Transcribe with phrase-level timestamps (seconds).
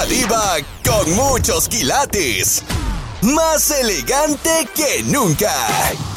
[0.00, 2.64] La diva con muchos quilates.
[3.22, 5.52] Más elegante que nunca.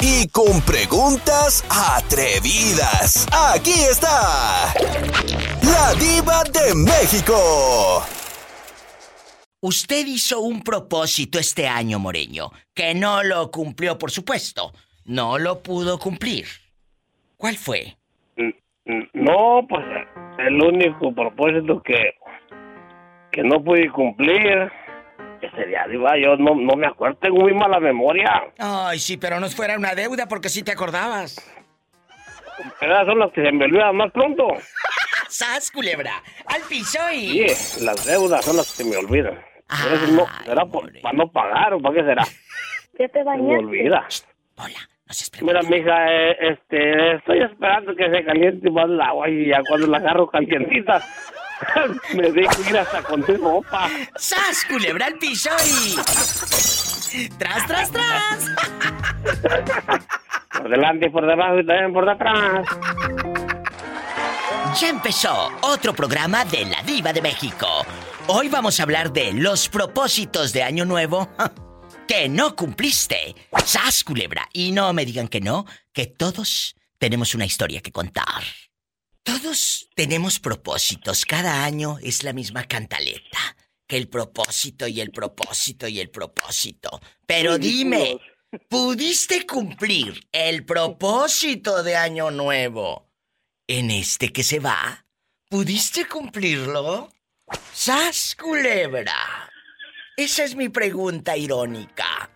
[0.00, 3.26] Y con preguntas atrevidas.
[3.30, 4.72] Aquí está.
[5.60, 8.02] La diva de México.
[9.60, 14.72] Usted hizo un propósito este año, Moreño, que no lo cumplió, por supuesto.
[15.04, 16.46] No lo pudo cumplir.
[17.36, 17.98] ¿Cuál fue?
[19.12, 19.84] No, pues
[20.38, 22.14] el único propósito que,
[23.34, 24.70] que no pude cumplir,
[25.40, 28.44] que sería, digo, yo no, no me acuerdo, tengo muy mala memoria.
[28.58, 31.36] Ay, sí, pero no fuera una deuda porque sí te acordabas.
[32.80, 34.46] Esas son las que se me olvidan más pronto.
[35.28, 36.22] ¡Sas, culebra!
[36.46, 37.48] ¡Al piso y...!
[37.48, 39.38] Sí, las deudas son las que se me olvidan.
[39.82, 42.24] Pero eso no, ¿Será por, para no pagar o para qué será?
[42.96, 43.56] ¿Qué te Se me bañaste?
[43.56, 44.06] olvida.
[44.56, 44.78] Hola,
[45.40, 49.60] no Mira, mija, eh, este, estoy esperando que se caliente más el agua y ya
[49.66, 51.02] cuando la agarro calientita,
[52.14, 53.88] me dejo ir hasta con tu ropa.
[54.16, 55.96] ¡Sas, culebra al piso y...
[57.38, 58.44] ¡Tras, tras, tras!
[60.50, 62.64] Por delante, por debajo y también por detrás.
[64.80, 67.66] Ya empezó otro programa de La Diva de México.
[68.28, 71.28] Hoy vamos a hablar de los propósitos de Año Nuevo
[72.08, 73.34] que no cumpliste.
[73.64, 74.48] ¡Sas, culebra!
[74.52, 78.44] Y no me digan que no, que todos tenemos una historia que contar.
[79.24, 81.24] Todos tenemos propósitos.
[81.24, 83.56] Cada año es la misma cantaleta.
[83.86, 87.00] Que el propósito y el propósito y el propósito.
[87.26, 88.18] Pero dime,
[88.68, 93.10] ¿pudiste cumplir el propósito de Año Nuevo
[93.66, 95.06] en este que se va?
[95.48, 97.10] ¿Pudiste cumplirlo?
[97.72, 99.50] ¡Sas, culebra!
[100.16, 102.30] Esa es mi pregunta irónica.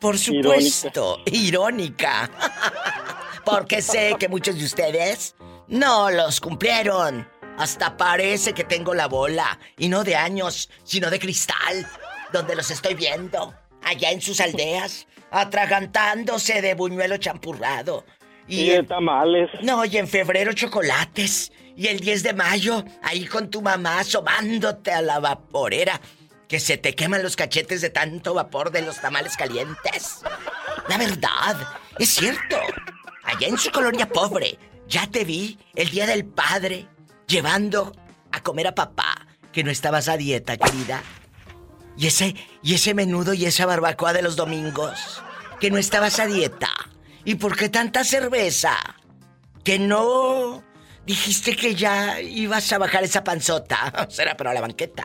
[0.00, 2.30] Por supuesto, irónica.
[3.44, 5.34] Porque sé que muchos de ustedes
[5.68, 7.28] no los cumplieron.
[7.58, 9.58] Hasta parece que tengo la bola.
[9.78, 11.86] Y no de años, sino de cristal.
[12.32, 13.54] Donde los estoy viendo.
[13.82, 15.06] Allá en sus aldeas.
[15.30, 18.04] Atragantándose de buñuelo champurrado.
[18.48, 19.50] Y de tamales.
[19.62, 21.52] No, y en febrero chocolates.
[21.76, 26.00] Y el 10 de mayo, ahí con tu mamá asomándote a la vaporera.
[26.48, 30.22] Que se te queman los cachetes de tanto vapor de los tamales calientes.
[30.88, 31.56] La verdad,
[31.98, 32.58] es cierto.
[33.22, 34.58] Allá en su colonia pobre,
[34.92, 36.86] ya te vi el día del padre
[37.26, 37.96] llevando
[38.30, 41.02] a comer a papá, que no estabas a dieta, querida.
[41.96, 45.22] Y ese, y ese menudo y esa barbacoa de los domingos,
[45.58, 46.68] que no estabas a dieta.
[47.24, 48.76] ¿Y por qué tanta cerveza?
[49.64, 50.62] Que no
[51.06, 54.06] dijiste que ya ibas a bajar esa panzota.
[54.10, 55.04] Será para la banqueta.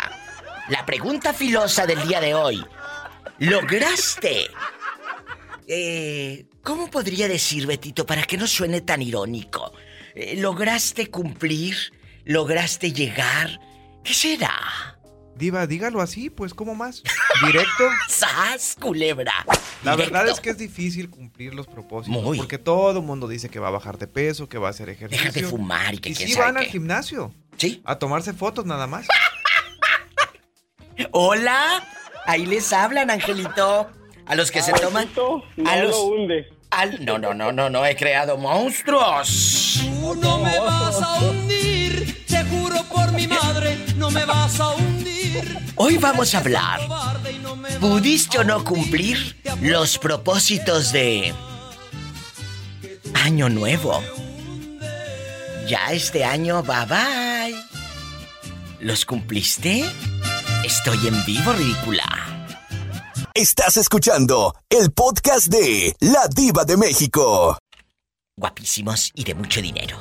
[0.68, 2.66] La pregunta filosa del día de hoy.
[3.40, 4.48] ¿Lograste?
[5.66, 9.72] Eh, ¿Cómo podría decir, Betito, para que no suene tan irónico?
[10.20, 11.76] Eh, ¿Lograste cumplir?
[12.26, 13.60] ¿Lograste llegar?
[14.04, 14.98] ¿Qué será?
[15.36, 17.04] Diva, dígalo así, pues, ¿cómo más?
[17.46, 17.84] ¿Directo?
[18.10, 19.32] ¡Sas, culebra!
[19.84, 20.14] La Directo.
[20.16, 22.20] verdad es que es difícil cumplir los propósitos.
[22.24, 22.40] Muy.
[22.40, 24.90] Porque todo el mundo dice que va a bajar de peso, que va a hacer
[24.90, 25.32] ejercicio.
[25.32, 27.32] Deja de fumar y que Y quién sí sabe van al gimnasio.
[27.58, 27.84] Sí.
[27.86, 29.06] A tomarse fotos nada más.
[31.12, 31.88] Hola,
[32.26, 33.88] ahí les hablan, Angelito.
[34.26, 35.08] A los que se toman.
[35.16, 35.92] no a los.
[35.92, 36.57] lo hunde.
[36.72, 39.80] Al- no, no, no, no, no he creado monstruos.
[39.82, 44.70] Tú no me vas a hundir, te juro por mi madre, no me vas a
[44.70, 45.58] hundir.
[45.76, 46.82] Hoy vamos a hablar.
[47.80, 51.34] ¿Pudiste o no cumplir los propósitos de
[53.14, 54.02] Año Nuevo?
[55.68, 57.56] Ya este año, bye bye.
[58.80, 59.86] ¿Los cumpliste?
[60.64, 62.06] Estoy en vivo, ridícula.
[63.38, 67.56] Estás escuchando el podcast de La Diva de México.
[68.36, 69.96] Guapísimos y de mucho dinero.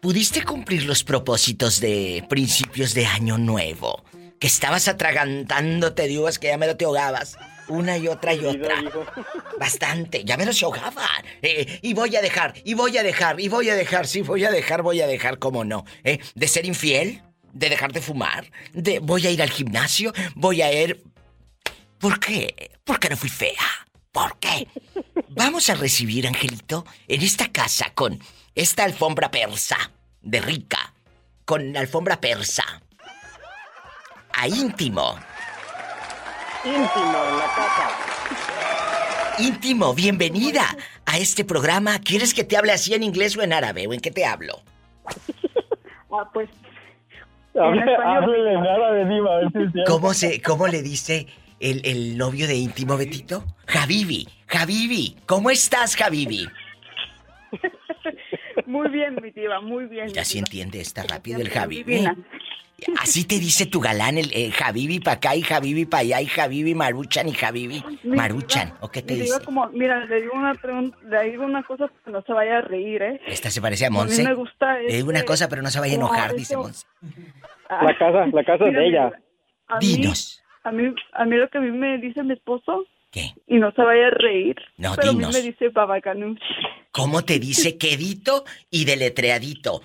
[0.00, 4.04] ¿Pudiste cumplir los propósitos de principios de año nuevo?
[4.38, 7.36] Que estabas atragantándote de uvas que ya me lo te ahogabas.
[7.66, 8.76] Una y otra y otra.
[9.58, 11.24] Bastante, ya me lo se ahogaban.
[11.42, 14.44] Eh, y voy a dejar, y voy a dejar, y voy a dejar, sí, voy
[14.44, 15.84] a dejar, voy a dejar, ¿cómo no?
[16.04, 16.20] ¿Eh?
[16.36, 17.20] ¿De ser infiel?
[17.52, 18.48] ¿De dejar de fumar?
[18.72, 20.12] ¿De voy a ir al gimnasio?
[20.36, 21.02] ¿Voy a ir...?
[22.00, 22.70] ¿Por qué?
[22.84, 23.64] Porque no fui fea.
[24.12, 24.66] ¿Por qué?
[25.28, 28.18] Vamos a recibir, Angelito, en esta casa con
[28.54, 29.76] esta alfombra persa
[30.22, 30.92] de rica,
[31.44, 32.64] con alfombra persa.
[34.32, 35.16] A íntimo.
[36.64, 37.90] Íntimo en la casa.
[39.40, 40.64] Íntimo, bienvenida
[41.06, 41.98] a este programa.
[42.00, 43.86] ¿Quieres que te hable así en inglés o en árabe?
[43.86, 44.60] ¿O en qué te hablo?
[46.10, 46.48] Ah, pues.
[47.54, 48.22] Hable- en español.
[48.24, 49.92] Háblele nada de diva, a ver si es cierto.
[49.92, 51.26] ¿Cómo, se, cómo le dice
[51.60, 53.44] el, el novio de íntimo, Betito?
[53.66, 55.16] Javibi, Javibi.
[55.26, 56.46] ¿Cómo estás, Javibi?
[58.66, 60.08] Muy bien, mi diva, muy bien.
[60.08, 61.84] Ya sí entiende, está rápido el Javibi.
[61.84, 62.16] Divina.
[63.00, 66.26] Así te dice tu galán, el eh, Javibi pa' acá y Javibi pa' allá y
[66.26, 68.74] Javibi Maruchan y Javibi Mi Maruchan.
[68.80, 69.32] ¿O qué te mi dice?
[69.32, 72.58] diva como, mira, le digo una pregunta, le digo una cosa que no se vaya
[72.58, 73.20] a reír, ¿eh?
[73.26, 74.22] Esta se parece a A mí Monse.
[74.22, 76.56] me gusta Le digo una este- cosa, pero no se vaya a no, enojar, dice
[76.56, 76.86] Monse.
[77.68, 79.12] Ah, La casa, la casa es de ella.
[79.66, 80.37] a Dinos.
[80.68, 83.34] A mí, a mí lo que a mí me dice mi esposo, ¿Qué?
[83.46, 85.34] y no se vaya a reír, No, pero dinos.
[85.34, 86.38] a mí me dice babacanush.
[86.92, 89.82] ¿Cómo te dice quedito y deletreadito?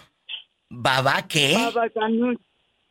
[0.70, 1.54] ¿Baba qué?
[1.56, 2.38] Babacanush.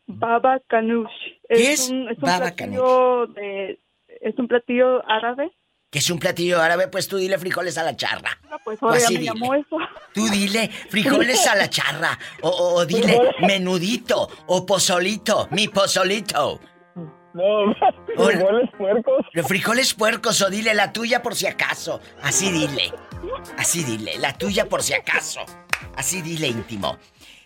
[0.06, 1.10] Babacanush.
[1.48, 3.78] ¿Qué es un, es un baba platillo de,
[4.20, 5.50] es un platillo árabe.
[5.90, 8.30] Que es un platillo árabe, pues tú dile frijoles a la charra.
[8.50, 9.24] Ah, Pues ahora ya me dile.
[9.26, 9.76] llamó eso.
[10.14, 12.18] Tú dile frijoles a la charra.
[12.40, 16.60] O, o- o dile menudito o pozolito, mi pozolito.
[17.34, 17.74] No,
[18.06, 19.26] frijoles puercos.
[19.32, 22.00] Los frijoles puercos o dile la tuya por si acaso.
[22.22, 22.92] Así dile.
[23.58, 25.40] Así dile, la tuya por si acaso.
[25.96, 26.98] Así dile íntimo.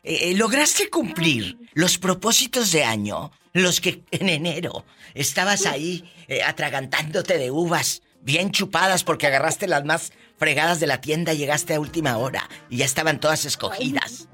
[0.02, 3.30] Eh, eh, ¿Lograste cumplir los propósitos de año?
[3.52, 4.84] Los que en enero
[5.14, 11.00] estabas ahí eh, atragantándote de uvas, bien chupadas porque agarraste las más fregadas de la
[11.00, 14.28] tienda y llegaste a última hora y ya estaban todas escogidas.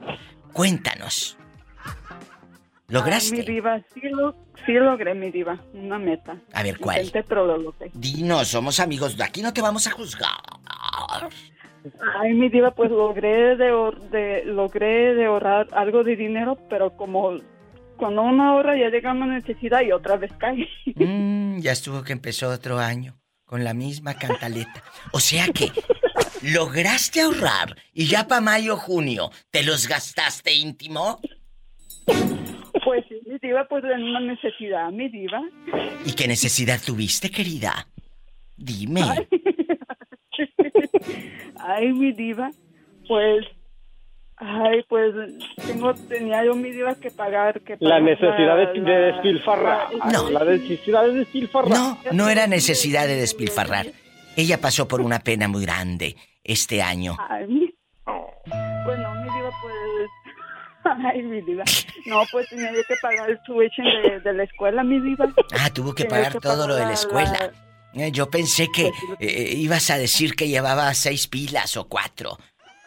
[0.52, 1.38] Cuéntanos.
[2.92, 3.42] Ay, mi ¿Lograste?
[3.42, 4.34] diva, sí, lo,
[4.66, 6.36] sí logré mi diva, una meta.
[6.52, 6.98] A ver, ¿cuál?
[6.98, 7.90] Intenté, pero lo logré.
[7.94, 10.28] Dinos, somos amigos, aquí no te vamos a juzgar.
[12.20, 13.72] Ay, mi diva, pues logré de,
[14.10, 17.38] de logré de ahorrar algo de dinero, pero como
[17.96, 20.68] cuando una ahorra ya llega una necesidad y otra vez cae.
[20.94, 24.82] Mm, ya estuvo que empezó otro año con la misma cantaleta.
[25.12, 25.72] O sea que
[26.42, 31.20] lograste ahorrar y ya para mayo junio te los gastaste íntimo.
[33.32, 35.40] Mi diva, pues en una necesidad, mi diva.
[36.04, 37.86] ¿Y qué necesidad tuviste, querida?
[38.58, 39.00] Dime.
[41.58, 42.50] Ay, mi diva,
[43.08, 43.46] pues,
[44.36, 45.14] ay, pues
[45.66, 49.06] tengo, tenía yo mi diva que pagar, que La pagar necesidad de, la- de la-
[49.12, 49.88] despilfarrar.
[50.12, 50.30] No.
[50.30, 51.70] La necesidad de despilfarrar.
[51.70, 53.86] No, no era necesidad de despilfarrar.
[54.36, 57.16] Ella pasó por una pena muy grande este año.
[57.30, 57.74] Ay, mi...
[58.84, 59.21] Pues no.
[60.84, 61.64] Ay, mi diva.
[62.06, 65.26] No, pues tenía que pagar el tuition de, de la escuela, mi diva.
[65.58, 67.52] Ah, tuvo que Tenía pagar que todo lo de la pagar escuela.
[67.94, 71.86] Eh, Yo pensé que Pues lo- eh, ibas a decir que llevaba seis pilas o
[71.88, 72.38] cuatro.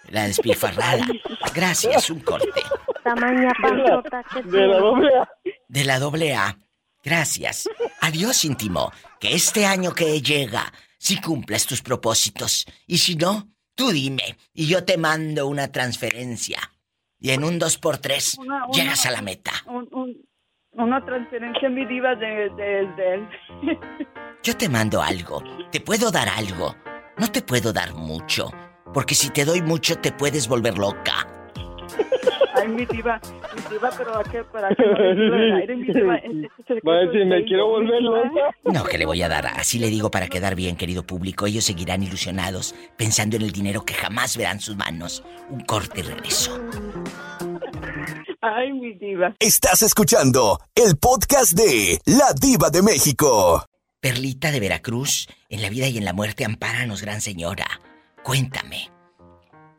[0.10, 1.06] La despilfarrada.
[1.54, 2.62] Gracias, un corte.
[3.04, 5.30] Tamaña panzota que De la doble A.
[5.68, 6.58] De la doble A.
[7.04, 7.68] Gracias.
[8.02, 8.92] Adiós, íntimo.
[9.20, 12.66] Que este año que llega, si cumplas tus propósitos.
[12.88, 14.38] Y si no, tú dime.
[14.54, 16.60] Y yo te mando una transferencia.
[17.20, 19.52] Y en un 2x3 Una- una- llegas a la meta.
[19.66, 20.26] Un- un-
[20.74, 23.28] una transferencia, mi diva, de, de, de él.
[24.44, 25.42] Yo te mando algo.
[25.72, 26.76] Te puedo dar algo.
[27.18, 28.52] No te puedo dar mucho.
[28.94, 31.28] Porque si te doy mucho te puedes volver loca.
[32.66, 33.22] Ay, mi diva,
[33.56, 34.44] mi diva, pero ¿a qué?
[34.44, 36.16] ¿Para qué no aire, mi diva?
[36.16, 38.56] Ese es el Va a decir, me quiero volver loca.
[38.64, 39.46] No, que le voy a dar.
[39.46, 41.46] Así le digo para quedar bien, querido público.
[41.46, 45.24] Ellos seguirán ilusionados, pensando en el dinero que jamás verán sus manos.
[45.50, 46.60] Un corte y regreso.
[48.42, 49.36] Ay, mi diva.
[49.40, 53.64] Estás escuchando el podcast de La Diva de México.
[54.00, 57.66] Perlita de Veracruz, en la vida y en la muerte, ampáranos, gran señora.
[58.24, 58.95] Cuéntame.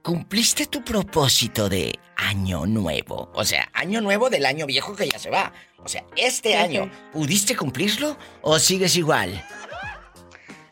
[0.07, 3.29] ¿Cumpliste tu propósito de año nuevo?
[3.35, 5.53] O sea, año nuevo del año viejo que ya se va.
[5.79, 6.91] O sea, este Sí, año, sí.
[7.13, 9.45] ¿pudiste cumplirlo o sigues igual?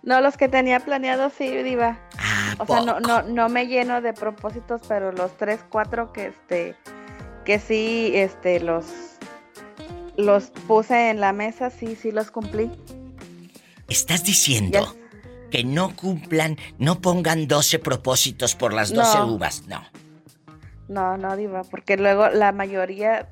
[0.04, 1.98] No, los que tenía planeados sí, Diva.
[2.16, 6.26] Ah, O sea, no, no, no me lleno de propósitos, pero los tres, cuatro que
[6.26, 6.76] este,
[7.44, 8.86] que sí, este, los,
[10.16, 12.70] los puse en la mesa, sí, sí los cumplí.
[13.88, 14.94] Estás diciendo
[15.54, 19.26] que no cumplan, no pongan 12 propósitos por las 12 No.
[19.28, 19.62] uvas.
[19.68, 19.84] No.
[20.88, 23.28] No, no, Diva, porque luego la mayoría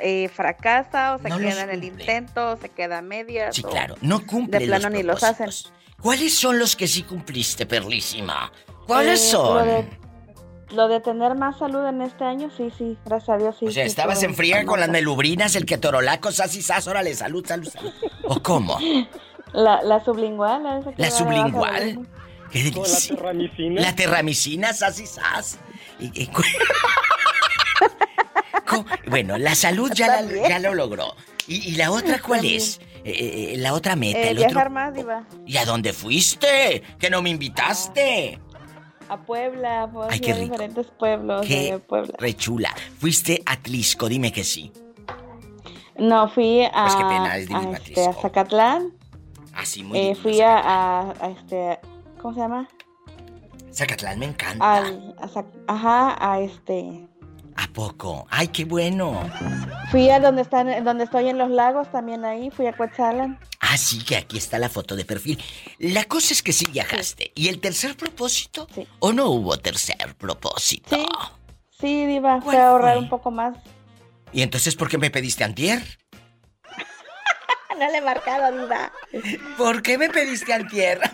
[0.00, 2.02] eh, fracasa o se No queda en el cumple.
[2.02, 3.54] intento o se queda a medias.
[3.54, 3.94] Sí, claro.
[4.00, 5.50] No cumplen de plano los ni los hacen.
[6.02, 8.50] ¿Cuáles son los que sí cumpliste, Perlísima?
[8.88, 9.56] ¿Cuáles Eh, son?
[9.58, 9.88] Lo de,
[10.72, 13.66] lo de tener más salud en este año, sí, sí, gracias a Dios, sí.
[13.66, 16.88] O sea, sí, estabas en friega con las melubrinas, el que torolaco, sas y sas,
[16.88, 17.92] órale, salud, salud, salud.
[18.24, 18.76] ¿O cómo?
[19.56, 22.06] La, la sublingual, la ¿La sublingual?
[22.52, 22.72] ¡Qué la
[23.16, 23.80] terramicina.
[23.80, 25.58] La terramicina, sas y sas.
[25.98, 26.28] Y-
[29.08, 30.48] bueno, la salud ya, la- También.
[30.48, 31.14] ya lo logró.
[31.48, 32.56] ¿Y, y la otra cuál También.
[32.58, 32.80] es?
[33.04, 34.70] Eh, eh, la otra meta, Eh, el viajar otro...
[34.70, 35.24] más, Diva.
[35.46, 36.82] ¿Y a dónde fuiste?
[36.98, 38.38] Que no me invitaste.
[39.08, 40.52] A Puebla, pues, Ay, fui qué a rico.
[40.52, 42.12] diferentes pueblos Qué de Puebla.
[42.18, 42.74] rechula.
[42.98, 44.72] Fuiste a Tlisco, dime que sí.
[45.96, 48.20] No, fui a, Pues qué pena, es a, este, a Tlisco.
[49.56, 49.62] Zacatlán.
[49.62, 51.78] Así muy Eh, divino, fui a, a, a este,
[52.20, 52.68] ¿cómo se llama?
[53.72, 54.76] Zacatlán me encanta.
[54.76, 57.06] Al, a Zac- ajá, a este,
[57.58, 58.26] ¿A poco?
[58.30, 59.18] ¡Ay, qué bueno!
[59.90, 63.38] Fui a donde están, donde estoy en los lagos, también ahí, fui a Coetzalan.
[63.60, 65.42] Ah, sí, que aquí está la foto de perfil.
[65.78, 67.32] La cosa es que sí viajaste.
[67.34, 68.66] ¿Y el tercer propósito?
[68.74, 68.86] Sí.
[68.98, 70.96] ¿O no hubo tercer propósito?
[70.96, 71.06] Sí.
[71.80, 73.56] Sí, Diva, fue ¿Cuál a ahorrar un poco más.
[74.32, 75.82] ¿Y entonces por qué me pediste antier?
[77.78, 78.92] No le he marcado, Diva.
[79.56, 81.00] ¿Por qué me pediste antier?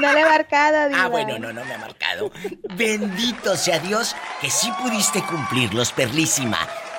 [0.00, 1.04] No le he marcado, Diva.
[1.04, 2.30] Ah, bueno, no, no me ha marcado.
[2.74, 6.58] Bendito sea Dios que sí pudiste cumplirlos, Perlísima.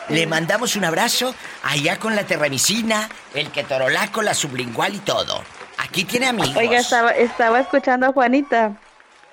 [0.09, 1.33] Le mandamos un abrazo
[1.63, 5.41] allá con la terramicina, el ketorolaco, la sublingual y todo.
[5.77, 6.57] Aquí tiene amigos.
[6.57, 8.73] Oiga, estaba, estaba escuchando a Juanita.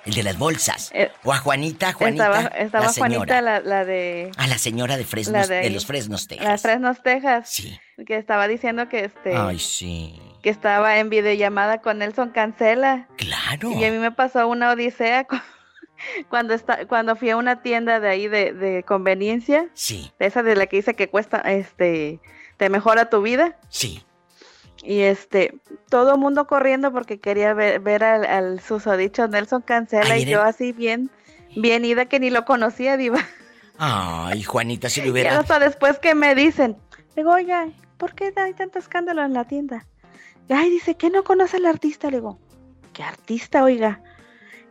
[0.07, 0.89] El de las bolsas.
[0.93, 3.15] Eh, o a Juanita, Juanita, estaba estaba la señora.
[3.15, 6.47] Juanita, la, la de A la señora de Fresnos, de, los Fresnos, Texas.
[6.47, 7.49] las Fresnos, Texas.
[7.49, 7.79] Sí.
[8.05, 10.19] Que estaba diciendo que este Ay, sí.
[10.41, 13.07] que estaba en videollamada con Nelson Cancela.
[13.17, 13.71] Claro.
[13.71, 15.35] Y a mí me pasó una odisea cu-
[16.29, 20.55] cuando está, cuando fui a una tienda de ahí de, de conveniencia, Sí, esa de
[20.55, 22.19] la que dice que cuesta, este,
[22.57, 23.57] te mejora tu vida.
[23.69, 24.03] sí.
[24.87, 25.53] Y este,
[25.89, 30.25] todo el mundo corriendo porque quería ver, ver al, al susodicho Nelson Cancela Ay, y
[30.27, 31.11] yo así bien,
[31.57, 33.19] bien ida que ni lo conocía, diva.
[33.77, 35.37] Ay, Juanita, si Y hubiera...
[35.37, 36.77] hasta después que me dicen,
[37.17, 37.67] digo, oiga,
[37.97, 39.85] ¿por qué hay tanto escándalo en la tienda?
[40.47, 42.09] Y, Ay, dice, que no conoce al artista?
[42.09, 42.39] Le digo,
[42.93, 44.01] ¿qué artista, oiga?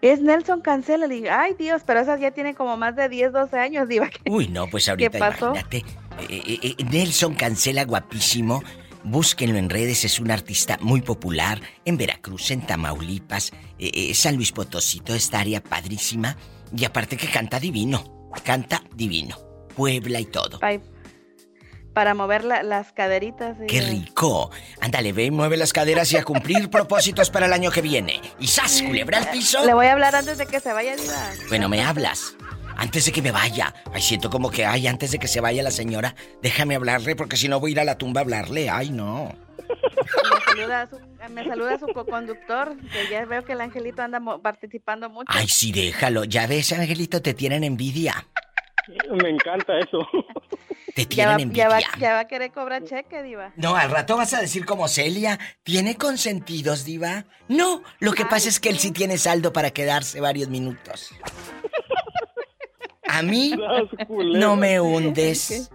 [0.01, 1.09] Es Nelson Cancela.
[1.09, 4.09] Le digo, ay, Dios, pero esa ya tiene como más de 10, 12 años, diva.
[4.31, 5.51] Uy, no, pues ahorita pasó?
[5.51, 5.85] imagínate.
[6.31, 8.63] Eh, eh, eh, Nelson Cancela, guapísimo.
[9.09, 14.35] Búsquenlo en redes, es un artista muy popular en Veracruz, en Tamaulipas, eh, eh, San
[14.35, 16.37] Luis Potosí, toda esta área padrísima.
[16.77, 19.39] Y aparte que canta divino, canta divino.
[19.77, 20.59] Puebla y todo.
[21.95, 23.57] Para mover la- las caderitas.
[23.69, 24.51] ¡Qué rico!
[24.81, 28.21] Ándale, ve, mueve las caderas y a cumplir propósitos para el año que viene.
[28.41, 28.83] Y ¡zas!
[28.83, 29.65] Culebra al piso.
[29.65, 31.31] Le voy a hablar antes de que se vaya, diva.
[31.49, 32.35] Bueno, me hablas.
[32.77, 33.75] Antes de que me vaya.
[33.93, 37.37] Ay, siento como que, ay, antes de que se vaya la señora, déjame hablarle porque
[37.37, 38.69] si no voy a ir a la tumba a hablarle.
[38.71, 39.35] Ay, no.
[39.67, 40.99] Me saluda a su,
[41.33, 45.27] me saluda a su co-conductor, que ya veo que el angelito anda participando mucho.
[45.29, 46.25] Ay, sí, déjalo.
[46.25, 48.27] Ya ves, Angelito, te tienen envidia.
[49.11, 50.07] Me encanta eso.
[50.95, 51.99] Te ya, va, tienen ya, va, envidia.
[51.99, 53.53] ya va a querer cobrar cheque, diva.
[53.57, 57.25] No, al rato vas a decir como Celia, ¿tiene consentidos, diva?
[57.49, 61.11] No, lo que pasa es que él sí tiene saldo para quedarse varios minutos.
[63.09, 63.53] A mí
[64.35, 65.71] no me hundes.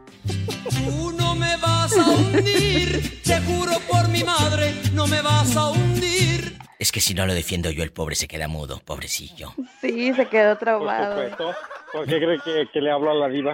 [0.69, 5.69] Tú no me vas a hundir, te juro por mi madre, no me vas a
[5.69, 6.57] hundir.
[6.77, 9.53] Es que si no lo defiendo yo, el pobre se queda mudo, pobrecillo.
[9.81, 11.13] Sí, se quedó Por traumado.
[11.13, 11.55] supuesto.
[11.93, 13.53] ¿Por qué cree que, que le hablo a la diva?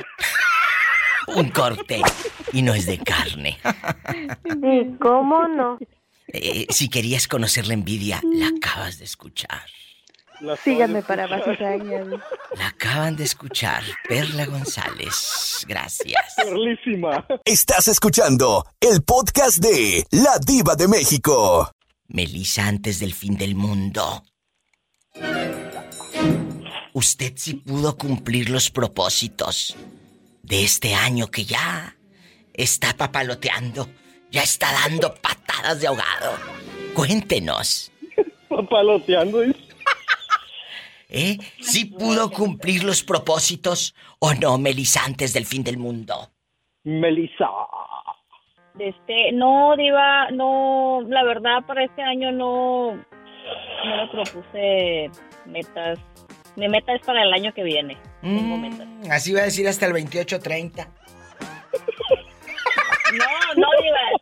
[1.36, 2.02] Un corte.
[2.54, 3.58] Y no es de carne.
[4.46, 5.78] ¿Y cómo no?
[6.30, 9.66] Eh, si querías conocer la envidia, la acabas de escuchar.
[10.64, 12.08] Síganme para más cizañas.
[12.58, 13.82] La acaban de escuchar.
[14.08, 15.66] Perla González.
[15.68, 16.34] Gracias.
[16.36, 17.26] Perlísima.
[17.44, 21.72] Estás escuchando el podcast de La Diva de México.
[22.08, 24.24] Melissa antes del fin del mundo.
[26.94, 29.76] Usted sí pudo cumplir los propósitos
[30.44, 31.96] de este año que ya
[32.54, 33.90] está papaloteando,
[34.32, 36.34] ya está dando patadas de ahogado.
[36.94, 37.92] Cuéntenos,
[38.50, 39.42] Papaloteando.
[39.42, 39.67] dice.
[41.10, 41.38] ¿Eh?
[41.60, 46.32] ¿Sí pudo cumplir los propósitos o no, Melissa, antes del fin del mundo?
[46.84, 47.48] Melissa.
[48.80, 55.10] Este, no, Diva, no, la verdad para este año no, no me propuse
[55.46, 56.00] metas.
[56.56, 57.98] Mi meta es para el año que viene.
[58.22, 60.88] Mm, así va a decir hasta el 28-30.
[63.08, 64.17] No, no, Diva.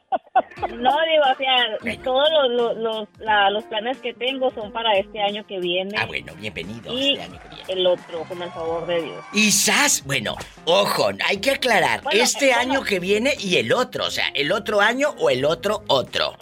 [0.62, 4.96] No, Diva, o sea, todos los, los, los, la- los planes que tengo son para
[4.98, 5.92] este año que viene.
[5.98, 7.74] Ah, bueno, bienvenido Y este año que viene.
[7.74, 9.26] el otro, con el favor de Dios.
[9.34, 10.36] Y sas, bueno,
[10.66, 12.62] ojo, hay que aclarar, Bueno, este bueno.
[12.62, 16.36] año que viene y el otro, o sea, el otro año o el otro otro.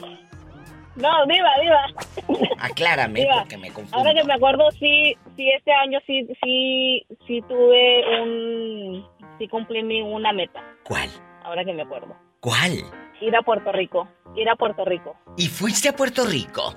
[0.95, 2.45] No, Diva, Diva.
[2.59, 3.97] Aclárame porque me confundo.
[3.97, 9.07] Ahora que me acuerdo, sí, sí, este año sí, sí, sí tuve un,
[9.39, 10.61] sí cumplí mi una meta.
[10.83, 11.09] ¿Cuál?
[11.43, 12.15] Ahora que me acuerdo.
[12.43, 12.83] ¿Cuál?
[13.21, 15.15] Ir a Puerto Rico, ir a Puerto Rico.
[15.37, 16.75] ¿Y fuiste a Puerto Rico?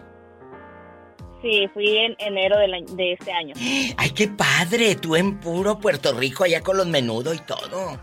[1.43, 3.53] Sí, fui en enero del año- de este año.
[3.97, 8.01] Ay, qué padre, tú en puro Puerto Rico allá con los menudos y todo.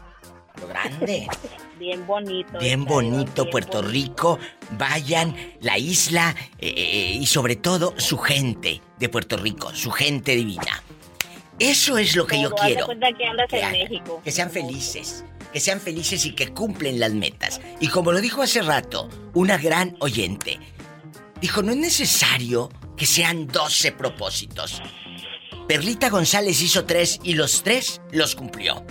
[0.59, 1.25] Lo grande.
[1.79, 2.59] Bien bonito.
[2.59, 3.91] Bien bonito bien Puerto bonito.
[3.91, 4.39] Rico.
[4.77, 10.35] Vayan, la isla eh, eh, y sobre todo su gente de Puerto Rico, su gente
[10.35, 10.83] divina.
[11.59, 12.87] Eso es lo que yo quiero.
[12.87, 14.21] que andas que en hagan, México.
[14.23, 15.23] Que sean felices.
[15.51, 17.61] Que sean felices y que cumplen las metas.
[17.79, 20.59] Y como lo dijo hace rato, una gran oyente.
[21.39, 24.81] Dijo, no es necesario que sean 12 propósitos.
[25.67, 28.83] Perlita González hizo tres y los tres los cumplió.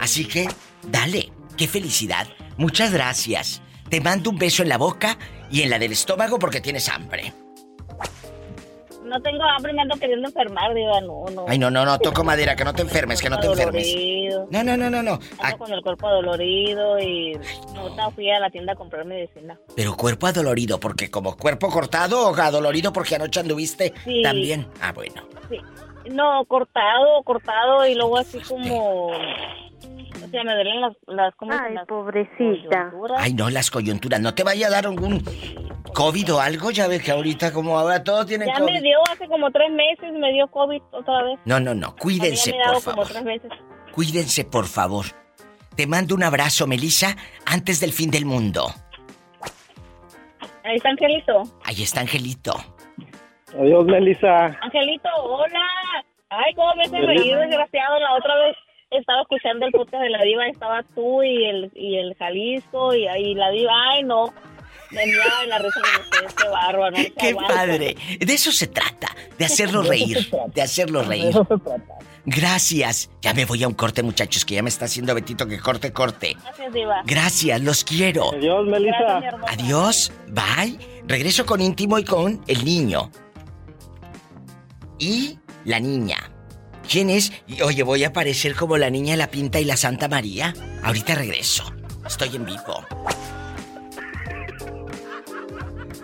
[0.00, 0.48] Así que,
[0.86, 2.28] dale, qué felicidad.
[2.56, 3.62] Muchas gracias.
[3.88, 5.18] Te mando un beso en la boca
[5.50, 7.32] y en la del estómago porque tienes hambre.
[9.08, 11.46] No tengo hambre, me ando queriendo enfermar, diva, no, no.
[11.48, 13.86] Ay, no, no, no, toco madera, que no te enfermes, que no te enfermes.
[14.50, 15.18] No, no, no, no, no.
[15.40, 17.38] Ando con el cuerpo dolorido y
[17.76, 19.58] ahorita fui a la tienda a comprar medicina.
[19.74, 24.22] pero cuerpo adolorido, porque como cuerpo cortado o adolorido porque anoche anduviste Sí.
[24.22, 24.66] también.
[24.80, 25.22] Ah, bueno.
[25.48, 25.56] Sí.
[26.10, 29.10] No, cortado, cortado y luego así como...
[30.28, 30.92] O sea, me duelen las...
[31.06, 31.86] las ¿cómo se Ay, llama?
[31.86, 32.90] pobrecita.
[32.90, 33.18] Coyunturas.
[33.22, 34.20] Ay, no, las coyunturas.
[34.20, 35.22] ¿No te vaya a dar algún
[35.94, 36.70] COVID o algo?
[36.70, 38.72] Ya ves que ahorita como ahora todos tienen Ya COVID.
[38.72, 41.38] me dio hace como tres meses, me dio COVID otra vez.
[41.44, 41.96] No, no, no.
[41.96, 43.08] Cuídense, ya me por como favor.
[43.08, 43.50] tres veces.
[43.92, 45.06] Cuídense, por favor.
[45.76, 47.16] Te mando un abrazo, Melissa,
[47.46, 48.66] antes del fin del mundo.
[50.64, 51.42] Ahí está Angelito.
[51.64, 52.52] Ahí está Angelito.
[53.58, 54.46] Adiós, Melissa.
[54.60, 55.66] Angelito, hola.
[56.30, 57.40] Ay, cómo me reír, año.
[57.40, 57.98] desgraciado.
[58.00, 58.56] La otra vez
[58.90, 63.06] estaba escuchando el podcast de la diva, estaba tú y el, y el Jalisco y
[63.06, 63.72] ahí la diva.
[63.92, 64.32] Ay, no.
[64.90, 66.96] Me miraba en la risa de ustedes, qué bárbaro.
[66.96, 67.54] no ¡Qué aguanta.
[67.54, 67.96] padre!
[68.18, 71.34] De eso se trata, de hacerlo reír, de hacerlo reír.
[72.24, 73.10] Gracias.
[73.20, 75.92] Ya me voy a un corte, muchachos, que ya me está haciendo Betito que corte,
[75.92, 76.36] corte.
[76.42, 77.02] Gracias, diva.
[77.04, 78.32] Gracias, los quiero.
[78.32, 79.20] Adiós, Melissa.
[79.20, 79.34] Gracias.
[79.48, 80.78] Adiós, bye.
[81.06, 83.10] Regreso con íntimo y con el niño.
[84.98, 86.27] Y la niña.
[86.88, 87.32] ¿Quién es?
[87.46, 90.54] Y, Oye, voy a parecer como la niña de la pinta y la Santa María.
[90.82, 91.64] Ahorita regreso.
[92.06, 92.84] Estoy en vivo.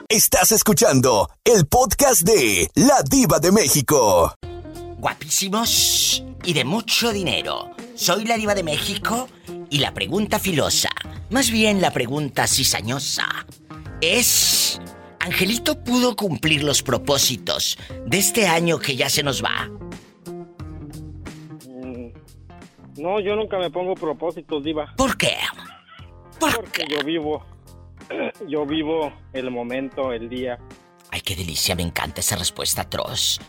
[0.09, 4.35] Estás escuchando el podcast de La Diva de México.
[4.99, 7.71] Guapísimos y de mucho dinero.
[7.95, 9.29] Soy la diva de México
[9.71, 10.91] y la pregunta filosa,
[11.31, 13.47] más bien la pregunta cizañosa,
[14.01, 14.81] es...
[15.21, 19.71] ¿Angelito pudo cumplir los propósitos de este año que ya se nos va?
[23.05, 24.95] No, yo nunca me pongo propósitos, Diva.
[24.97, 25.37] ¿Por qué?
[26.41, 27.45] ¿Por Porque yo vivo.
[28.49, 30.59] Yo vivo el momento, el día.
[31.11, 33.41] Ay, qué delicia, me encanta esa respuesta atroz.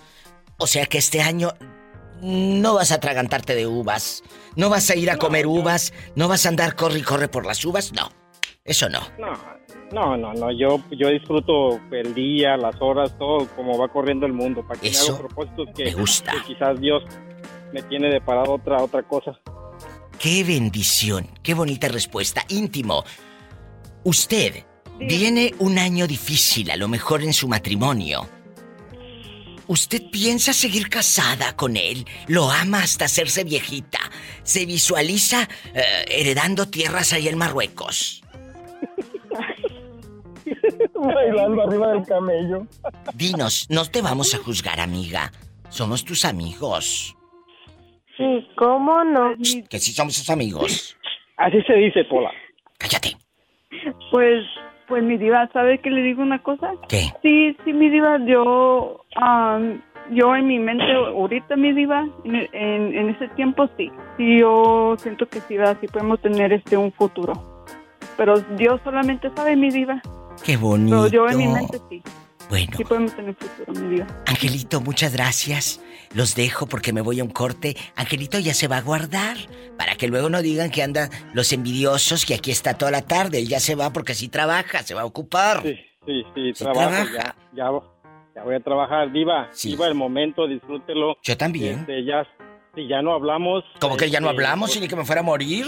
[0.57, 1.49] O sea que este año
[2.21, 4.23] no vas a atragantarte de uvas,
[4.55, 7.45] no vas a ir a comer uvas, no vas a andar corre y corre por
[7.45, 8.09] las uvas, no.
[8.63, 8.99] Eso no.
[9.19, 9.33] No,
[9.91, 10.51] no, no, no.
[10.51, 14.65] Yo, yo disfruto el día, las horas, todo como va corriendo el mundo.
[14.65, 16.31] Para que me Eso hago propósitos que, me gusta.
[16.31, 17.03] que quizás Dios
[17.75, 19.38] me tiene deparado otra, otra cosa.
[20.17, 22.45] Qué bendición, qué bonita respuesta.
[22.47, 23.03] Íntimo,
[24.05, 24.63] usted
[24.97, 28.29] viene un año difícil, a lo mejor en su matrimonio.
[29.67, 32.05] ¿Usted piensa seguir casada con él?
[32.27, 33.99] ¿Lo ama hasta hacerse viejita?
[34.43, 38.23] ¿Se visualiza eh, heredando tierras ahí en Marruecos?
[40.95, 42.67] Bailando arriba del camello.
[43.15, 45.33] Dinos, no te vamos a juzgar, amiga.
[45.67, 47.17] Somos tus amigos.
[48.17, 49.34] Sí, ¿cómo no?
[49.69, 50.97] Que sí somos tus amigos.
[51.38, 52.32] Así se dice, Pola.
[52.78, 53.17] Cállate.
[54.12, 54.45] Pues,
[54.88, 56.71] pues mi diva, ¿sabe que le digo una cosa?
[56.88, 57.12] ¿Qué?
[57.21, 62.95] Sí, sí, mi diva, yo, am, yo en mi mente ahorita, mi diva, en, en,
[62.95, 66.91] en ese tiempo sí, sí, yo siento que sí, va, sí podemos tener este un
[66.93, 67.34] futuro.
[68.17, 70.01] Pero Dios solamente sabe, mi diva.
[70.43, 71.08] Qué bonito.
[71.10, 72.01] Pero yo en mi mente sí,
[72.49, 74.08] Bueno, sí podemos tener futuro, mi diva.
[74.27, 75.81] Angelito, muchas gracias.
[76.13, 77.75] Los dejo porque me voy a un corte.
[77.95, 79.38] Angelito ya se va a guardar
[79.77, 83.39] para que luego no digan que andan los envidiosos que aquí está toda la tarde.
[83.39, 85.62] Él ya se va porque sí trabaja, se va a ocupar.
[85.63, 86.89] Sí, sí, sí, Sí trabajo.
[86.89, 87.36] trabaja.
[87.53, 87.71] Ya, ya,
[88.36, 89.12] ya voy a trabajar.
[89.12, 89.71] Diva, Sí.
[89.71, 91.17] Diva, el momento, disfrútelo.
[91.23, 91.79] Yo también.
[91.79, 92.25] Este, ya,
[92.75, 93.63] si ya no hablamos.
[93.81, 95.65] Como que ya no este, hablamos pues, y ni que me fuera a morir.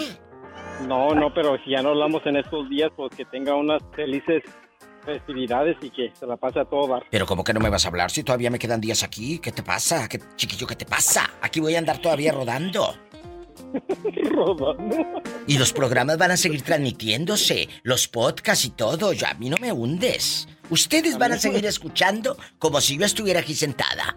[0.87, 4.43] No, no, pero si ya no hablamos en estos días, pues que tenga unas felices
[5.07, 7.03] festividades y que se la pase a todo dar.
[7.09, 9.39] Pero como que no me vas a hablar si todavía me quedan días aquí.
[9.39, 10.07] ¿Qué te pasa?
[10.07, 11.27] ¿Qué chiquillo qué te pasa?
[11.41, 12.95] Aquí voy a andar todavía rodando.
[14.31, 14.95] Rodando.
[15.47, 19.13] Y los programas van a seguir transmitiéndose, los podcasts y todo.
[19.13, 20.47] Yo, a mí no me hundes.
[20.69, 24.15] Ustedes van a seguir escuchando como si yo estuviera aquí sentada.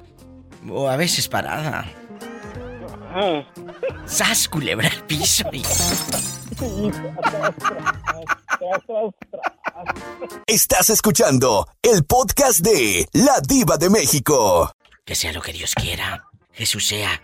[0.68, 1.86] O a veces parada.
[3.12, 3.42] Ah,
[4.04, 5.44] ¡Sas, culebra al piso!
[5.52, 5.62] y-
[10.46, 14.70] Estás escuchando el podcast de La Diva de México.
[15.04, 16.24] Que sea lo que Dios quiera.
[16.52, 17.22] Jesús sea.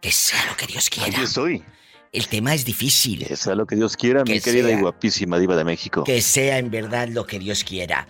[0.00, 1.08] Que sea lo que Dios quiera.
[1.08, 1.64] Aquí estoy.
[2.12, 3.26] El tema es difícil.
[3.26, 4.78] Que sea lo que Dios quiera, Que mi querida sea.
[4.78, 6.04] y guapísima diva de México.
[6.04, 8.06] Que sea en verdad lo que Dios quiera.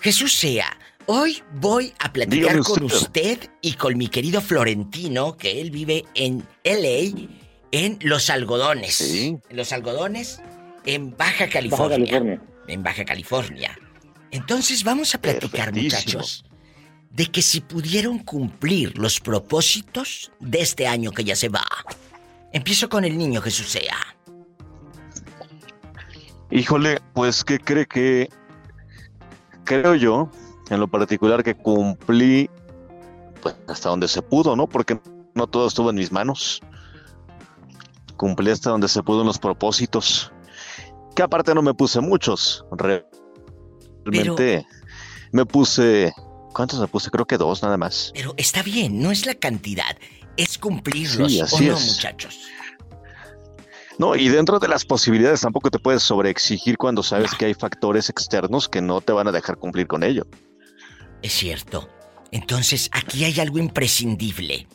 [0.00, 0.78] Jesús sea.
[1.06, 2.98] Hoy voy a platicar Dígame con usted.
[2.98, 7.28] usted y con mi querido Florentino, que él vive en LA,
[7.70, 8.94] en Los Algodones.
[8.96, 9.38] Sí.
[9.48, 10.40] En Los Algodones,
[10.86, 11.98] en Baja California.
[11.98, 12.42] California.
[12.68, 13.78] En Baja California.
[14.30, 16.44] Entonces vamos a platicar, muchachos,
[17.10, 21.66] de que si pudieron cumplir los propósitos de este año que ya se va.
[22.52, 23.96] Empiezo con el niño Jesús sea.
[26.50, 28.28] Híjole, pues ¿qué cree que
[29.64, 30.30] creo yo,
[30.70, 32.48] en lo particular, que cumplí
[33.42, 34.68] pues, hasta donde se pudo, ¿no?
[34.68, 35.00] Porque
[35.34, 36.60] no todo estuvo en mis manos.
[38.16, 40.32] Cumplí hasta donde se pudo en los propósitos.
[41.16, 42.64] Que aparte no me puse muchos.
[42.70, 44.66] Realmente
[45.32, 46.12] me puse.
[46.52, 47.10] ¿Cuántos me puse?
[47.10, 48.12] Creo que dos nada más.
[48.14, 49.96] Pero está bien, no es la cantidad,
[50.36, 51.86] es cumplirlos, Sí, ¿o así no, es.
[51.94, 52.38] muchachos?
[53.98, 58.10] No, y dentro de las posibilidades tampoco te puedes sobreexigir cuando sabes que hay factores
[58.10, 60.26] externos que no te van a dejar cumplir con ello.
[61.22, 61.88] Es cierto.
[62.30, 64.66] Entonces, aquí hay algo imprescindible.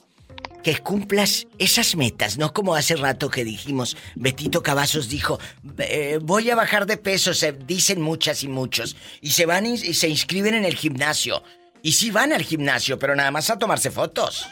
[0.63, 5.39] Que cumplas esas metas, no como hace rato que dijimos, Betito Cavazos dijo,
[5.79, 9.73] "Eh, voy a bajar de peso, se dicen muchas y muchos, y se van y
[9.73, 11.43] y se inscriben en el gimnasio.
[11.81, 14.47] Y sí van al gimnasio, pero nada más a tomarse fotos.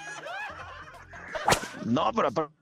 [1.86, 2.54] No, pero aparte.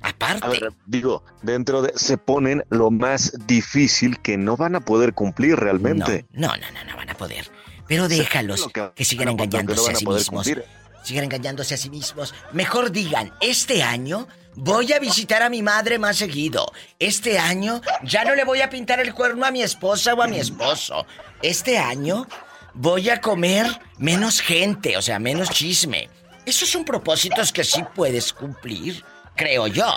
[0.00, 0.46] Aparte.
[0.46, 1.92] A ver, digo, dentro de.
[1.96, 6.24] Se ponen lo más difícil que no van a poder cumplir realmente.
[6.32, 7.50] No, no, no, no van a poder.
[7.88, 10.46] Pero déjalos lo que que sigan no engañándose van a a sí mismos.
[10.46, 10.64] cumplir.
[11.08, 12.34] Sigan engañándose a sí mismos.
[12.52, 16.70] Mejor digan, este año voy a visitar a mi madre más seguido.
[16.98, 20.26] Este año ya no le voy a pintar el cuerno a mi esposa o a
[20.26, 21.06] mi esposo.
[21.40, 22.26] Este año
[22.74, 23.66] voy a comer
[23.96, 26.10] menos gente, o sea, menos chisme.
[26.44, 29.02] Esos son propósitos que sí puedes cumplir,
[29.34, 29.96] creo yo.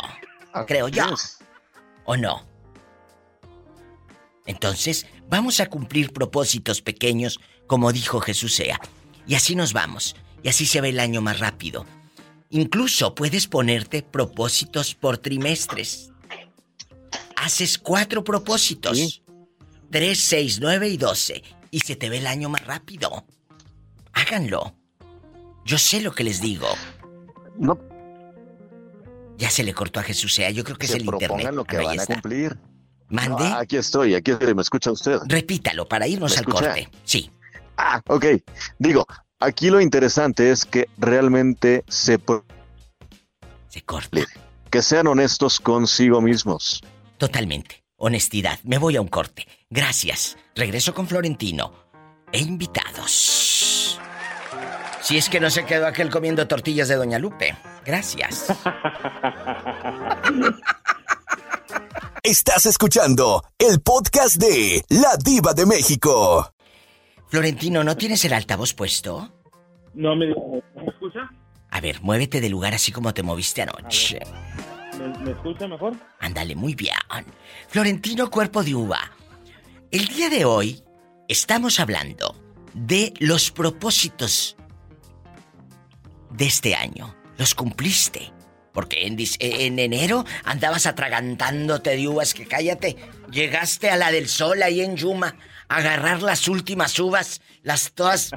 [0.66, 1.14] Creo yo.
[2.06, 2.48] ¿O no?
[4.46, 8.80] Entonces, vamos a cumplir propósitos pequeños, como dijo Jesús sea.
[9.28, 10.16] Y así nos vamos.
[10.44, 11.86] Y así se ve el año más rápido.
[12.50, 16.12] Incluso puedes ponerte propósitos por trimestres.
[17.36, 19.22] Haces cuatro propósitos.
[19.90, 21.44] Tres, seis, nueve y doce.
[21.70, 23.26] Y se te ve el año más rápido.
[24.14, 24.76] Háganlo.
[25.66, 26.68] Yo sé lo que les digo.
[27.58, 27.80] No.
[29.38, 30.50] Ya se le cortó a Jesús sea.
[30.52, 31.52] Yo creo que se es el internet.
[31.54, 32.58] lo que Ah, van a cumplir.
[33.10, 33.44] ¿Mande?
[33.50, 35.20] No, aquí estoy, aquí estoy, me escucha usted.
[35.26, 36.66] Repítalo para irnos ¿Me al escucha?
[36.68, 36.90] corte.
[37.04, 37.30] Sí.
[37.78, 38.26] Ah, ok.
[38.80, 39.06] Digo,
[39.42, 42.18] aquí lo interesante es que realmente se...
[43.68, 44.22] Se corta.
[44.70, 46.82] Que sean honestos consigo mismos.
[47.18, 47.84] Totalmente.
[47.98, 48.60] Honestidad.
[48.64, 49.46] Me voy a un corte.
[49.70, 50.38] Gracias.
[50.56, 51.74] Regreso con Florentino.
[52.32, 54.00] E invitados.
[55.02, 57.58] Si es que no se quedó aquel comiendo tortillas de Doña Lupe.
[57.86, 58.46] Gracias.
[62.24, 66.54] Estás escuchando el podcast de La Diva de México.
[67.32, 69.32] Florentino, ¿no tienes el altavoz puesto?
[69.94, 71.32] No me, ¿me escucha?
[71.70, 74.20] A ver, muévete de lugar así como te moviste anoche.
[75.00, 75.96] ¿Me, me escucha mejor?
[76.20, 76.94] Ándale, muy bien.
[77.70, 79.00] Florentino Cuerpo de Uva.
[79.92, 80.84] El día de hoy
[81.30, 82.36] estamos hablando
[82.74, 84.58] de los propósitos
[86.32, 87.16] de este año.
[87.38, 88.34] ¿Los cumpliste?
[88.74, 92.98] Porque en, en enero andabas atragantándote de uvas que cállate.
[93.32, 95.34] Llegaste a la del sol ahí en Yuma
[95.72, 98.32] agarrar las últimas uvas, las todas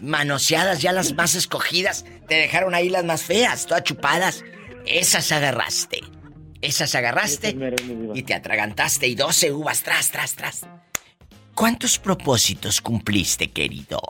[0.00, 2.04] manoseadas, ya las más escogidas.
[2.26, 4.44] Te dejaron ahí las más feas, todas chupadas.
[4.86, 6.00] Esas agarraste.
[6.62, 7.56] Esas agarraste
[8.14, 10.66] y te atragantaste y 12 uvas tras, tras, tras.
[11.54, 14.00] ¿Cuántos propósitos cumpliste, querido?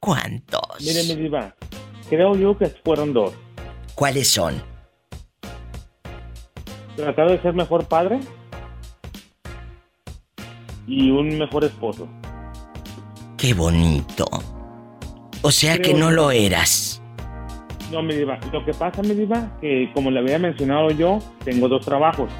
[0.00, 0.80] ¿Cuántos?
[0.80, 1.54] Mire, mi diva,
[2.08, 3.32] creo yo que fueron dos.
[3.94, 4.62] ¿Cuáles son?
[6.96, 8.20] Tratar de ser mejor padre
[10.86, 12.08] y un mejor esposo.
[13.36, 14.26] Qué bonito.
[15.42, 17.02] O sea que no lo eras.
[17.92, 21.68] No, mi diva, lo que pasa, mi diva, que como le había mencionado yo, tengo
[21.68, 22.30] dos trabajos.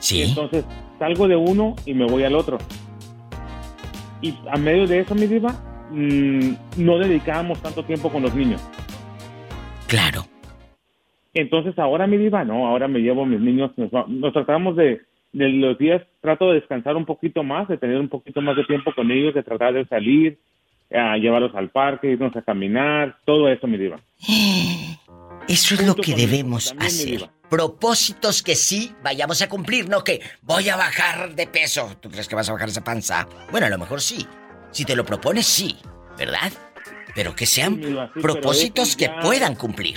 [0.00, 0.22] Sí.
[0.22, 0.64] Entonces,
[0.98, 2.58] salgo de uno y me voy al otro.
[4.22, 5.52] Y a medio de eso, mi diva,
[5.90, 8.60] mm, no dedicábamos tanto tiempo con los niños.
[9.86, 10.24] Claro.
[11.32, 15.00] Entonces ahora mi diva, no, ahora me llevo a mis niños, nos, nos tratamos de,
[15.32, 18.64] de los días, trato de descansar un poquito más, de tener un poquito más de
[18.64, 20.38] tiempo con ellos, de tratar de salir,
[20.92, 24.00] a llevarlos al parque, irnos a caminar, todo eso mi diva.
[25.48, 27.28] Eso es lo que debemos hacer.
[27.48, 31.96] Propósitos que sí vayamos a cumplir, no que voy a bajar de peso.
[32.00, 33.26] ¿Tú crees que vas a bajar esa panza?
[33.50, 34.24] Bueno, a lo mejor sí.
[34.70, 35.76] Si te lo propones, sí,
[36.16, 36.52] ¿verdad?
[37.14, 39.96] Pero que sean Sí, diva, sí, propósitos que ya- puedan cumplir.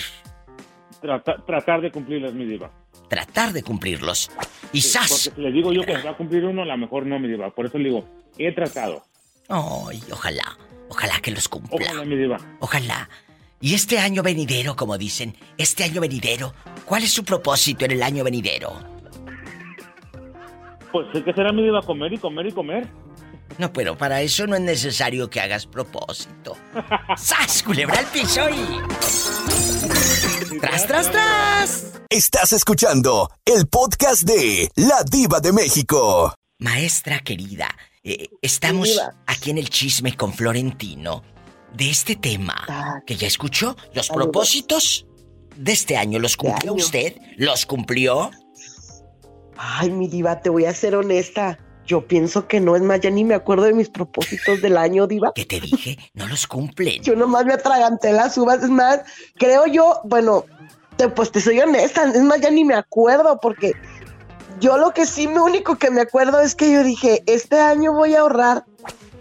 [1.01, 2.71] Trata- tratar de cumplirlas mi diva.
[3.09, 4.31] Tratar de cumplirlos.
[4.71, 5.09] Y Sí, ¡zas!
[5.09, 7.27] Porque si le digo yo que va a cumplir uno, a lo mejor no mi
[7.27, 7.49] diva.
[7.51, 8.05] Por eso le digo,
[8.37, 9.03] he tratado.
[9.49, 10.57] Ay, ojalá.
[10.89, 11.75] Ojalá que los cumpla.
[11.75, 12.37] Ojalá mi diva.
[12.59, 13.09] Ojalá.
[13.59, 16.53] Y este año venidero, como dicen, este año venidero,
[16.85, 18.73] ¿cuál es su propósito en el año venidero?
[20.91, 22.87] Pues que será mi diva comer y comer y comer.
[23.57, 26.57] No, pero para eso no es necesario que hagas propósito.
[27.17, 28.79] ¡Sas, culebra al piso y...
[30.59, 31.85] ¡Tras, tras, tras!
[32.09, 36.33] Estás escuchando el podcast de La Diva de México.
[36.59, 37.67] Maestra querida,
[38.03, 39.13] eh, estamos Diva.
[39.27, 41.23] aquí en el chisme con Florentino
[41.73, 43.75] de este tema que ya escuchó.
[43.93, 45.05] Los propósitos
[45.57, 46.81] de este año, ¿los cumplió año.
[46.81, 47.15] usted?
[47.37, 48.31] ¿Los cumplió?
[49.57, 51.59] Ay, mi diva, te voy a ser honesta.
[51.85, 55.05] Yo pienso que no, es más, ya ni me acuerdo de mis propósitos del año,
[55.05, 55.33] diva.
[55.35, 55.97] ¿Qué te dije?
[56.13, 57.01] No los cumplen.
[57.03, 59.01] Yo nomás me atraganté las uvas, es más,
[59.37, 60.45] creo yo, bueno,
[60.95, 63.73] te, pues te soy honesta, es más, ya ni me acuerdo porque
[64.59, 67.93] yo lo que sí, lo único que me acuerdo es que yo dije, este año
[67.93, 68.65] voy a ahorrar.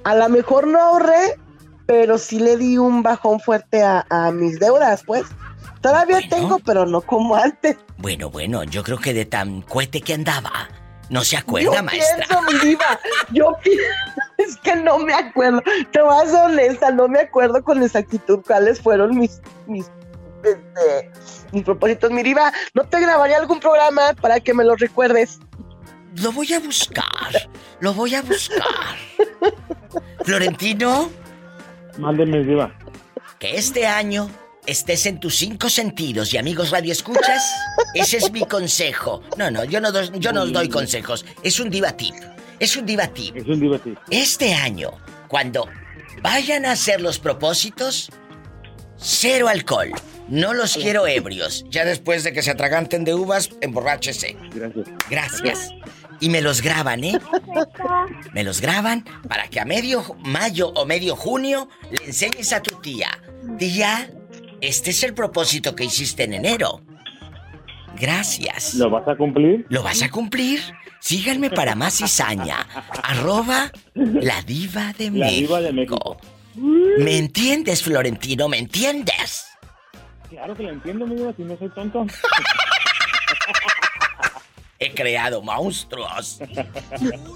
[0.05, 1.39] A lo mejor no ahorré,
[1.87, 5.25] pero sí le di un bajón fuerte a, a mis deudas, pues.
[5.81, 7.77] Todavía tengo, pero no como antes.
[7.99, 10.69] Bueno, bueno, yo creo que de tan cohete que andaba,
[11.13, 12.27] no se acuerda, yo maestra.
[12.27, 13.01] pienso, mi diva,
[13.33, 13.79] yo pi-
[14.39, 15.63] es que no me acuerdo.
[15.93, 19.87] Te voy a ser honesta, no me acuerdo con exactitud cuáles fueron mis mis
[20.43, 21.11] este,
[21.53, 22.11] mis propósitos.
[22.11, 25.39] Mi diva, ¿no te grabaría algún programa para que me lo recuerdes?
[26.17, 27.49] Lo voy a buscar,
[27.81, 28.97] lo voy a buscar.
[30.25, 31.11] Florentino,
[31.99, 32.73] Mándeme, Diva.
[33.39, 34.29] que este año
[34.67, 37.43] estés en tus cinco sentidos y amigos radio escuchas,
[37.95, 39.23] ese es mi consejo.
[39.37, 42.15] No, no, yo no, do- yo no doy consejos, es un diva tip.
[42.59, 43.37] Es un diva tip.
[43.37, 43.99] Es un diva tip.
[44.11, 44.93] Este año,
[45.29, 45.69] cuando
[46.23, 48.11] vayan a hacer los propósitos,
[48.97, 49.91] cero alcohol.
[50.29, 51.65] No los quiero ebrios.
[51.71, 54.37] Ya después de que se atraganten de uvas, emborráchese.
[54.55, 54.87] Gracias.
[55.11, 55.71] Gracias.
[56.21, 57.19] Y me los graban, ¿eh?
[58.33, 62.81] Me los graban para que a medio mayo o medio junio le enseñes a tu
[62.81, 63.09] tía.
[63.59, 64.09] Tía,
[64.63, 66.81] este es el propósito que hiciste en enero.
[67.99, 68.75] Gracias.
[68.75, 69.67] ¿Lo vas a cumplir?
[69.69, 70.61] ¿Lo vas a cumplir?
[71.01, 72.67] Síganme para más cizaña.
[73.03, 75.41] Arroba la diva de La México.
[75.41, 76.17] diva de México.
[76.55, 78.49] ¿Me entiendes, Florentino?
[78.49, 79.47] ¿Me entiendes?
[80.31, 82.07] Claro que lo entiendo, mi diva, si no soy tonto.
[84.79, 86.41] He creado monstruos.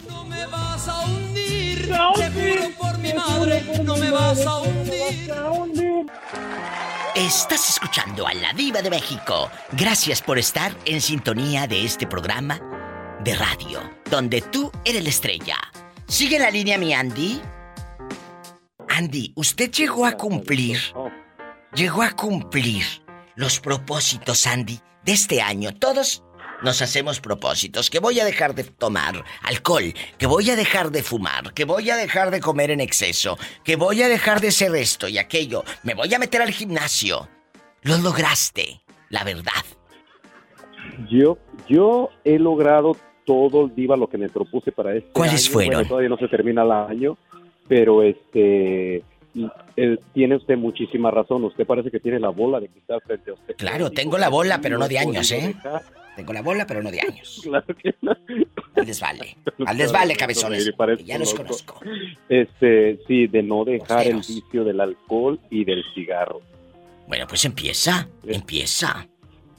[0.08, 6.06] No me vas a hundir, te juro por mi madre, no me vas a hundir.
[7.16, 9.50] Estás escuchando a la diva de México.
[9.72, 12.60] Gracias por estar en sintonía de este programa
[13.24, 15.56] de radio, donde tú eres la estrella.
[16.06, 17.40] Sigue la línea mi Andy.
[18.90, 20.78] Andy, usted llegó a cumplir,
[21.74, 22.84] llegó a cumplir
[23.34, 25.72] los propósitos, Andy, de este año.
[25.74, 26.22] Todos
[26.62, 31.02] nos hacemos propósitos, que voy a dejar de tomar alcohol, que voy a dejar de
[31.02, 34.74] fumar, que voy a dejar de comer en exceso, que voy a dejar de hacer
[34.74, 37.28] esto y aquello, me voy a meter al gimnasio.
[37.82, 39.52] Lo lograste, la verdad.
[41.10, 41.38] Yo,
[41.68, 45.52] yo he logrado todo el diva lo que me propuse para este ¿Cuáles año.
[45.52, 45.74] fueron?
[45.74, 47.18] Bueno, todavía no se termina el año,
[47.68, 49.02] pero este
[49.76, 51.44] eh, tiene usted muchísima razón.
[51.44, 53.56] Usted parece que tiene la bola de cristal frente a usted.
[53.56, 55.54] Claro, tengo la bola, pero no de años, ¿eh?
[56.16, 57.40] Tengo la bola, pero no de años.
[57.44, 58.12] Claro que no.
[58.74, 59.36] Al desvale.
[59.66, 60.68] Al desvale, cabezones.
[61.04, 61.80] Ya los conozco.
[62.28, 66.40] Este, sí, de no dejar el vicio del alcohol y del cigarro.
[67.06, 69.06] Bueno, pues empieza, empieza.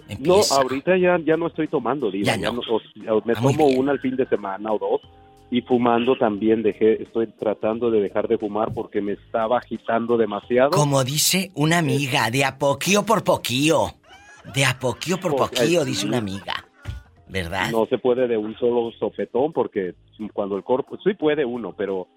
[0.10, 0.56] No, Empieza.
[0.62, 2.26] ahorita ya, ya no estoy tomando, diva.
[2.28, 2.54] Ya no.
[2.54, 5.02] no- o- o me Ah, tomo una al fin de semana o dos.
[5.52, 10.72] Y fumando también dejé, estoy tratando de dejar de fumar porque me estaba agitando demasiado.
[10.72, 13.93] Como dice una amiga, de a poquío por poquío.
[14.53, 16.65] De a poquío por Porque- poquío, dice una amiga.
[17.29, 17.71] ¿Verdad?
[17.71, 19.95] No se puede de un solo sopetón porque
[20.33, 22.07] cuando el cuerpo, sí puede uno, pero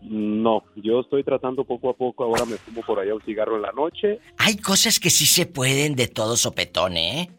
[0.00, 0.64] no.
[0.74, 2.24] Yo estoy tratando poco a poco.
[2.24, 4.18] Ahora me fumo por allá un cigarro en la noche.
[4.38, 7.30] Hay cosas que sí se pueden de todo sopetón, ¿eh?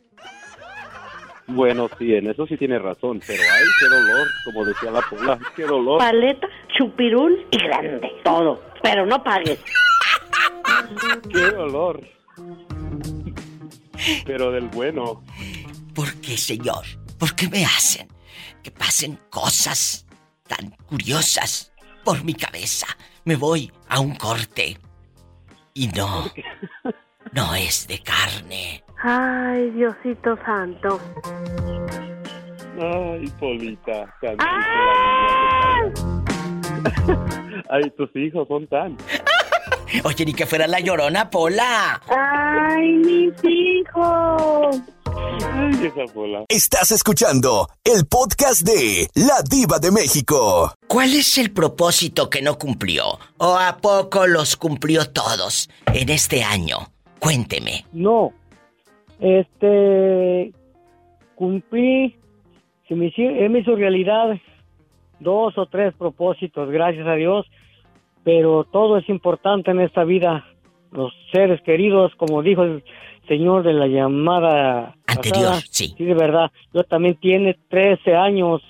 [1.47, 5.39] Bueno, sí, en eso sí tiene razón, pero ay, qué dolor, como decía la pola,
[5.55, 5.97] qué dolor.
[5.97, 6.47] Paleta,
[6.77, 8.11] chupirul y grande.
[8.23, 8.61] Todo.
[8.83, 9.59] Pero no pagues.
[11.33, 12.01] Qué dolor.
[14.25, 15.23] Pero del bueno.
[15.93, 16.85] ¿Por qué, señor?
[17.17, 18.07] ¿Por qué me hacen
[18.63, 20.05] que pasen cosas
[20.47, 22.87] tan curiosas por mi cabeza?
[23.25, 24.77] Me voy a un corte.
[25.73, 26.25] Y no,
[27.33, 28.83] no es de carne.
[29.01, 30.99] Ay, Diosito santo.
[32.81, 34.13] Ay, Polita.
[34.39, 35.81] ¡Ah!
[37.69, 38.97] Ay, tus hijos son tan.
[40.03, 42.01] Oye, ni que fuera la llorona, Pola.
[42.07, 44.81] Ay, mis hijos.
[45.05, 46.45] Ay, esa Pola.
[46.47, 50.73] Estás escuchando el podcast de La Diva de México.
[50.87, 53.19] ¿Cuál es el propósito que no cumplió?
[53.37, 56.77] ¿O a poco los cumplió todos en este año?
[57.19, 57.85] Cuénteme.
[57.91, 58.31] No.
[59.19, 60.53] Este.
[61.35, 62.15] Cumplí.
[62.87, 64.39] Se me hizo, me hizo realidad
[65.19, 67.45] dos o tres propósitos, gracias a Dios,
[68.29, 70.45] pero todo es importante en esta vida.
[70.91, 72.83] Los seres queridos, como dijo el
[73.27, 75.93] señor de la llamada Anterior, pasada, sí.
[75.97, 76.51] Sí, de verdad.
[76.73, 78.61] Yo también tiene 13 años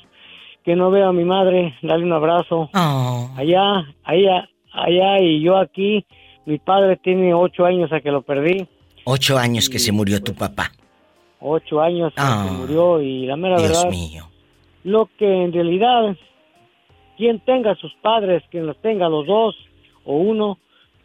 [0.63, 2.69] que no veo a mi madre, darle un abrazo.
[2.73, 3.29] Oh.
[3.35, 6.05] Allá, allá, allá y yo aquí.
[6.45, 8.65] Mi padre tiene ocho años a que lo perdí.
[9.03, 10.71] Ocho años que se murió tu papá.
[11.41, 13.89] Ocho años a Ah, que murió y la mera Dios verdad.
[13.91, 14.23] mío.
[14.83, 16.15] Lo que en realidad,
[17.19, 19.53] quien tenga sus padres, quien los tenga los dos
[20.05, 20.57] o uno,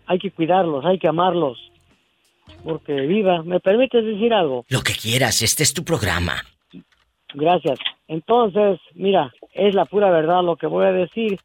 [0.06, 1.58] hay que cuidarlos, hay que amarlos.
[2.62, 4.64] Porque viva, ¿me permites decir algo?
[4.68, 6.34] Lo que quieras, este es tu programa.
[7.34, 7.80] Gracias.
[8.06, 11.40] Entonces, mira, es la pura verdad lo que voy a decir,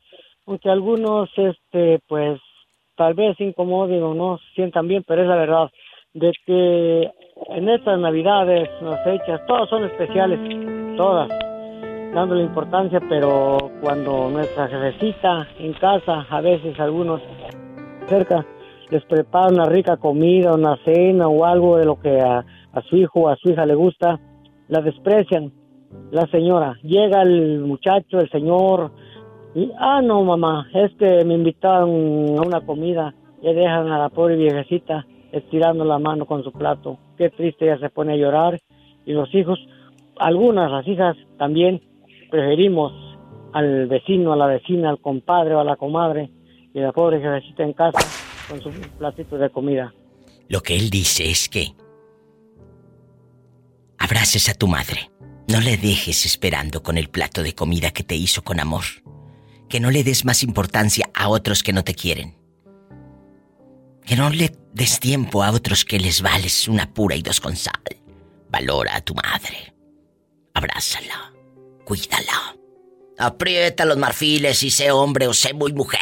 [0.46, 2.40] aunque algunos, este, pues,
[2.96, 5.72] tal vez incomoden o no se sientan bien, pero es la verdad
[6.14, 7.10] de que
[7.56, 10.40] en estas navidades, las fechas, todas son especiales,
[10.96, 11.32] todas,
[12.14, 17.22] dándole importancia, pero cuando nuestra jefecita en casa, a veces algunos
[18.08, 18.46] cerca,
[18.90, 22.44] les prepara una rica comida, una cena o algo de lo que a,
[22.90, 24.20] su hijo o a su hija le gusta,
[24.68, 25.52] la desprecian.
[26.12, 28.92] La señora, llega el muchacho, el señor,
[29.56, 34.10] y, ah, no, mamá, es que me invitaron a una comida, y dejan a la
[34.10, 36.98] pobre viejecita estirando la mano con su plato.
[37.18, 38.60] Qué triste, ella se pone a llorar,
[39.06, 39.60] y los hijos,
[40.18, 41.82] algunas, las hijas también,
[42.30, 42.94] preferimos
[43.54, 46.32] al vecino, a la vecina, al compadre o a la comadre,
[46.74, 48.00] y la pobre viejecita en casa
[48.48, 49.94] con su platito de comida.
[50.48, 51.74] Lo que él dice es que
[53.98, 55.12] abraces a tu madre.
[55.48, 58.84] No le dejes esperando con el plato de comida que te hizo con amor.
[59.68, 62.36] Que no le des más importancia a otros que no te quieren.
[64.06, 67.56] Que no le des tiempo a otros que les vales una pura y dos con
[67.56, 67.82] sal.
[68.50, 69.74] Valora a tu madre.
[70.54, 71.34] Abrázala.
[71.90, 72.56] Cuídala.
[73.18, 76.00] Aprieta los marfiles y sé hombre o sé muy mujer.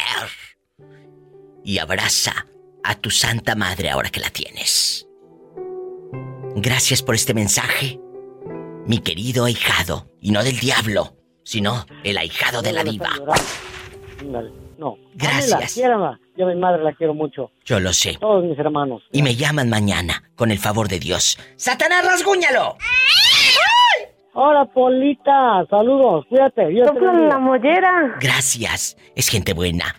[1.64, 2.46] Y abraza
[2.84, 5.08] a tu santa madre ahora que la tienes.
[6.58, 8.02] Gracias por este mensaje,
[8.86, 13.12] mi querido ahijado, y no del diablo, sino el ahijado de la diva.
[14.78, 14.98] No.
[15.16, 15.76] Gracias.
[15.76, 17.50] Yo a mi madre la quiero mucho.
[17.64, 18.18] Yo lo sé.
[18.20, 19.04] Todos mis hermanos.
[19.14, 21.40] Y me llaman mañana, con el favor de Dios.
[21.56, 22.78] ¡Satanás, rasguñalo!
[24.40, 25.66] Hola, Polita.
[25.68, 26.26] Saludos.
[26.30, 26.68] Cuídate.
[26.68, 27.30] Dios te bendiga.
[27.30, 28.18] la mollera.
[28.22, 28.96] Gracias.
[29.16, 29.96] Es gente buena.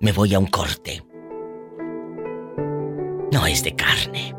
[0.00, 1.04] Me voy a un corte.
[3.30, 4.34] No es de carne.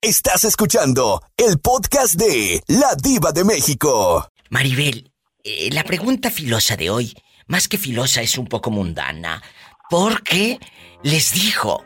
[0.00, 4.28] Estás escuchando el podcast de La Diva de México.
[4.48, 5.12] Maribel,
[5.44, 7.12] eh, la pregunta filosa de hoy,
[7.48, 9.42] más que filosa, es un poco mundana.
[9.90, 10.58] Porque
[11.02, 11.84] les dijo,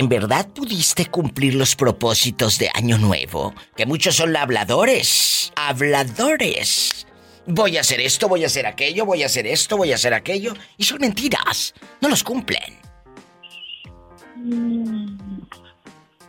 [0.00, 3.52] ¿en verdad pudiste cumplir los propósitos de Año Nuevo?
[3.76, 5.52] Que muchos son habladores.
[5.56, 7.06] Habladores.
[7.46, 10.14] Voy a hacer esto, voy a hacer aquello, voy a hacer esto, voy a hacer
[10.14, 10.54] aquello.
[10.78, 11.74] Y son mentiras.
[12.00, 12.78] No los cumplen.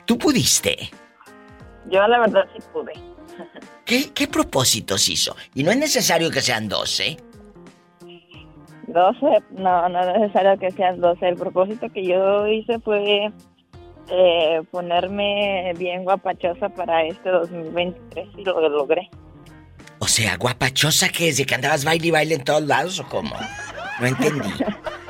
[0.06, 0.90] ¿Tú pudiste?
[1.90, 2.92] Yo la verdad sí pude.
[3.86, 5.38] ¿Qué, qué propósitos hizo?
[5.56, 7.16] Y no es necesario que sean dos, ¿eh?
[8.88, 11.26] 12, no, no es necesario que sean 12.
[11.26, 13.32] El propósito que yo hice fue
[14.12, 19.10] eh, ponerme bien guapachosa para este 2023 y lo logré.
[20.00, 23.08] O sea, guapachosa que es de que andabas baile y baile en todos lados o
[23.08, 23.36] cómo?
[24.00, 24.50] No entendí.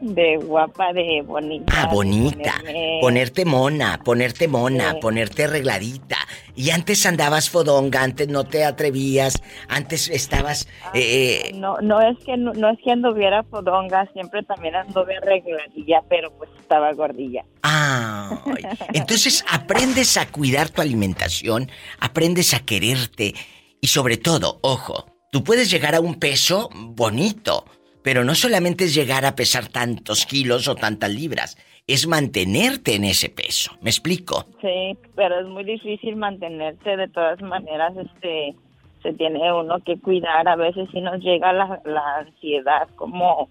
[0.00, 1.72] De guapa, de bonita.
[1.76, 2.54] Ah, bonita.
[2.60, 4.98] ponerme- Ponerte mona, ponerte mona, Sí.
[5.00, 6.16] ponerte arregladita.
[6.54, 10.68] Y antes andabas fodonga, antes no te atrevías, antes estabas...
[10.94, 16.02] eh, No, no es que no, no es que anduviera fodonga, siempre también anduve arregladilla,
[16.08, 17.44] pero pues estaba gordilla.
[17.62, 18.62] Ay,
[18.94, 23.34] entonces aprendes a cuidar tu alimentación, aprendes a quererte
[23.80, 27.64] y sobre todo, ojo, tú puedes llegar a un peso bonito,
[28.02, 31.56] pero no solamente es llegar a pesar tantos kilos o tantas libras,
[31.86, 33.72] es mantenerte en ese peso.
[33.80, 34.46] ¿Me explico?
[34.60, 38.54] Sí, pero es muy difícil mantenerse de todas maneras, este,
[39.02, 43.48] se tiene uno que cuidar, a veces sí nos llega la, la ansiedad como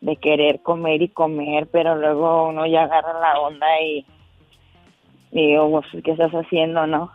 [0.00, 4.04] de querer comer y comer, pero luego uno ya agarra la onda y
[5.30, 7.10] digo, pues, ¿qué estás haciendo, no?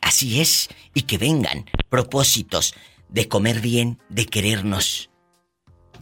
[0.00, 2.74] Así es, y que vengan propósitos
[3.08, 5.10] de comer bien, de querernos.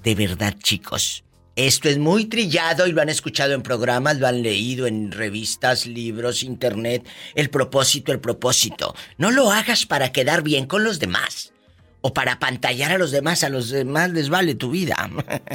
[0.03, 1.25] De verdad, chicos.
[1.55, 5.87] Esto es muy trillado y lo han escuchado en programas, lo han leído en revistas,
[5.87, 7.07] libros, internet.
[7.35, 8.95] El propósito, el propósito.
[9.19, 11.53] No lo hagas para quedar bien con los demás.
[12.01, 15.11] O para pantallar a los demás, a los demás les vale tu vida.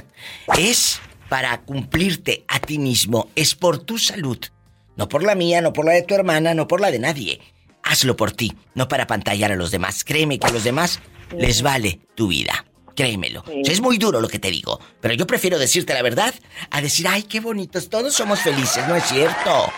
[0.57, 4.39] es para cumplirte a ti mismo, es por tu salud.
[4.95, 7.41] No por la mía, no por la de tu hermana, no por la de nadie.
[7.83, 10.03] hazlo por ti, no para pantallar a los demás.
[10.03, 10.99] Créeme que a los demás
[11.35, 12.66] les vale tu vida.
[12.97, 13.41] Créemelo.
[13.41, 16.33] O sea, es muy duro lo que te digo, pero yo prefiero decirte la verdad
[16.71, 19.71] a decir, ay, qué bonitos, todos somos felices, no es cierto.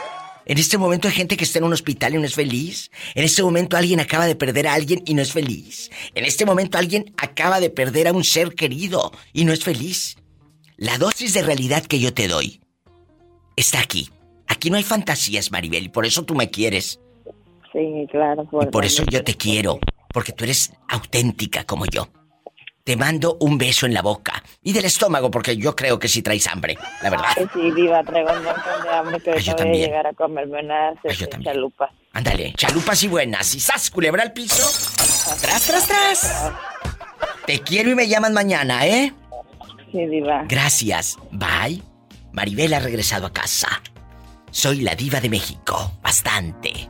[0.46, 2.90] En este momento hay gente que está en un hospital y no es feliz.
[3.16, 5.92] En este momento alguien acaba de perder a alguien y no es feliz.
[6.16, 10.16] En este momento alguien acaba de perder a un ser querido y no es feliz.
[10.78, 12.62] La dosis de realidad que yo te doy
[13.58, 14.10] está aquí.
[14.48, 17.02] Aquí no hay fantasías, Maribel, y por eso tú me quieres.
[17.74, 18.48] Sí, claro.
[18.62, 19.78] Y por eso yo te quiero,
[20.14, 22.08] porque tú eres auténtica como yo.
[22.90, 26.24] Te mando un beso en la boca y del estómago, porque yo creo que sí
[26.24, 27.30] traes hambre, la verdad.
[27.54, 30.60] Sí, diva, traigo un montón de hambre que Ay, yo voy a llegar a comerme
[30.64, 31.92] unas este, chalupas.
[32.14, 33.54] Ándale, chalupas y buenas.
[33.54, 34.68] Y sas, culebra al piso.
[35.40, 36.52] Tras, tras, tras.
[37.46, 39.14] Te quiero y me llaman mañana, ¿eh?
[39.92, 40.46] Sí, diva.
[40.48, 41.20] Gracias.
[41.30, 41.84] Bye.
[42.32, 43.84] Maribel ha regresado a casa.
[44.50, 45.92] Soy la diva de México.
[46.02, 46.90] Bastante.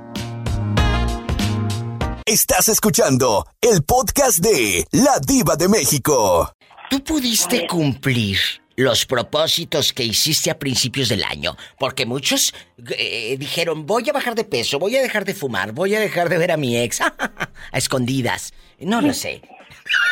[2.30, 6.54] Estás escuchando el podcast de La Diva de México.
[6.88, 8.38] ¿Tú pudiste cumplir
[8.76, 11.58] los propósitos que hiciste a principios del año?
[11.80, 12.54] Porque muchos
[12.96, 16.30] eh, dijeron, voy a bajar de peso, voy a dejar de fumar, voy a dejar
[16.30, 18.54] de ver a mi ex a escondidas.
[18.80, 19.42] No lo sé.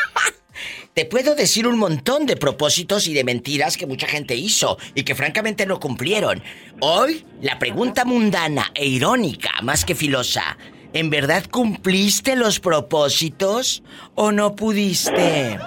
[0.95, 5.03] Te puedo decir un montón de propósitos y de mentiras que mucha gente hizo y
[5.03, 6.41] que francamente no cumplieron.
[6.79, 10.57] Hoy, la pregunta mundana e irónica, más que filosa,
[10.93, 13.83] ¿en verdad cumpliste los propósitos
[14.15, 15.57] o no pudiste?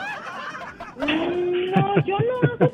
[0.99, 2.71] No, yo no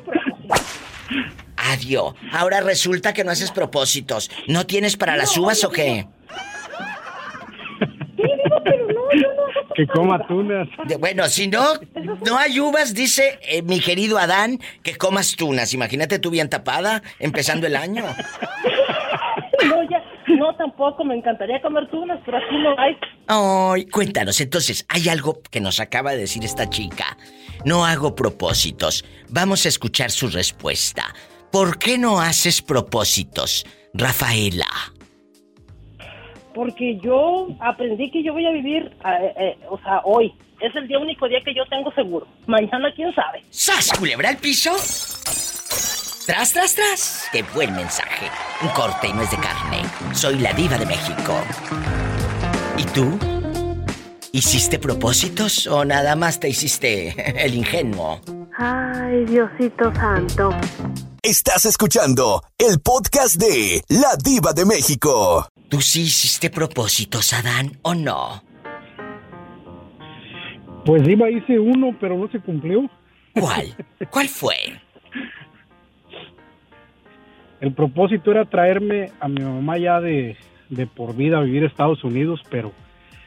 [1.55, 2.13] Adiós.
[2.31, 4.31] Ahora resulta que no haces propósitos.
[4.47, 6.07] ¿No tienes para las uvas o qué?
[9.75, 10.67] Que coma tunas.
[10.85, 11.61] De- bueno, si no,
[12.25, 15.73] no hay uvas, dice eh, mi querido Adán, que comas tunas.
[15.73, 18.03] Imagínate tú bien tapada, empezando el año.
[19.65, 22.97] No, ya, no, tampoco, me encantaría comer tunas, pero aquí no hay.
[23.27, 27.17] Ay, cuéntanos, entonces, hay algo que nos acaba de decir esta chica.
[27.65, 29.05] No hago propósitos.
[29.29, 31.13] Vamos a escuchar su respuesta.
[31.51, 34.67] ¿Por qué no haces propósitos, Rafaela?
[36.53, 40.33] Porque yo aprendí que yo voy a vivir, eh, eh, o sea, hoy.
[40.59, 42.27] Es el día único día que yo tengo seguro.
[42.47, 43.43] Mañana, quién sabe.
[43.51, 44.71] ¡Sas, culebra al piso!
[46.27, 47.29] Tras, tras, tras.
[47.31, 48.29] Qué buen mensaje.
[48.61, 49.81] Un corte y no es de carne.
[50.13, 51.39] Soy la diva de México.
[52.77, 53.17] ¿Y tú?
[54.33, 57.15] ¿Hiciste propósitos o nada más te hiciste
[57.45, 58.19] el ingenuo?
[58.57, 60.49] Ay, Diosito santo.
[61.23, 65.47] Estás escuchando el podcast de La Diva de México.
[65.69, 68.43] ¿Tú sí hiciste propósitos, Adán, o no?
[70.85, 72.81] Pues iba, hice uno, pero no se cumplió.
[73.33, 73.77] ¿Cuál?
[74.11, 74.55] ¿Cuál fue?
[77.61, 80.37] El propósito era traerme a mi mamá ya de,
[80.69, 82.71] de por vida a vivir a Estados Unidos, pero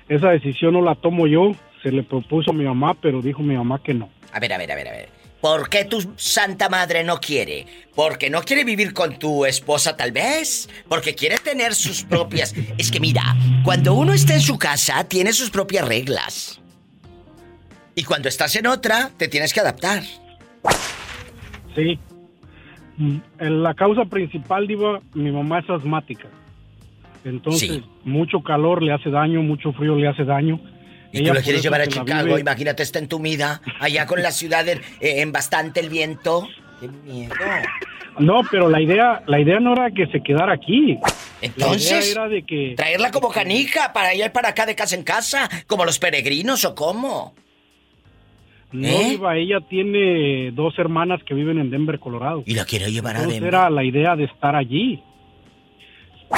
[0.08, 1.52] esa decisión no la tomo yo.
[1.82, 4.10] Se le propuso a mi mamá, pero dijo mi mamá que no.
[4.32, 5.20] A ver, a ver, a ver, a ver.
[5.40, 7.66] ¿Por qué tu santa madre no quiere?
[7.94, 10.68] ¿Porque no quiere vivir con tu esposa tal vez?
[10.86, 12.54] ¿Porque quiere tener sus propias...
[12.76, 13.22] Es que mira,
[13.64, 16.60] cuando uno está en su casa, tiene sus propias reglas.
[17.94, 20.02] Y cuando estás en otra, te tienes que adaptar.
[21.74, 21.98] Sí.
[23.00, 23.18] Mm,
[23.62, 26.28] La causa principal, Diva, mi mamá es asmática.
[27.24, 30.60] Entonces, mucho calor le hace daño, mucho frío le hace daño.
[31.12, 34.30] Y Ella tú lo quieres llevar a Chicago, vive- imagínate, está entumida, allá con la
[34.30, 36.46] ciudad en, eh, en bastante el viento.
[36.78, 37.34] ¡Qué miedo!
[38.18, 40.98] No, pero la idea, la idea no era que se quedara aquí.
[41.40, 44.94] Entonces, la idea era de que Traerla como canija para y para acá de casa
[44.94, 47.34] en casa, como los peregrinos o cómo.
[48.72, 49.10] No ¿Eh?
[49.10, 52.42] Diva, ella tiene dos hermanas que viven en Denver, Colorado.
[52.46, 53.44] Y la quiere llevar a Denver.
[53.44, 55.02] era la idea de estar allí.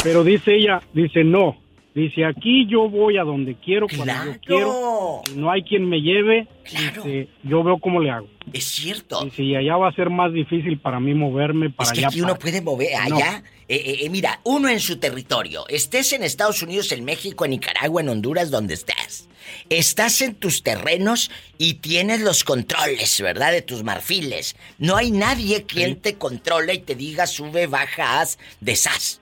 [0.02, 1.56] Pero dice ella, dice no,
[1.94, 5.22] dice aquí yo voy a donde quiero cuando yo quiero.
[5.36, 6.48] No hay quien me lleve.
[6.64, 8.26] Dice, yo veo cómo le hago.
[8.52, 9.22] Es cierto.
[9.24, 12.08] Dice, y allá va a ser más difícil para mí moverme para Es que allá.
[12.08, 13.16] aquí uno puede mover No.
[13.16, 13.42] allá.
[13.68, 15.64] Eh, eh, eh, mira, uno en su territorio.
[15.68, 19.28] Estés en Estados Unidos, en México, en Nicaragua, en Honduras, donde estés.
[19.68, 23.52] Estás en tus terrenos y tienes los controles, ¿verdad?
[23.52, 24.56] De tus marfiles.
[24.78, 29.20] No hay nadie quien te controle y te diga sube, baja, haz, deshaz.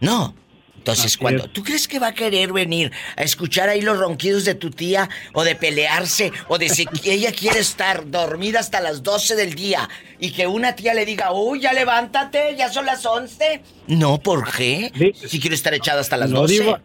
[0.00, 0.34] No.
[0.80, 4.54] Entonces, cuando tú crees que va a querer venir a escuchar ahí los ronquidos de
[4.54, 9.36] tu tía o de pelearse o de si ella quiere estar dormida hasta las 12
[9.36, 13.60] del día y que una tía le diga, uy, ya levántate, ya son las 11.
[13.88, 15.12] No, ¿por qué?
[15.28, 16.54] Si quiere estar echada hasta las No, 12.
[16.54, 16.82] Diva,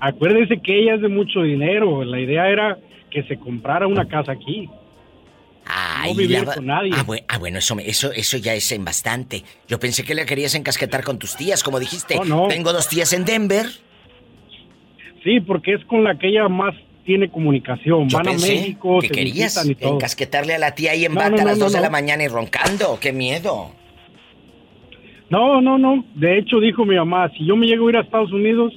[0.00, 2.04] acuérdese que ella es de mucho dinero.
[2.04, 2.78] La idea era
[3.10, 4.68] que se comprara una casa aquí.
[5.70, 6.92] Ay, no vivir la con nadie.
[6.94, 9.42] Ah, bue- ah, bueno, eso, eso, eso ya es en bastante.
[9.68, 12.16] Yo pensé que le querías encasquetar con tus tías, como dijiste.
[12.18, 12.48] Oh, no.
[12.48, 13.66] Tengo dos tías en Denver.
[15.24, 16.74] Sí, porque es con la que ella más
[17.04, 18.08] tiene comunicación.
[18.08, 19.94] Yo Van a pensé México, que se querías y todo.
[19.94, 21.82] encasquetarle a la tía ahí en No, bata no, a las no, 2 de no.
[21.84, 22.98] la mañana y roncando.
[23.00, 23.72] ¡Qué miedo!
[25.30, 26.04] No, no, no.
[26.14, 28.72] De hecho, dijo mi mamá, si yo me llego a ir a Estados Unidos,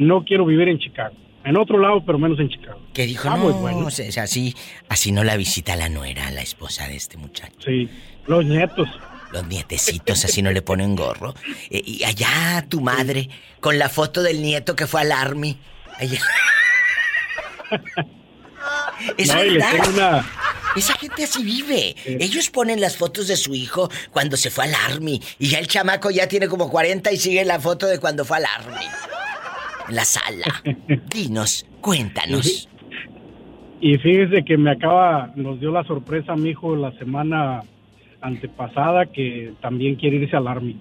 [0.00, 1.14] no quiero vivir en Chicago.
[1.44, 2.80] En otro lado, pero menos en Chicago.
[2.92, 3.86] Que dijo, Ah, no, muy bueno.
[3.86, 4.54] o sea, así,
[4.88, 7.54] así no la visita la nuera, la esposa de este muchacho.
[7.64, 7.88] Sí,
[8.26, 8.88] los nietos.
[9.32, 11.34] Los nietecitos, así no le ponen gorro.
[11.70, 13.28] Eh, y allá tu madre,
[13.60, 15.56] con la foto del nieto que fue al Army.
[15.98, 16.18] Allá.
[19.16, 19.40] Es No,
[19.90, 20.26] una-
[20.76, 21.94] Esa gente así vive.
[22.04, 25.20] Ellos ponen las fotos de su hijo cuando se fue al Army.
[25.38, 28.36] Y ya el chamaco ya tiene como 40 y sigue la foto de cuando fue
[28.38, 28.84] al Army.
[29.90, 30.46] La sala.
[31.12, 32.68] Dinos, cuéntanos.
[33.80, 37.62] Y fíjese que me acaba, nos dio la sorpresa a mi hijo la semana
[38.20, 40.76] antepasada que también quiere irse al Army.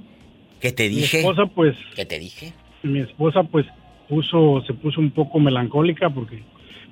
[0.60, 1.20] ¿Qué te Mi dije?
[1.20, 2.54] esposa, pues, ¿Qué te dije?
[2.84, 3.66] mi esposa, pues,
[4.10, 6.44] puso, se puso un poco melancólica porque,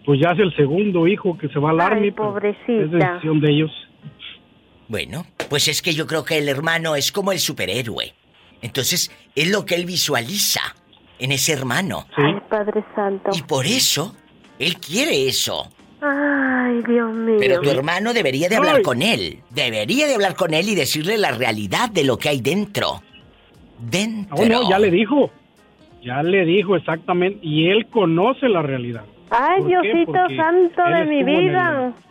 [0.06, 2.12] pues, ya es el segundo hijo que se va al Army.
[2.12, 3.72] pero Es decisión de ellos.
[4.88, 8.14] Bueno, pues es que yo creo que el hermano es como el superhéroe.
[8.62, 10.62] Entonces, es lo que él visualiza
[11.20, 12.06] en ese hermano.
[12.16, 13.32] Ay, Padre Santo.
[13.34, 14.16] Y por eso,
[14.60, 15.70] él quiere eso.
[16.02, 17.38] Ay, Dios mío.
[17.40, 18.84] Pero tu hermano debería de hablar Ay.
[18.84, 19.40] con él.
[19.50, 23.02] Debería de hablar con él y decirle la realidad de lo que hay dentro.
[23.80, 24.38] Dentro.
[24.38, 25.32] Oh, no, ya le dijo.
[26.04, 27.40] Ya le dijo exactamente.
[27.42, 29.04] Y él conoce la realidad.
[29.30, 29.64] Ay.
[29.64, 31.94] Diosito Porque santo de mi vida.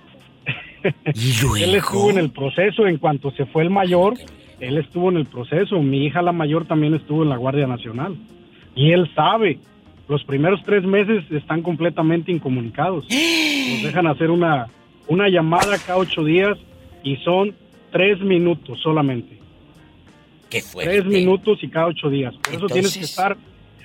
[1.04, 4.14] Él estuvo en el proceso en cuanto se fue el mayor.
[4.61, 5.80] Él estuvo en el proceso.
[5.80, 8.16] Mi hija la mayor también estuvo en la Guardia Nacional.
[8.76, 9.58] Y él sabe.
[10.08, 13.06] Los primeros tres meses están completamente incomunicados.
[13.72, 14.68] Nos dejan hacer una,
[15.08, 16.56] una llamada cada ocho días
[17.02, 17.54] y son
[17.90, 19.38] tres minutos solamente.
[20.48, 20.92] Qué fuerte.
[20.92, 22.34] Tres minutos y cada ocho días.
[22.36, 23.36] Por eso tienes que estar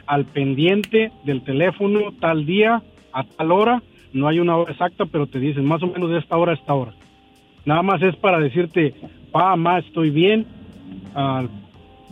[0.05, 2.83] al pendiente del teléfono tal día,
[3.13, 3.81] a tal hora.
[4.13, 6.55] No hay una hora exacta, pero te dicen más o menos de esta hora a
[6.55, 6.93] esta hora.
[7.65, 8.93] Nada más es para decirte,
[9.31, 10.45] pa, ma, estoy bien,
[11.15, 11.45] ah,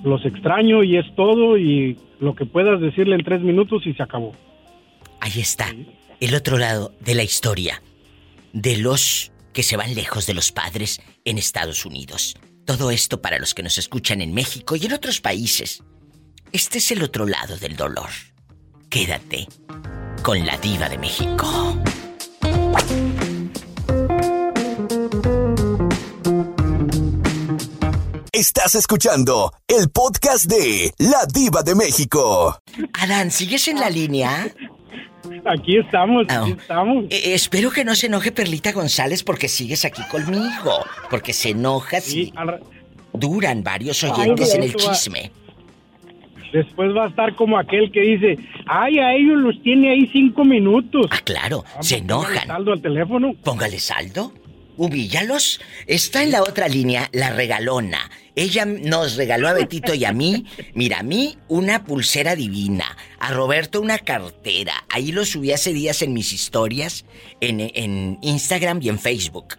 [0.03, 4.03] los extraño y es todo y lo que puedas decirle en tres minutos y se
[4.03, 4.33] acabó.
[5.19, 5.67] Ahí está.
[6.19, 7.81] El otro lado de la historia.
[8.53, 12.35] De los que se van lejos de los padres en Estados Unidos.
[12.65, 15.83] Todo esto para los que nos escuchan en México y en otros países.
[16.51, 18.09] Este es el otro lado del dolor.
[18.89, 19.47] Quédate
[20.23, 21.79] con la diva de México.
[28.39, 32.57] Estás escuchando el podcast de La Diva de México.
[32.93, 34.47] Adán, ¿sigues en la línea?
[35.43, 37.03] Aquí estamos, aquí estamos.
[37.09, 40.85] Eh, espero que no se enoje Perlita González porque sigues aquí conmigo.
[41.09, 42.31] Porque se enoja si
[43.11, 45.31] duran varios Ay, oyentes en el va- chisme.
[46.53, 48.37] Después va a estar como aquel que dice,
[48.67, 51.07] ay, a ellos los tiene ahí cinco minutos.
[51.11, 52.47] Ah, claro, se enojan.
[52.47, 53.33] saldo al teléfono?
[53.43, 54.31] Póngale saldo.
[54.79, 55.59] Humíllalos.
[55.87, 58.09] Está en la otra línea la regalona.
[58.33, 63.33] Ella nos regaló a Betito y a mí, mira, a mí una pulsera divina, a
[63.33, 64.85] Roberto una cartera.
[64.89, 67.03] Ahí lo subí hace días en mis historias,
[67.41, 69.57] en, en Instagram y en Facebook.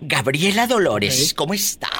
[0.00, 1.90] Gabriela Dolores, ¿cómo está?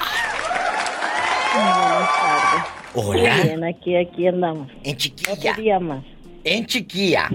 [1.53, 2.63] Buenas tardes.
[2.95, 3.35] Hola.
[3.35, 4.71] Muy bien, aquí, aquí andamos.
[4.83, 5.33] En chiquilla.
[5.33, 6.03] Otro día más.
[6.43, 7.29] En chiquilla.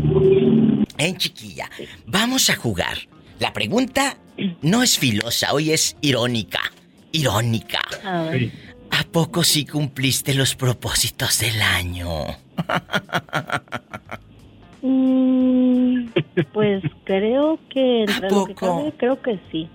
[0.99, 1.71] En chiquilla.
[2.07, 2.99] Vamos a jugar.
[3.41, 4.17] La pregunta
[4.63, 6.61] no es filosa, hoy es irónica.
[7.13, 7.81] Irónica.
[8.05, 8.31] A.
[8.93, 12.27] ¿A poco sí cumpliste los propósitos del año?
[14.83, 16.07] Mm,
[16.55, 19.69] pues creo que que cabe, creo que sí.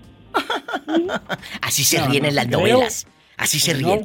[1.61, 2.59] Así se No, ríen no en las creo.
[2.59, 3.07] novelas.
[3.37, 4.03] Así se ríen.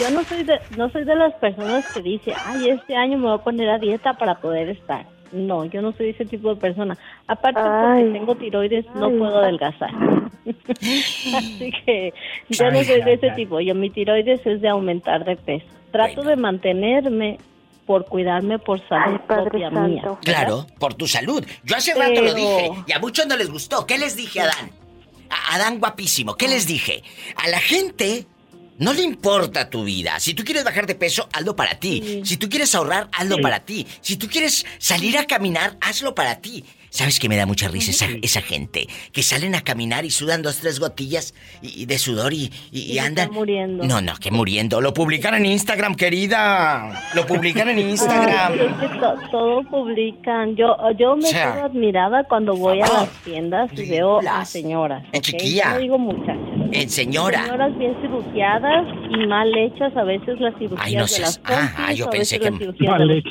[0.00, 3.26] Yo no soy de, no soy de las personas que dice, ay, este año me
[3.28, 5.06] voy a poner a dieta para poder estar.
[5.32, 6.96] No, yo no soy ese tipo de persona.
[7.26, 9.90] Aparte porque tengo tiroides, no puedo adelgazar.
[10.80, 12.12] Así que
[12.48, 13.36] yo no soy de ese ay.
[13.36, 13.60] tipo.
[13.60, 15.66] Yo mi tiroides es de aumentar de peso.
[15.92, 17.38] Trato de mantenerme
[17.86, 20.02] por cuidarme por salud propia mía.
[20.02, 20.18] ¿verdad?
[20.22, 21.44] Claro, por tu salud.
[21.64, 23.86] Yo hace rato lo dije y a muchos no les gustó.
[23.86, 24.70] ¿Qué les dije, Adán?
[25.28, 27.02] A Adán guapísimo, ¿qué les dije?
[27.36, 28.26] A la gente
[28.80, 30.18] no le importa tu vida.
[30.18, 32.22] Si tú quieres bajar de peso, hazlo para ti.
[32.24, 33.42] Si tú quieres ahorrar, hazlo Sí.
[33.42, 33.86] para ti.
[34.00, 36.64] Si tú quieres salir a caminar, hazlo para ti.
[36.90, 38.86] ¿Sabes que me da mucha risa esa, esa gente?
[39.12, 42.98] Que salen a caminar y sudan dos, tres gotillas y, y de sudor y, y-
[42.98, 43.24] andan...
[43.26, 43.84] están muriendo.
[43.84, 44.80] No, no, que muriendo.
[44.80, 47.10] Lo publican en Instagram, querida.
[47.14, 48.52] Lo publican en Ay, Instagram.
[48.54, 48.60] es
[48.90, 50.56] que to- todo publican.
[50.56, 54.44] Yo, yo me O sea, quedo admirada cuando voy a las tiendas y veo a
[54.44, 55.04] señoras.
[55.12, 55.74] En chiquilla.
[55.74, 56.36] No digo muchachas,
[56.72, 57.44] En señora.
[57.44, 61.40] Señoras bien cirugiadas y mal hechas a veces las cirugías Ay, no de las seas.
[61.44, 62.50] Ah, yo pensé que.
[62.50, 62.74] las los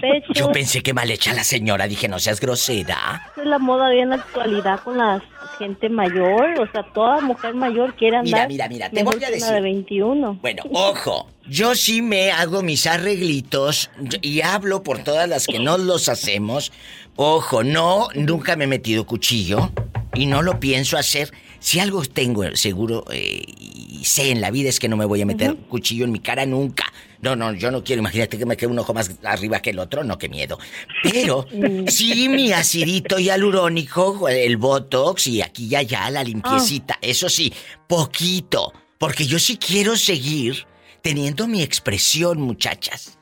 [0.01, 0.35] pechos.
[0.35, 1.87] Yo pensé que mal hecha la señora.
[1.87, 3.21] Dije, no seas grosera.
[3.49, 5.21] La moda de en la actualidad con la
[5.57, 9.23] gente mayor, o sea, toda mujer mayor quiere Mira, andar mira, mira, te mejor voy
[9.25, 9.53] a decir.
[9.53, 10.39] de 21.
[10.41, 13.89] Bueno, ojo, yo sí me hago mis arreglitos
[14.21, 16.71] y hablo por todas las que no los hacemos.
[17.15, 19.71] Ojo, no, nunca me he metido cuchillo
[20.13, 21.31] y no lo pienso hacer.
[21.59, 25.21] Si algo tengo seguro eh, y sé en la vida es que no me voy
[25.21, 26.85] a meter cuchillo en mi cara nunca.
[27.21, 29.79] No, no, yo no quiero, imagínate que me quede un ojo más arriba que el
[29.79, 30.57] otro, no, qué miedo.
[31.03, 31.45] Pero
[31.87, 37.53] sí mi acidito hialurónico, el botox y aquí y allá la limpiecita, eso sí,
[37.87, 40.65] poquito, porque yo sí quiero seguir
[41.01, 43.17] teniendo mi expresión, muchachas.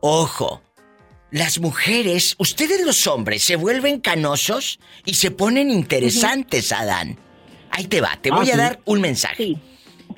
[0.00, 0.62] Ojo,
[1.30, 7.18] las mujeres, ustedes los hombres, se vuelven canosos y se ponen interesantes, Adán.
[7.70, 8.58] Ahí te va, te Ah, voy a sí.
[8.58, 9.56] dar un mensaje.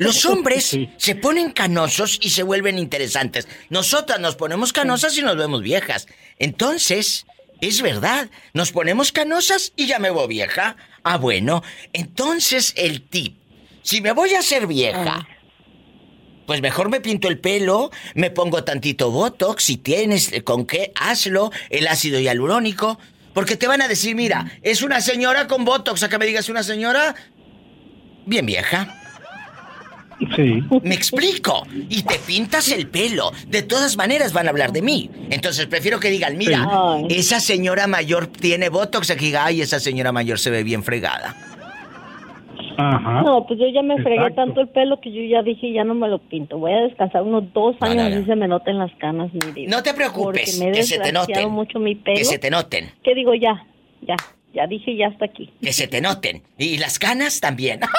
[0.03, 3.48] Los hombres se ponen canosos y se vuelven interesantes.
[3.70, 6.07] Nosotras nos ponemos canosas y nos vemos viejas.
[6.38, 7.26] Entonces,
[7.61, 10.76] es verdad, nos ponemos canosas y ya me veo vieja.
[11.05, 13.38] Ah, bueno, entonces el tip.
[13.82, 15.26] Si me voy a hacer vieja,
[16.46, 20.92] pues mejor me pinto el pelo, me pongo tantito botox, si tienes eh, con qué,
[20.94, 22.98] hazlo, el ácido hialurónico,
[23.34, 26.48] porque te van a decir, mira, es una señora con botox, a que me digas
[26.48, 27.14] una señora
[28.26, 29.01] bien vieja.
[30.37, 30.62] Sí.
[30.83, 31.66] Me explico.
[31.89, 33.33] Y te pintas el pelo.
[33.49, 35.11] De todas maneras van a hablar de mí.
[35.31, 36.68] Entonces prefiero que digan, mira,
[37.09, 41.35] esa señora mayor tiene botox, aquí diga, ay, esa señora mayor se ve bien fregada.
[42.79, 43.23] Ajá.
[43.23, 44.37] No, pues yo ya me fregué Exacto.
[44.37, 46.59] tanto el pelo que yo ya dije, ya no me lo pinto.
[46.59, 48.20] Voy a descansar unos dos años no, no.
[48.20, 49.66] y se me noten las canas, mi.
[49.66, 51.51] No te preocupes, Porque me que se te noten.
[51.51, 52.16] mucho mi pelo.
[52.16, 52.91] Que se te noten.
[53.05, 53.35] ¿Qué digo?
[53.35, 53.66] Ya,
[54.01, 54.16] ya,
[54.55, 55.51] ya dije ya hasta aquí.
[55.61, 56.43] Que se te noten.
[56.57, 57.81] Y las canas también.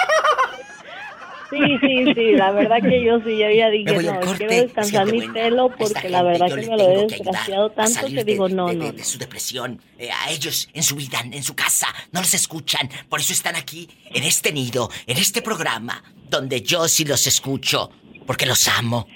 [1.53, 5.11] Sí, sí, sí, la verdad que yo sí, yo ya dije, no, corte, quiero descansar
[5.11, 8.67] mi pelo porque la verdad que me lo he desgraciado tanto que de- digo, no,
[8.67, 8.85] de, no.
[8.85, 9.79] de- de su depresión.
[9.99, 12.89] Eh, a ellos en su vida, en su casa, no los escuchan.
[13.09, 17.91] Por eso están aquí, en este nido, en este programa, donde yo sí los escucho,
[18.25, 19.07] porque los amo.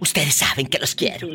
[0.00, 1.28] Ustedes saben que los quiero.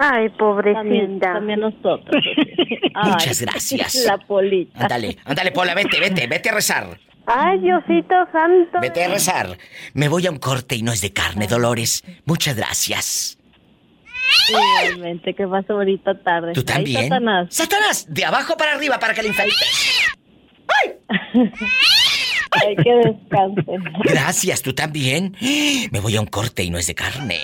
[0.00, 0.80] Ay, pobrecita.
[0.80, 2.22] También, también nosotros.
[3.04, 3.94] Muchas gracias.
[4.06, 4.82] La polita.
[4.82, 6.98] Ándale, ándale, Pola, vete, vete, vete a rezar.
[7.28, 8.80] Ay, Diosito santo.
[8.80, 9.58] Vete a rezar.
[9.92, 12.02] Me voy a un corte y no es de carne, Dolores.
[12.24, 13.38] Muchas gracias.
[14.48, 16.52] Igualmente, que pasa ahorita tarde.
[16.54, 17.08] ¿Tú también?
[17.08, 17.48] Satanás.
[17.50, 20.14] Satanás, de abajo para arriba para que le infectes.
[22.50, 23.92] Hay que descansen.
[24.04, 25.36] Gracias, tú también.
[25.92, 27.40] Me voy a un corte y no es de carne.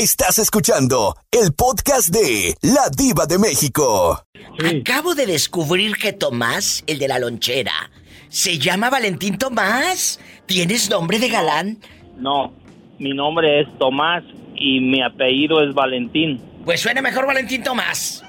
[0.00, 4.24] Estás escuchando el podcast de La Diva de México.
[4.64, 7.90] Acabo de descubrir que Tomás, el de la lonchera,
[8.30, 10.18] se llama Valentín Tomás.
[10.46, 11.80] ¿Tienes nombre de galán?
[12.16, 12.50] No,
[12.98, 14.24] mi nombre es Tomás
[14.54, 16.40] y mi apellido es Valentín.
[16.64, 18.24] Pues suena mejor Valentín Tomás.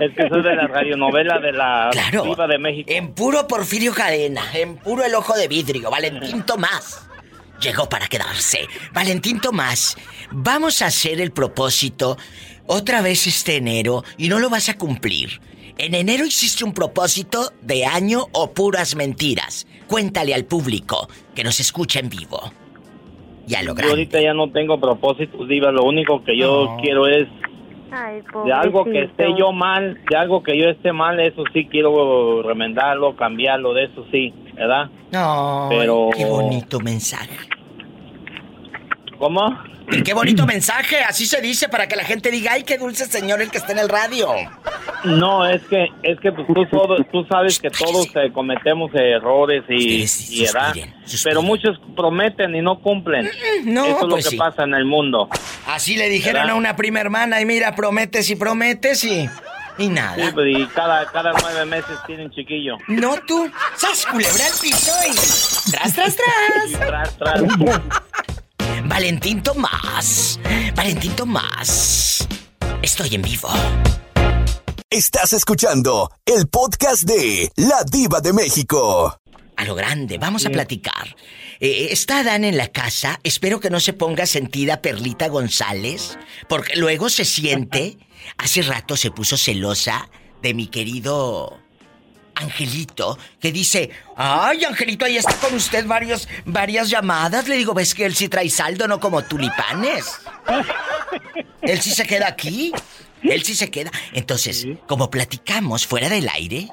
[0.00, 2.24] Es que soy de la radionovela de la Claro.
[2.24, 2.90] Viva de México.
[2.92, 7.06] En puro Porfirio Cadena, en puro el ojo de vidrio, Valentín Tomás.
[7.62, 8.66] Llegó para quedarse.
[8.92, 9.96] Valentín Tomás,
[10.32, 12.16] vamos a hacer el propósito
[12.66, 15.40] otra vez este enero y no lo vas a cumplir.
[15.78, 19.66] En enero hiciste un propósito de año o puras mentiras.
[19.86, 22.52] Cuéntale al público que nos escucha en vivo.
[23.46, 23.90] Ya lo Yo grande.
[23.92, 25.70] ahorita ya no tengo propósitos, Diva.
[25.72, 26.76] Lo único que yo No.
[26.82, 27.26] quiero es
[27.92, 31.66] Ay, de algo que esté yo mal, de algo que yo esté mal, eso sí
[31.66, 34.88] quiero remendarlo, cambiarlo, de eso sí, ¿verdad?
[35.12, 37.36] No, Pero- qué bonito mensaje.
[39.18, 39.56] ¿Cómo?
[39.90, 43.06] Y qué bonito mensaje, así se dice para que la gente diga, ay, qué dulce
[43.06, 44.28] señor el que está en el radio.
[45.04, 49.64] No, es que es que pues, tú, todo- tú sabes que todos eh, cometemos errores
[49.68, 50.74] y, y ¿verdad?
[51.24, 53.28] pero muchos prometen y no cumplen.
[53.64, 54.36] no, Eso es lo pues que sí.
[54.36, 55.28] pasa en el mundo.
[55.66, 56.54] Así le dijeron ¿Verdad?
[56.54, 59.28] a una prima hermana y mira, prometes y prometes y...
[59.78, 60.16] Y nada.
[60.16, 62.76] Sí, pues, y cada, cada nueve meses tienen chiquillo.
[62.88, 63.50] No tú.
[63.74, 65.70] ¡Sas, culebra al piso y...
[65.72, 66.88] ¡Tras, tras, Y tras!
[66.88, 67.42] tras, tras.
[68.92, 70.38] Valentín Tomás.
[70.76, 72.28] Valentín Tomás.
[72.82, 73.48] Estoy en vivo.
[74.90, 79.18] Estás escuchando el podcast de La Diva de México.
[79.56, 81.16] A lo grande, vamos a platicar.
[81.58, 83.18] Eh, está Dan en la casa.
[83.22, 87.96] Espero que no se ponga sentida Perlita González, porque luego se siente.
[88.36, 90.10] Hace rato se puso celosa
[90.42, 91.61] de mi querido
[92.42, 97.48] Angelito, que dice: Ay, Angelito, ahí está con usted varios, varias llamadas.
[97.48, 100.04] Le digo, ¿ves que él sí trae saldo, no como tulipanes?
[101.62, 102.72] Él sí se queda aquí.
[103.22, 103.90] Él sí se queda.
[104.12, 106.68] Entonces, como platicamos fuera del aire,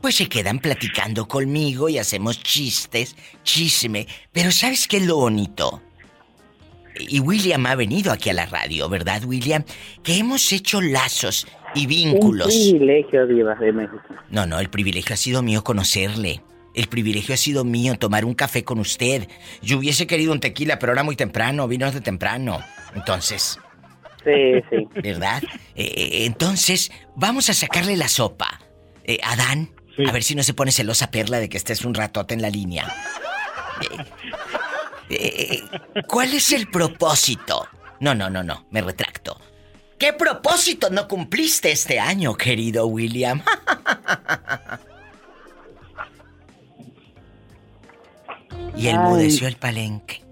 [0.00, 4.06] pues se quedan platicando conmigo y hacemos chistes, chisme.
[4.32, 5.82] Pero ¿sabes qué es lo bonito?
[7.00, 9.64] Y William ha venido aquí a la radio, ¿verdad, William?
[10.02, 12.54] Que hemos hecho lazos y vínculos.
[12.54, 14.02] Un privilegio, Diva de México.
[14.30, 16.42] No, no, el privilegio ha sido mío conocerle.
[16.74, 19.28] El privilegio ha sido mío tomar un café con usted.
[19.62, 22.60] Yo hubiese querido un tequila, pero era muy temprano, vino de temprano.
[22.94, 23.58] Entonces.
[24.24, 24.88] Sí, sí.
[25.02, 25.42] ¿Verdad?
[25.74, 28.60] Eh, eh, entonces, vamos a sacarle la sopa.
[29.04, 29.70] Eh, Adán,
[30.06, 32.50] a ver si no se pone celosa Perla de que estés un ratote en la
[32.50, 32.86] línea.
[35.10, 35.62] Eh,
[35.94, 37.66] eh, ¿Cuál es el propósito?
[38.00, 39.40] No, no, no, no, me retracto.
[39.98, 43.42] ¿Qué propósito no cumpliste este año, querido William?
[48.76, 50.22] y enmudeció el palenque.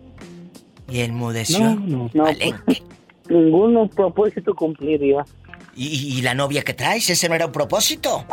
[0.88, 2.82] Y enmudeció No, no, el palenque.
[3.28, 5.24] Ningún propósito cumplir, Diva.
[5.74, 7.10] ¿Y, y la novia que traes?
[7.10, 8.24] ¿Ese no era un propósito?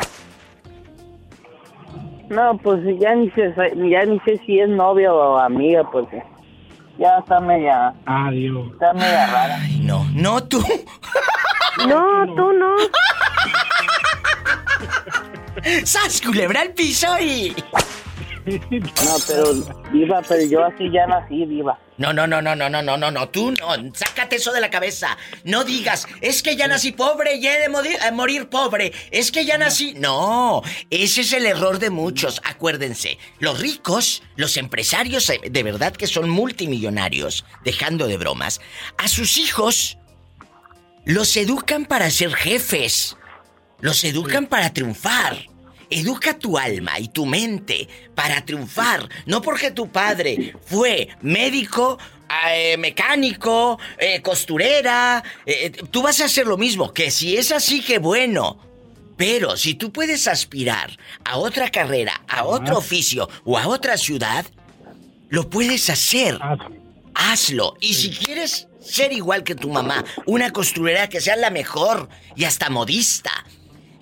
[2.29, 3.53] No, pues ya ni sé,
[3.89, 6.21] ya ni sé si es novia o amiga, porque
[6.97, 8.71] ya está media, Adiós.
[8.73, 9.57] está media rara.
[9.61, 10.63] Ay, no, no tú.
[11.87, 12.75] No, tú no.
[15.85, 17.55] ¡Sas, culebra al piso y...
[18.45, 19.53] No, pero,
[19.91, 21.79] Diva, pero yo así ya nací, Diva.
[21.97, 24.69] No, no, no, no, no, no, no, no, no, tú no, sácate eso de la
[24.69, 25.17] cabeza.
[25.43, 28.91] No digas, es que ya nací pobre y he de morir, eh, morir pobre.
[29.11, 29.93] Es que ya nací.
[29.93, 32.41] No, ese es el error de muchos.
[32.43, 38.59] Acuérdense, los ricos, los empresarios eh, de verdad que son multimillonarios, dejando de bromas,
[38.97, 39.97] a sus hijos
[41.05, 43.17] los educan para ser jefes.
[43.81, 45.52] Los educan para triunfar.
[45.93, 49.07] Educa tu alma y tu mente para triunfar.
[49.25, 51.99] No porque tu padre fue médico,
[52.51, 55.23] eh, mecánico, eh, costurera.
[55.45, 56.91] eh, tú vas a hacer lo mismo.
[56.93, 58.57] Que si es así, que bueno.
[59.15, 64.45] Pero si tú puedes aspirar a otra carrera, a otro oficio o a otra ciudad,
[65.29, 66.39] lo puedes hacer.
[67.13, 67.75] Hazlo.
[67.79, 72.45] Y si quieres ser igual que tu mamá, una costurera que sea la mejor y
[72.45, 73.45] hasta modista,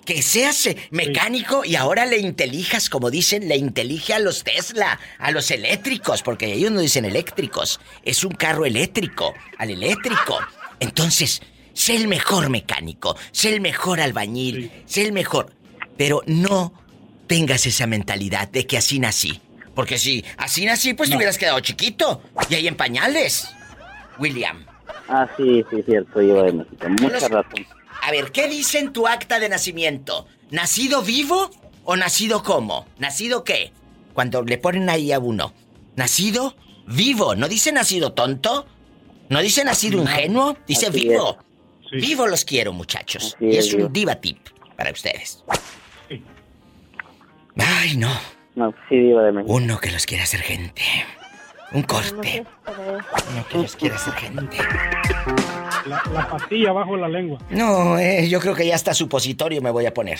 [0.04, 4.98] que seas eh, mecánico y ahora le intelijas, como dicen, le intelige a los Tesla,
[5.18, 10.38] a los eléctricos, porque ellos no dicen eléctricos, es un carro eléctrico, al eléctrico.
[10.80, 11.42] Entonces,
[11.72, 15.52] sé el mejor mecánico, sé el mejor albañil, sé el mejor,
[15.96, 16.72] pero no
[17.26, 19.40] tengas esa mentalidad de que así nací.
[19.74, 23.48] Porque si así nací, pues te hubieras quedado chiquito y ahí en pañales.
[24.18, 24.66] William.
[25.08, 26.88] Ah, sí, sí, cierto, Diva de México.
[26.88, 27.66] Mucha razón.
[28.02, 30.26] A ver, ¿qué dice en tu acta de nacimiento?
[30.50, 31.50] ¿Nacido vivo
[31.84, 32.86] o nacido cómo?
[32.98, 33.72] ¿Nacido qué?
[34.12, 35.52] Cuando le ponen ahí a uno.
[35.94, 37.36] ¿Nacido vivo?
[37.36, 38.66] ¿No dice nacido tonto?
[39.28, 40.56] ¿No dice nacido ingenuo?
[40.66, 41.38] Dice Así vivo.
[41.92, 43.34] Vivo los quiero, muchachos.
[43.36, 44.16] Así y es, es un Diva.
[44.16, 44.38] tip
[44.76, 45.44] para ustedes.
[47.56, 48.10] Ay, no.
[48.56, 49.54] No, sí, Diva de México.
[49.54, 50.82] Uno que los quiere hacer gente.
[51.72, 52.44] Un corte.
[53.30, 54.56] Uno que los quiere hacer gente.
[55.86, 57.38] La, la pastilla bajo la lengua.
[57.50, 60.18] No, eh, yo creo que ya hasta supositorio me voy a poner.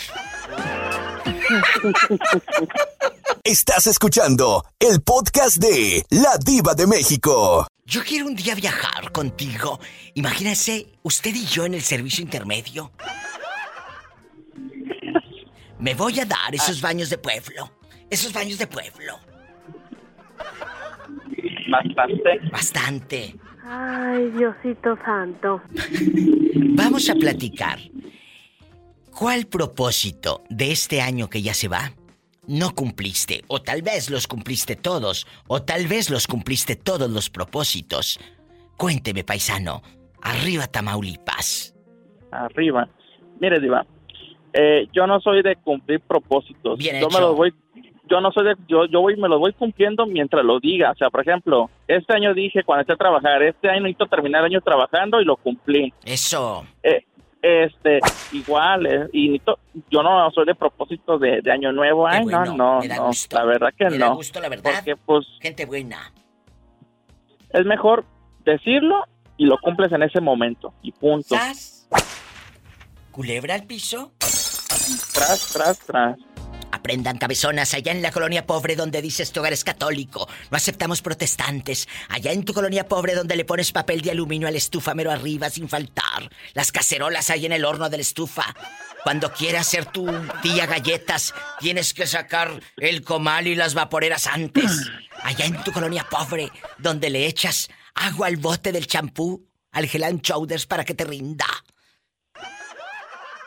[3.43, 7.67] Estás escuchando el podcast de La Diva de México.
[7.85, 9.79] Yo quiero un día viajar contigo.
[10.13, 12.91] Imagínense, usted y yo en el servicio intermedio.
[15.79, 17.71] Me voy a dar esos baños de pueblo.
[18.09, 19.19] Esos baños de pueblo.
[21.69, 22.39] Bastante.
[22.51, 23.35] Bastante.
[23.65, 25.61] Ay, Diosito santo.
[26.75, 27.79] Vamos a platicar.
[29.17, 31.91] ¿Cuál propósito de este año que ya se va
[32.47, 33.43] no cumpliste?
[33.47, 38.19] O tal vez los cumpliste todos, o tal vez los cumpliste todos los propósitos.
[38.75, 39.81] Cuénteme, paisano.
[40.21, 41.75] Arriba Tamaulipas.
[42.31, 42.89] Arriba.
[43.39, 43.85] Mire, Diva,
[44.53, 46.77] eh, yo no soy de cumplir propósitos.
[46.77, 47.17] Bien yo hecho.
[47.17, 47.53] me los voy,
[48.13, 50.91] yo no soy de, yo, yo voy, me los voy cumpliendo mientras lo diga.
[50.91, 54.41] O sea, por ejemplo, este año dije cuando empecé a trabajar, este año necesito terminar
[54.41, 55.91] el año trabajando y lo cumplí.
[56.05, 56.63] Eso.
[56.83, 57.03] Eh,
[57.41, 57.99] este,
[58.31, 59.57] igual, eh, y necesito-
[59.89, 62.07] yo no soy de propósito de, de año nuevo.
[62.07, 63.35] Ay, bueno, no, no, me da no, gusto.
[63.35, 64.15] la verdad que Me da no.
[64.15, 64.71] gusto, la verdad.
[64.75, 66.13] Porque, pues, Gente buena.
[67.49, 68.05] es mejor
[68.45, 69.03] decirlo
[69.37, 70.71] y lo cumples en ese momento.
[70.83, 71.35] Y punto.
[71.35, 71.89] ¿Sas?
[73.11, 74.11] ¿Culebra al piso?
[74.19, 76.17] Tras, tras, tras.
[76.73, 80.27] Aprendan cabezonas allá en la colonia pobre donde dices tu hogar es católico.
[80.49, 81.87] No aceptamos protestantes.
[82.09, 85.51] Allá en tu colonia pobre donde le pones papel de aluminio al estufa mero arriba
[85.51, 86.31] sin faltar.
[86.55, 88.55] Las cacerolas ahí en el horno de la estufa.
[89.03, 90.07] Cuando quieras hacer tu
[90.41, 94.71] tía galletas, tienes que sacar el comal y las vaporeras antes.
[95.21, 100.21] Allá en tu colonia pobre donde le echas agua al bote del champú, al Helan
[100.21, 101.45] Shoulders para que te rinda.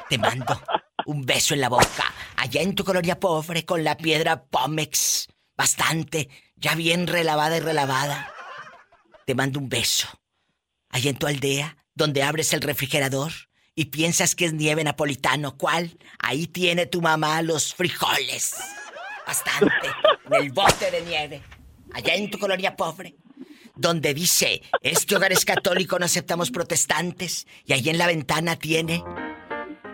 [0.08, 0.62] Te mando
[1.06, 2.15] un beso en la boca.
[2.36, 5.28] Allá en tu colonia pobre con la piedra Pómex.
[5.56, 6.28] Bastante.
[6.56, 8.32] Ya bien relavada y relavada.
[9.24, 10.08] Te mando un beso.
[10.90, 13.32] Allá en tu aldea, donde abres el refrigerador
[13.74, 15.56] y piensas que es nieve napolitano.
[15.56, 15.98] ¿Cuál?
[16.18, 18.54] Ahí tiene tu mamá los frijoles.
[19.26, 19.88] Bastante.
[20.26, 21.42] En el bote de nieve.
[21.92, 23.16] Allá en tu colonia pobre
[23.76, 29.04] donde dice, este hogar es católico, no aceptamos protestantes, y ahí en la ventana tiene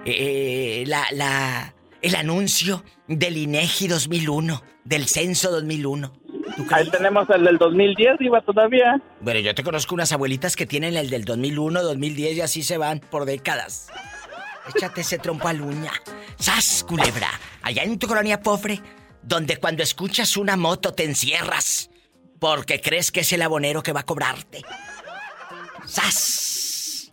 [0.07, 6.13] eh, la, la, el anuncio del INEGI 2001, del censo 2001.
[6.71, 9.01] Ahí tenemos el del 2010, iba todavía.
[9.21, 12.77] Bueno, yo te conozco unas abuelitas que tienen el del 2001, 2010 y así se
[12.77, 13.89] van por décadas.
[14.75, 15.93] Échate ese trompo a uña.
[16.39, 17.29] ¡Sas, culebra!
[17.63, 18.81] Allá en tu colonia pobre,
[19.23, 21.91] donde cuando escuchas una moto te encierras
[22.39, 24.63] porque crees que es el abonero que va a cobrarte.
[25.87, 27.13] ¡Sas!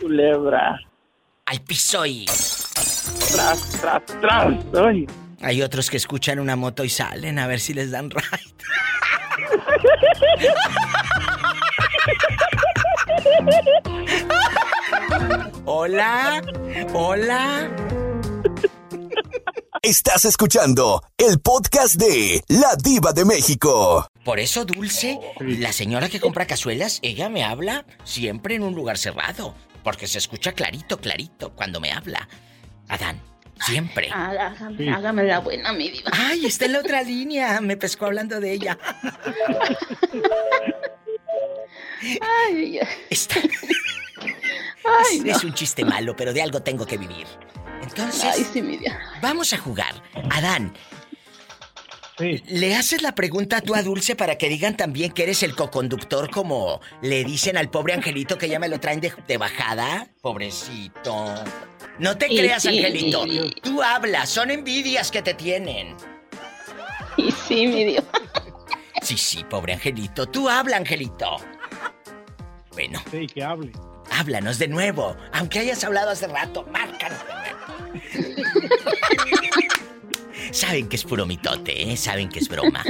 [0.00, 0.80] Culebra.
[1.46, 2.26] Al piso y.
[3.32, 4.54] Tras, tras, tras.
[4.74, 5.06] Ay.
[5.40, 8.54] Hay otros que escuchan una moto y salen a ver si les dan ride.
[15.64, 16.42] Hola,
[16.92, 17.70] hola.
[19.82, 24.08] Estás escuchando el podcast de La Diva de México.
[24.24, 28.98] Por eso, Dulce, la señora que compra cazuelas, ella me habla siempre en un lugar
[28.98, 29.54] cerrado.
[29.84, 32.28] Porque se escucha clarito, clarito cuando me habla.
[32.88, 33.20] Adán,
[33.66, 34.08] siempre.
[34.12, 36.10] Hágame, hágame la buena, mi diva.
[36.12, 37.60] Ay, está en la otra línea.
[37.60, 38.78] Me pescó hablando de ella.
[42.20, 42.88] Ay, ay.
[43.10, 43.40] Está...
[43.40, 45.36] Ay, es, no.
[45.36, 47.26] es un chiste malo, pero de algo tengo que vivir.
[47.82, 48.98] Entonces, Ay, sí, mi diva.
[49.20, 50.00] vamos a jugar.
[50.30, 50.72] Adán,
[52.18, 56.30] ¿le haces la pregunta tú a Dulce para que digan también que eres el coconductor
[56.30, 60.08] como le dicen al pobre Angelito que ya me lo traen de, de bajada?
[60.22, 61.34] Pobrecito.
[61.98, 63.24] No te Y creas, sí, Angelito.
[63.24, 63.54] mi Dios.
[63.62, 65.94] Tú hablas, son envidias que te tienen.
[67.18, 68.04] Y sí, mi diva.
[69.00, 70.26] Sí, sí, pobre Angelito.
[70.26, 71.36] Tú habla, Angelito.
[72.72, 73.00] Bueno.
[73.10, 73.72] Sí, que hable.
[74.10, 75.16] Háblanos de nuevo.
[75.32, 78.36] Aunque hayas hablado hace rato, márcanos de nuevo.
[80.52, 81.96] Saben que es puro mitote, ¿eh?
[81.96, 82.84] Saben que es broma.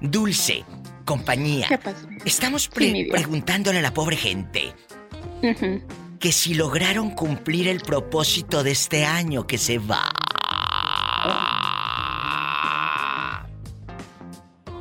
[0.00, 0.64] Dulce,
[1.04, 1.66] compañía.
[1.68, 2.06] ¿Qué pasó?
[2.24, 4.72] Estamos pre- preguntándole a la pobre gente.
[6.22, 10.08] Que si lograron cumplir el propósito de este año que se va.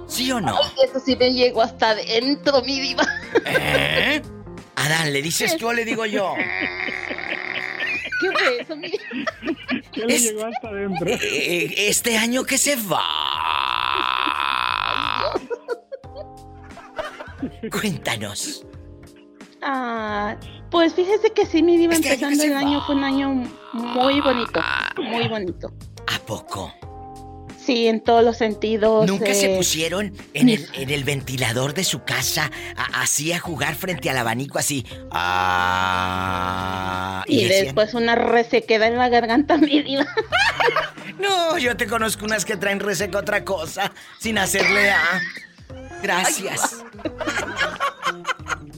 [0.05, 0.55] ¿Sí o no?
[0.55, 3.03] Ay, eso sí me llegó hasta adentro, mi diva.
[3.43, 4.21] ¿Eh?
[4.75, 6.35] Adán, ¿le dices tú o le digo yo?
[8.21, 9.31] ¿Qué fue eso, mi diva?
[9.91, 11.07] ¿Qué le llegó hasta adentro?
[11.07, 13.01] Eh, este año que se va.
[17.71, 18.63] Cuéntanos.
[19.63, 20.37] Ah,
[20.72, 23.30] pues fíjese que sí, mi diva, Este empezando el año fue un año
[23.74, 24.59] muy bonito,
[24.97, 25.72] muy bonito.
[26.07, 26.74] ¿A poco?
[27.63, 29.05] Sí, en todos los sentidos.
[29.05, 33.39] ¿Nunca se eh, pusieron en el, en el ventilador de su casa a- así a
[33.39, 34.84] jugar frente al abanico así?
[35.91, 40.05] Ah, Y después una resequeda en la garganta, mi diva.
[41.19, 45.22] No, yo te conozco unas que traen reseca otra cosa sin hacerle a.
[46.01, 46.84] Gracias.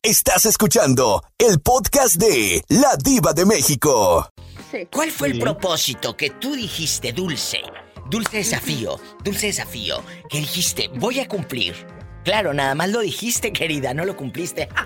[0.05, 4.27] Estás escuchando el podcast de La Diva de México.
[4.91, 7.61] ¿Cuál fue el propósito que tú dijiste, Dulce?
[8.09, 11.87] Dulce desafío, dulce desafío, que dijiste, voy a cumplir.
[12.25, 14.67] Claro, nada más lo dijiste, querida, no lo cumpliste.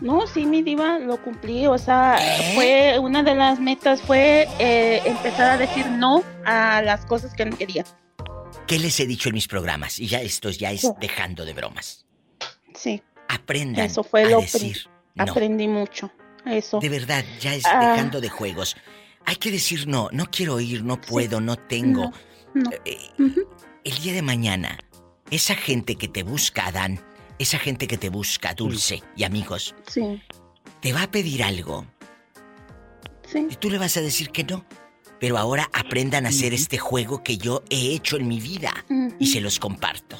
[0.00, 1.66] No, sí, mi diva, lo cumplí.
[1.66, 2.54] O sea, ¿Eh?
[2.54, 7.44] fue una de las metas fue eh, empezar a decir no a las cosas que
[7.44, 7.84] no quería.
[8.68, 9.98] ¿Qué les he dicho en mis programas?
[9.98, 12.06] Y ya esto ya es dejando de bromas.
[12.74, 15.24] Sí, Aprendan eso fue a decir no.
[15.24, 16.10] aprendí mucho.
[16.46, 16.78] Eso.
[16.80, 17.92] De verdad, ya es Ah.
[17.92, 18.76] dejando de juegos.
[19.26, 22.10] Hay que decir no, no quiero ir, no puedo, no tengo.
[22.54, 22.70] No.
[22.84, 22.96] Eh,
[23.84, 24.78] El día de mañana,
[25.30, 27.00] esa gente que te busca, Adán,
[27.38, 30.22] esa gente que te busca, Dulce y amigos, Sí,
[30.80, 31.86] te va a pedir algo.
[33.34, 34.64] Y tú le vas a decir que no.
[35.20, 38.72] Pero ahora aprendan a hacer este juego que yo he hecho en mi vida
[39.18, 40.16] y se los comparto.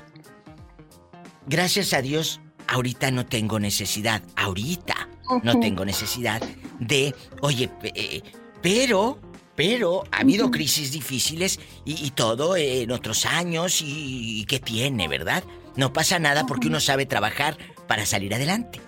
[1.46, 5.08] Gracias a Dios, ahorita no tengo necesidad, ahorita
[5.42, 6.40] no tengo necesidad
[6.78, 8.22] de, oye, pe- eh,
[8.62, 9.18] pero,
[9.56, 15.08] pero ha habido crisis difíciles y, y todo en otros años y, y ¿qué tiene,
[15.08, 15.42] verdad?
[15.76, 17.56] No pasa nada porque uno sabe trabajar
[17.86, 18.80] para salir adelante.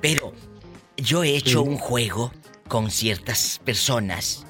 [0.00, 0.32] Pero
[0.96, 2.32] yo he hecho un juego
[2.68, 4.46] con ciertas personas.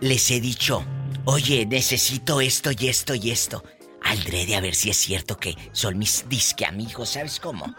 [0.00, 0.84] Les he dicho,
[1.24, 3.64] oye, necesito esto y esto y esto.
[4.04, 7.74] Aldré de a ver si es cierto que son mis disque amigos, ¿sabes cómo?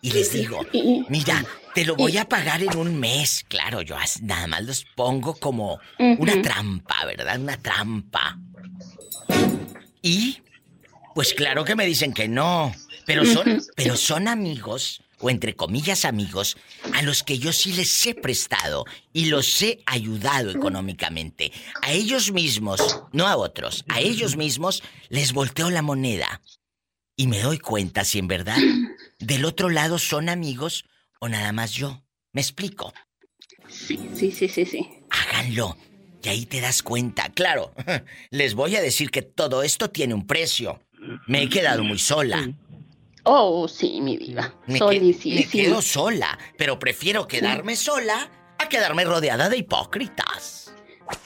[0.00, 0.66] Y les digo,
[1.08, 1.44] mira,
[1.74, 3.44] te lo voy a pagar en un mes.
[3.48, 7.38] Claro, yo nada más los pongo como una trampa, ¿verdad?
[7.38, 8.36] Una trampa.
[10.02, 10.42] Y,
[11.14, 12.74] pues claro que me dicen que no.
[13.06, 16.58] Pero son, pero son amigos, o entre comillas amigos,
[16.92, 21.52] a los que yo sí les he prestado y los he ayudado económicamente.
[21.80, 26.42] A ellos mismos, no a otros, a ellos mismos les volteo la moneda.
[27.16, 28.58] Y me doy cuenta si en verdad
[29.18, 30.84] del otro lado son amigos
[31.20, 32.02] o nada más yo.
[32.32, 32.92] ¿Me explico?
[33.68, 34.88] Sí, sí, sí, sí, sí.
[35.08, 35.76] Háganlo.
[36.22, 37.28] Y ahí te das cuenta.
[37.30, 37.72] Claro,
[38.30, 40.82] les voy a decir que todo esto tiene un precio.
[41.26, 42.48] Me he quedado muy sola.
[43.24, 44.52] Oh, sí, mi diva.
[44.66, 45.36] Me, que- Solicísima.
[45.36, 50.72] me quedo sola, pero prefiero quedarme sola a quedarme rodeada de hipócritas.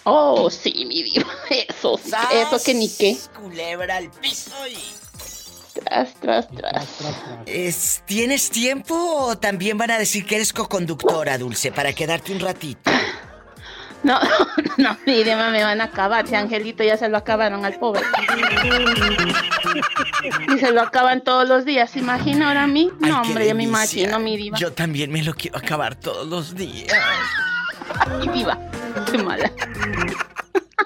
[0.04, 1.26] Oh, sí, mi diva.
[1.50, 3.16] Eso, sí, eso que ni qué.
[3.40, 4.76] Culebra al piso y...
[5.84, 6.86] Tras, tras, tras.
[7.46, 12.40] Es- ¿Tienes tiempo o también van a decir que eres coconductora, Dulce, para quedarte un
[12.40, 12.90] ratito?
[14.02, 14.18] No,
[14.78, 16.26] no, mi diva me van a acabar.
[16.26, 18.02] Si Angelito ya se lo acabaron al pobre.
[20.54, 21.90] Y se lo acaban todos los días.
[21.90, 22.90] ¿Se imagina ahora a mí?
[23.02, 24.58] Ay, No, hombre, yo me imagino, mi diva.
[24.58, 26.92] Yo también me lo quiero acabar todos los días.
[28.00, 28.58] Ay, diva.
[29.10, 29.50] Qué mala.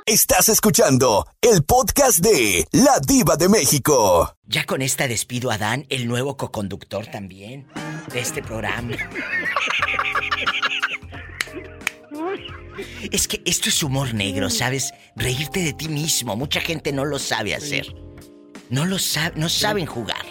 [0.07, 4.35] Estás escuchando el podcast de La Diva de México.
[4.47, 7.69] Ya con esta despido a Dan, el nuevo coconductor también
[8.13, 8.97] de este programa.
[13.13, 14.93] Es que esto es humor negro, ¿sabes?
[15.17, 16.35] Reírte de ti mismo.
[16.37, 17.95] Mucha gente no lo sabe hacer.
[18.71, 20.25] No lo sabe, no saben jugar.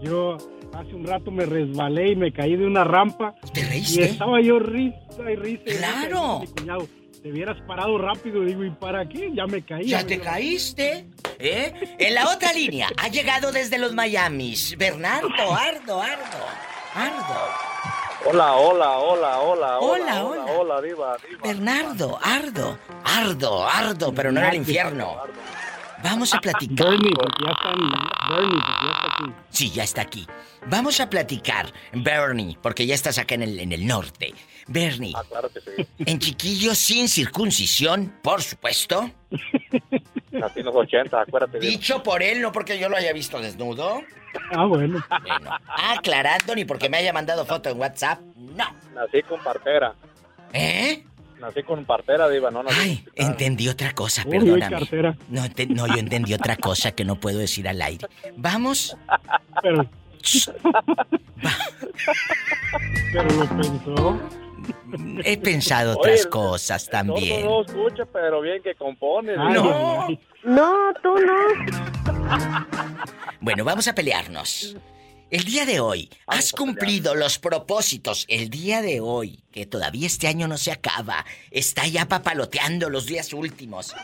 [0.00, 0.36] Yo
[0.74, 3.34] hace un rato me resbalé y me caí de una rampa.
[3.52, 4.04] ¿Te Y reíste?
[4.04, 4.96] estaba yo risa
[5.30, 5.62] y risa.
[5.66, 6.40] y ¡Claro!
[6.42, 6.88] y cuñado,
[7.22, 8.42] te hubieras parado rápido.
[8.42, 9.30] Digo, ¿y para qué?
[9.34, 9.86] Ya me caí.
[9.88, 11.06] Ya te caíste.
[11.38, 11.96] ¿Eh?
[11.98, 14.76] En la otra línea, ha llegado desde los Miamis.
[14.78, 16.46] Bernardo, Ardo, Ardo.
[16.94, 17.36] Ardo.
[18.28, 21.40] Hola, hola, hola, hola, Hola, hola, hola, hola, diva, diva.
[21.44, 22.78] Bernardo, Ardo.
[23.04, 25.16] Ardo, Ardo, pero no en el infierno.
[26.08, 26.86] Vamos a platicar.
[26.90, 27.74] Bernie, porque ya están.
[28.30, 29.32] Bernie, porque ya está aquí.
[29.50, 30.26] Sí, ya está aquí.
[30.68, 34.32] Vamos a platicar, Bernie, porque ya estás acá en el, en el norte.
[34.68, 35.86] Bernie, Ah, claro que sí.
[35.98, 39.10] en chiquillos sin circuncisión, por supuesto.
[40.42, 41.58] Así en los 80, acuérdate.
[41.60, 41.70] diva.
[41.70, 44.02] Dicho por él, no porque yo lo haya visto desnudo.
[44.52, 45.02] Ah, bueno.
[45.22, 48.20] Bueno, aclarando, ni porque me haya mandado foto en WhatsApp.
[48.36, 48.64] No.
[48.94, 49.94] Nací con partera.
[50.52, 51.04] ¿Eh?
[51.40, 54.78] Nací con partera, diva, no nací Ay, entendí otra cosa, Uy, perdóname.
[54.78, 55.16] cartera.
[55.28, 58.06] No, te- no, yo entendí otra cosa que no puedo decir al aire.
[58.36, 58.96] Vamos.
[59.62, 59.86] Pero.
[63.12, 64.20] Pero lo pensó.
[65.24, 67.44] He pensado Oye, otras cosas también.
[67.44, 69.32] no, no escucha, pero bien que compone.
[69.38, 69.54] Ay.
[69.54, 70.08] No.
[70.44, 71.36] No, tú no.
[73.40, 74.76] Bueno, vamos a pelearnos.
[75.28, 78.26] El día de hoy, has cumplido los propósitos.
[78.28, 83.06] El día de hoy, que todavía este año no se acaba, está ya papaloteando los
[83.06, 83.96] días últimos.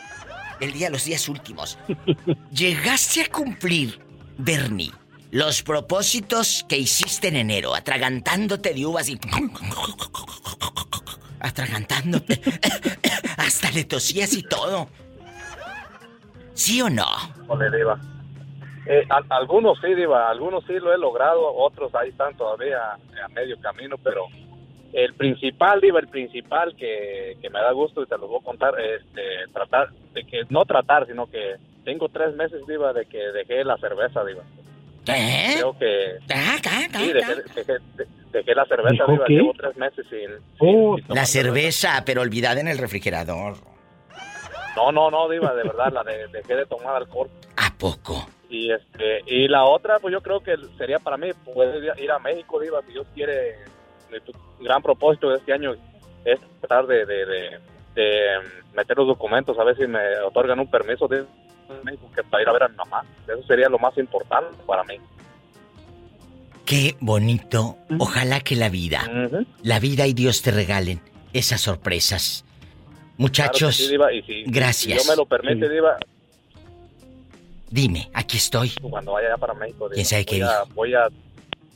[0.59, 1.77] El día, los días últimos.
[2.51, 4.01] Llegaste a cumplir,
[4.37, 4.91] Bernie,
[5.31, 9.17] los propósitos que hiciste en enero, atragantándote de uvas y.
[11.39, 12.41] Atragantándote.
[13.37, 14.89] Hasta le tosías y todo.
[16.53, 17.07] ¿Sí o no?
[17.45, 18.12] Híjole, diva.
[18.85, 23.27] Eh, a- algunos sí, diva, algunos sí lo he logrado, otros ahí están todavía a
[23.29, 24.25] medio camino, pero
[24.91, 28.45] el principal, diva, el principal que, que me da gusto y te lo voy a
[28.45, 29.21] contar, este,
[29.53, 31.55] tratar, de que, no tratar, sino que
[31.85, 34.43] tengo tres meses, diva, de que dejé la cerveza, diva.
[35.07, 35.53] ¿Eh?
[35.57, 36.17] Creo que...
[36.33, 39.33] Ah, ah, ah, Sí, dejé, dejé- de- dejé la cerveza, ¿Dijo diva, qué?
[39.33, 40.29] llevo tres meses sin...
[40.59, 43.55] Oh, La cerveza, pero olvidada en el refrigerador.
[44.75, 47.29] No, no, no, diva, de verdad, la de, dejé de tomar alcohol.
[47.57, 48.27] ¿A poco?
[48.49, 52.19] Y este y la otra, pues yo creo que sería para mí poder ir a
[52.19, 53.55] México, Diva, si Dios quiere.
[54.59, 55.73] Mi gran propósito de este año
[56.25, 57.59] es tratar de, de, de-
[57.95, 58.19] de,
[58.75, 61.25] meter los documentos, a ver si me otorgan un permiso de
[61.83, 63.03] México que para ir a ver a mi mamá.
[63.27, 64.95] Eso sería lo más importante para mí.
[66.65, 67.77] Qué bonito.
[67.99, 69.01] Ojalá que la vida,
[69.63, 71.01] la vida y Dios te regalen
[71.33, 72.45] esas sorpresas.
[73.17, 74.93] Muchachos, Claro que sí, Diva, y si, si gracias.
[74.95, 75.97] Dios me lo permite, Diva,
[77.69, 78.71] Dime, aquí estoy.
[78.81, 81.07] cuando vaya allá para México, Diva, ¿Quién sabe qué voy, a, voy a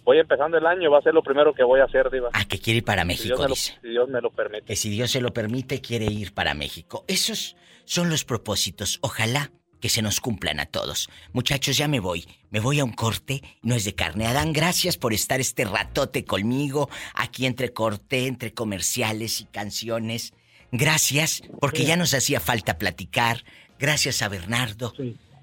[0.08, 2.30] voy empezando el año, va a ser lo primero que voy a hacer, Diva.
[2.34, 3.78] Ah, que quiere ir para si, México, Dios me lo, dice.
[3.82, 4.64] si Dios me lo permite.
[4.64, 7.04] Que si Dios se lo permite, quiere ir para México.
[7.08, 9.00] Esos son los propósitos.
[9.02, 11.10] Ojalá que se nos cumplan a todos.
[11.34, 12.26] Muchachos, ya me voy.
[12.52, 13.42] Me voy a un corte.
[13.62, 14.28] No es de carne.
[14.28, 16.90] Adán, gracias por estar este ratote conmigo.
[17.14, 20.34] Aquí entre corte, entre comerciales y canciones.
[20.72, 23.44] Gracias, porque ya nos hacía falta platicar.
[23.80, 24.94] Gracias a Bernardo.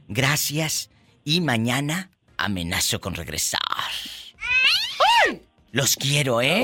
[0.09, 0.91] Gracias.
[1.25, 3.61] Y mañana amenazo con regresar.
[5.72, 6.62] Los quiero, ¿eh?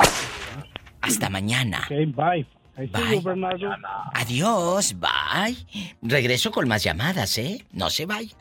[1.01, 1.87] Hasta mañana.
[1.89, 2.47] Bye.
[2.77, 3.09] Ahí Bye.
[3.09, 3.71] sigo, Bernardo.
[4.15, 5.57] Adiós, bye.
[6.03, 7.67] Regreso con más llamadas, ¿eh?
[7.73, 8.39] No se vayan.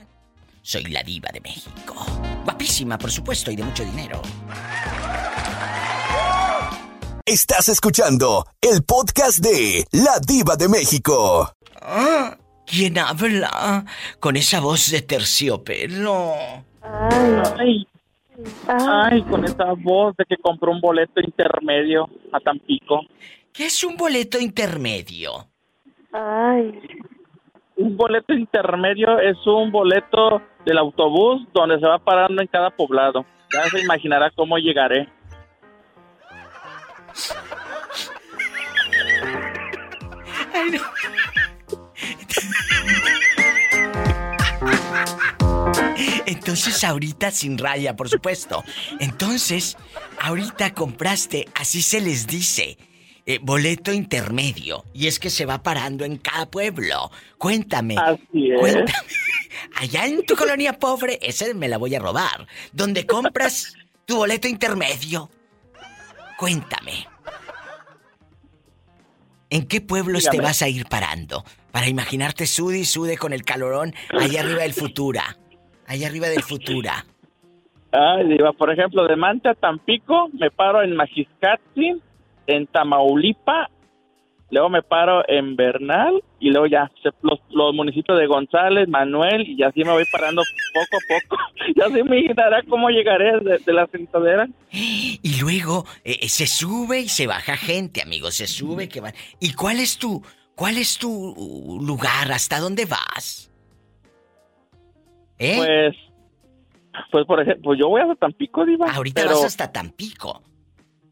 [0.62, 2.06] Soy la diva de México.
[2.44, 4.22] Guapísima, por supuesto, y de mucho dinero.
[7.32, 11.48] Estás escuchando el podcast de La Diva de México.
[11.80, 13.86] Ah, ¿Quién habla?
[14.20, 16.34] Con esa voz de terciopelo.
[16.82, 17.88] Ay,
[18.68, 23.02] ay, con esa voz de que compró un boleto intermedio a Tampico.
[23.54, 25.46] ¿Qué es un boleto intermedio?
[26.12, 26.82] Ay.
[27.76, 33.24] Un boleto intermedio es un boleto del autobús donde se va parando en cada poblado.
[33.54, 35.08] Ya se imaginará cómo llegaré.
[40.54, 40.82] Ay, no.
[46.26, 48.64] Entonces ahorita sin raya, por supuesto.
[49.00, 49.78] Entonces,
[50.20, 52.78] ahorita compraste, así se les dice,
[53.26, 54.86] eh, boleto intermedio.
[54.94, 57.12] Y es que se va parando en cada pueblo.
[57.38, 57.96] Cuéntame.
[57.98, 58.60] Así es.
[58.60, 59.08] Cuéntame.
[59.76, 62.48] Allá en tu colonia pobre, ese me la voy a robar.
[62.72, 63.74] Donde compras
[64.06, 65.30] tu boleto intermedio.
[66.40, 67.06] Cuéntame.
[69.50, 71.44] ¿En qué pueblos te vas a ir parando?
[71.74, 75.38] Para imaginarte sude y sude con el calorón allá arriba del Futura.
[75.86, 77.06] Allá arriba del Futura.
[77.92, 82.02] Ay, Diva, por ejemplo, de Manta a Tampico, me paro en Majiscatzi,
[82.48, 83.70] en Tamaulipa,
[84.52, 86.91] luego me paro en Bernal y luego ya
[87.22, 90.41] los, los municipios de González, Manuel y así me voy parando
[90.74, 91.38] poco a poco.
[91.76, 94.47] ya se me imaginará cómo llegaré de, de la sentadera.
[94.72, 98.36] Y luego eh, eh, se sube y se baja gente, amigos.
[98.36, 99.14] Se sube que van.
[99.39, 100.24] ¿Y cuál es tu,
[100.56, 102.32] cuál es tu lugar?
[102.32, 103.52] ¿Hasta dónde vas?
[105.38, 105.56] ¿Eh?
[105.58, 105.95] Pues,
[107.12, 108.91] pues por ejemplo, yo voy hasta Tampico, Diva.
[108.91, 110.43] Ahorita pero- vas hasta Tampico.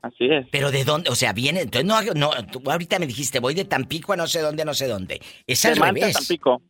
[0.01, 0.47] Así es.
[0.51, 3.65] Pero de dónde, o sea, viene, entonces no, no, tú ahorita me dijiste, voy de
[3.65, 5.21] Tampico a no sé dónde, no sé dónde.
[5.45, 6.13] Es De al Manta a revés.
[6.15, 6.61] Tampico.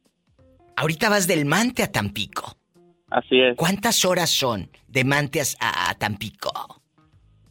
[0.75, 2.55] Ahorita vas del Mante a Tampico.
[3.09, 3.55] Así es.
[3.55, 6.81] ¿Cuántas horas son de Mante a, a Tampico?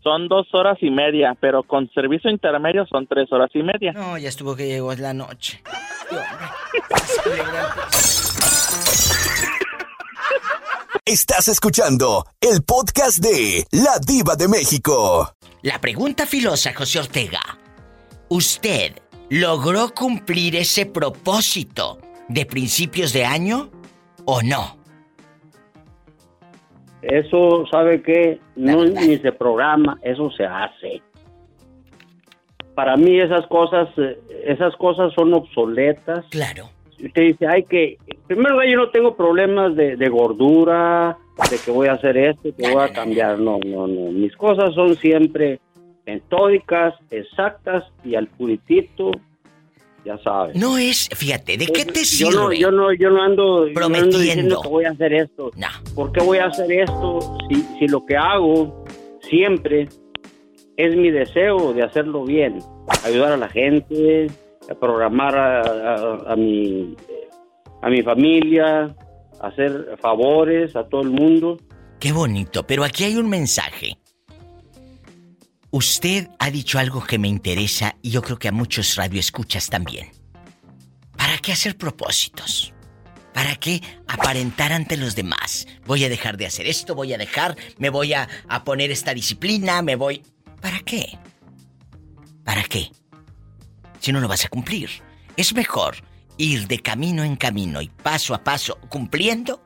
[0.03, 3.93] Son dos horas y media, pero con servicio intermedio son tres horas y media.
[3.93, 5.61] No, ya estuvo que llegó la noche.
[11.05, 15.36] Estás escuchando el podcast de La Diva de México.
[15.67, 17.41] La pregunta filosa, José Ortega.
[18.29, 18.93] ¿Usted
[19.31, 21.99] logró cumplir ese propósito
[22.29, 23.69] de principios de año
[24.27, 24.77] o no?
[27.03, 28.39] Eso, ¿sabe qué?
[28.55, 31.03] No ni se programa, eso se hace.
[32.77, 36.27] Para mí esas cosas, eh, esas cosas son obsoletas.
[36.31, 36.71] Claro.
[37.05, 37.99] Usted dice, hay que,
[38.29, 41.19] primero yo no tengo problemas de, de gordura,
[41.51, 43.39] de que voy a hacer esto, que voy a cambiar.
[43.39, 44.11] No, no, no.
[44.13, 45.61] Mis cosas son siempre
[46.07, 49.11] metódicas, exactas y al puritito,
[50.05, 50.57] ya sabes.
[50.57, 52.33] No es, fíjate, ¿de qué te Yo sirve?
[52.35, 54.19] no, yo no, yo no ando, yo no ando Prometiendo.
[54.19, 55.51] diciendo que voy a hacer esto.
[55.95, 58.85] ¿Por qué voy a hacer esto si, si lo que hago
[59.23, 59.89] siempre
[60.77, 62.59] es mi deseo de hacerlo bien?
[63.05, 64.29] Ayudar a la gente,
[64.71, 66.95] a programar a, a- a mi,
[67.83, 68.95] a mi familia,
[69.41, 71.59] hacer favores a todo el mundo.
[72.01, 73.99] Qué bonito, pero aquí hay un mensaje.
[75.71, 80.11] Usted ha dicho algo que me interesa y yo creo que a muchos radioescuchas también.
[81.17, 82.73] ¿Para qué hacer propósitos?
[83.35, 85.67] ¿Para qué aparentar ante los demás?
[85.85, 89.13] Voy a dejar de hacer esto, voy a dejar, me voy a, a poner esta
[89.13, 90.23] disciplina, me voy...
[90.61, 91.19] ¿Para qué?
[92.45, 92.91] ¿Para qué?
[94.01, 94.89] Si no lo vas a cumplir.
[95.37, 95.97] Es mejor
[96.39, 99.61] ir de camino en camino y paso a paso cumpliendo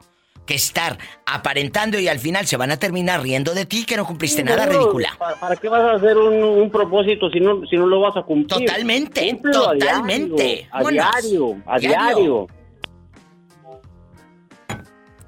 [0.47, 4.05] que estar aparentando y al final se van a terminar riendo de ti que no
[4.05, 5.11] cumpliste nada No, ridícula.
[5.41, 8.23] ¿Para, qué vas a hacer un, un propósito si no, si no lo vas a
[8.23, 8.67] cumplir?
[8.67, 10.43] Totalmente, Cúmplelo a totalmente.
[10.43, 12.47] diario, A diario, a Diario.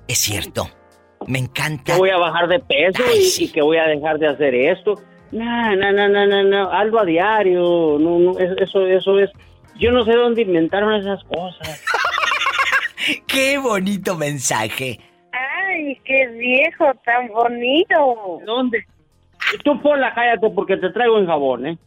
[0.09, 0.69] Es cierto.
[1.27, 1.93] Me encanta.
[1.93, 5.01] Que voy a bajar de peso y, y que voy a dejar de hacer esto.
[5.31, 6.71] No, no, no, no, no, no.
[6.71, 7.97] Algo a diario.
[8.01, 9.31] No, no, es- eso, eso es.
[9.79, 11.85] Yo no sé dónde inventaron esas cosas.
[13.27, 15.01] Qué bonito mensaje.
[15.33, 18.41] Ay, qué viejo tan bonito.
[18.47, 18.85] ¿Dónde?
[19.65, 21.79] Tú ponla, cállate porque te traigo en jabón, ¿eh?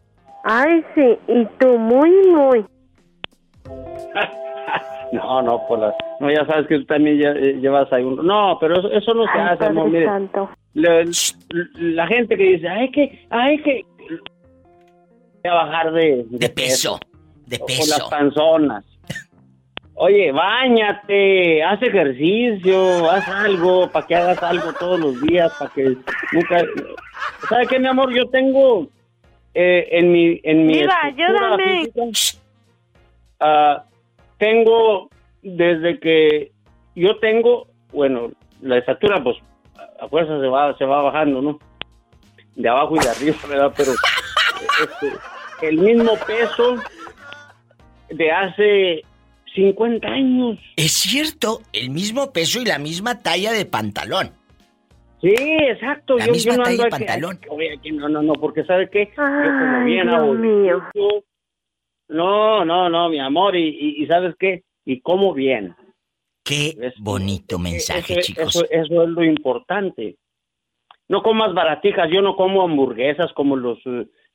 [0.43, 2.65] Ay, sí, y tú muy, muy.
[5.11, 5.93] No, no, por la...
[6.19, 8.25] No, ya sabes que tú también eh, llevas ahí un...
[8.25, 10.05] No, pero eso, eso no se Ay, hace, amor, mire.
[10.05, 10.49] Santo.
[10.73, 11.05] La,
[11.75, 13.85] la gente que dice, hay que, hay que...
[14.09, 16.99] Voy a bajar de, de, peso.
[17.45, 17.97] De peso.
[17.97, 18.85] las panzonas.
[19.97, 25.95] Oye, bañate, haz ejercicio, haz algo, para que hagas algo todos los días, para que
[26.33, 26.65] nunca...
[27.47, 28.13] ¿Sabe qué, mi amor?
[28.13, 28.89] Yo tengo
[29.57, 31.85] eh, en mi en mi ayúdame.
[31.85, 32.39] física,
[33.39, 33.85] ah,
[34.37, 35.09] tengo
[35.41, 36.51] desde que
[36.93, 38.31] yo tengo, bueno,
[38.61, 39.37] la estatura pues
[40.01, 41.59] a fuerza se va se va bajando, ¿no?
[42.55, 43.73] De abajo y de arriba, ¿verdad?
[43.77, 43.93] Pero
[44.83, 45.17] este,
[45.65, 46.75] el mismo peso
[48.17, 49.01] de hace
[49.53, 50.59] 50 años.
[50.75, 54.31] Es cierto, el mismo peso y la misma talla de pantalón.
[55.21, 56.17] Sí, exacto.
[56.17, 57.39] La yo, misma yo no talla ando de aquí- pantalón.
[57.77, 59.05] aquí- no, no, no, porque ¿sabe qué?
[59.15, 60.07] yo como Ay, bien.
[62.07, 64.63] No, no, no, mi amor, y, y, y ¿sabes qué?
[64.85, 65.75] Y como bien.
[66.43, 68.55] Qué bonito mensaje, eso, chicos.
[68.55, 70.17] Eso, eso es lo importante.
[71.07, 73.79] No comas baratijas, yo no como hamburguesas como los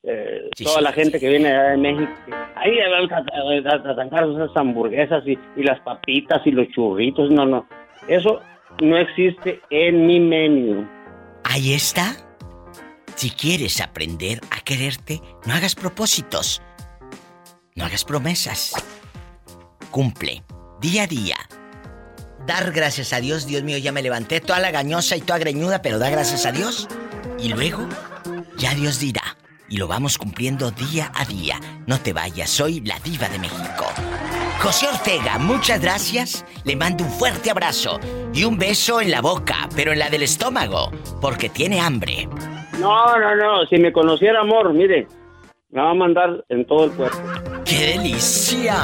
[0.02, 2.12] eh, toda la gente que viene allá de México.
[2.56, 7.30] Ahí vamos a, a, a sacar esas hamburguesas y, y las papitas y los churritos.
[7.30, 7.66] No, no.
[8.08, 8.40] Eso
[8.80, 10.88] no existe en mi menú.
[11.44, 12.16] Ahí está.
[13.16, 16.62] Si quieres aprender a quererte, no hagas propósitos.
[17.74, 18.72] No hagas promesas.
[19.90, 20.42] Cumple
[20.80, 21.36] día a día.
[22.46, 25.82] Dar gracias a Dios, Dios mío, ya me levanté toda la gañosa y toda greñuda,
[25.82, 26.88] pero da gracias a Dios.
[27.38, 27.86] Y luego,
[28.56, 29.36] ya Dios dirá.
[29.70, 31.60] Y lo vamos cumpliendo día a día.
[31.86, 33.86] No te vayas, soy la diva de México.
[34.60, 36.44] José Ortega, muchas gracias.
[36.64, 38.00] Le mando un fuerte abrazo
[38.34, 40.90] y un beso en la boca, pero en la del estómago,
[41.20, 42.28] porque tiene hambre.
[42.80, 43.64] No, no, no.
[43.66, 45.06] Si me conociera amor, mire,
[45.70, 47.18] me va a mandar en todo el cuerpo.
[47.64, 48.76] ¡Qué delicia!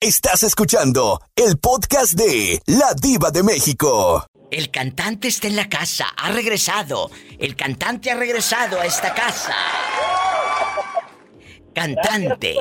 [0.00, 4.26] Estás escuchando el podcast de La Diva de México.
[4.52, 7.10] El cantante está en la casa, ha regresado.
[7.38, 9.54] El cantante ha regresado a esta casa.
[11.74, 12.56] Cantante.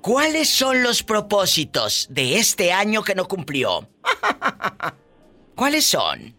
[0.00, 3.88] ¿Cuáles son los propósitos de este año que no cumplió?
[5.56, 6.36] ¿Cuáles son?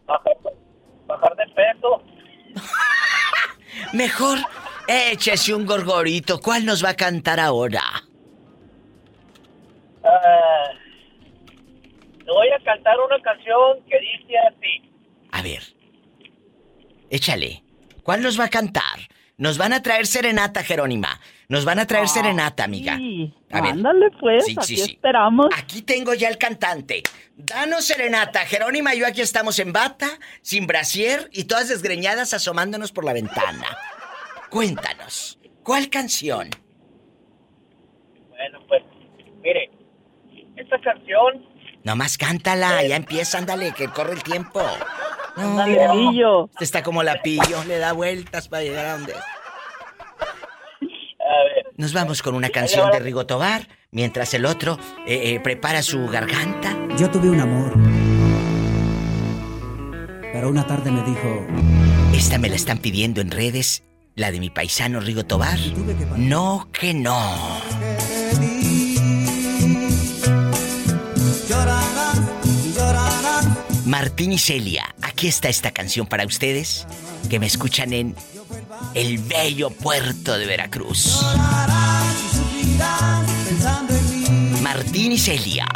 [1.08, 2.02] Bajar de peso.
[3.92, 4.40] Mejor
[4.88, 6.40] échese un gorgorito.
[6.40, 7.84] ¿Cuál nos va a cantar ahora?
[10.06, 10.70] Ah,
[12.26, 14.92] te voy a cantar una canción que dice así.
[15.32, 15.62] A ver.
[17.10, 17.64] Échale.
[18.04, 19.00] ¿Cuál nos va a cantar?
[19.38, 21.20] Nos van a traer serenata, Jerónima.
[21.50, 22.94] Nos van a traer serenata, amiga.
[23.52, 23.72] A ver.
[23.72, 24.92] Ándale pues, Sí, aquí sí, sí.
[24.94, 25.48] esperamos.
[25.58, 27.04] Aquí tengo ya el cantante.
[27.36, 28.40] Danos serenata.
[28.46, 30.08] Jerónima y yo aquí estamos en bata,
[30.42, 33.68] sin brasier y todas desgreñadas asomándonos por la ventana.
[34.50, 36.50] Cuéntanos, ¿cuál canción?
[38.30, 38.84] Bueno, pues,
[39.44, 39.70] mire,
[40.56, 41.46] esta canción
[41.86, 44.60] Nomás cántala, ya empieza, ándale, que corre el tiempo.
[45.38, 46.46] No, Ándale, pillo.
[46.54, 49.14] Este está como la pillo, le da vueltas para llegar a donde.
[51.78, 56.08] Nos vamos con una canción de Rigo Tobar, mientras el otro eh, eh, prepara su
[56.08, 56.76] garganta.
[56.98, 57.74] Yo tuve un amor.
[60.34, 61.46] Pero una tarde me dijo,
[62.16, 63.84] Esta me la están pidiendo en redes,
[64.16, 65.60] la de mi paisano Rigo Tobar.
[66.18, 67.62] No que no.
[73.86, 76.88] Martín y Celia, aquí está esta canción para ustedes
[77.30, 78.16] que me escuchan en
[78.96, 81.24] el bello puerto de Veracruz.
[84.64, 85.68] Martín y Celia.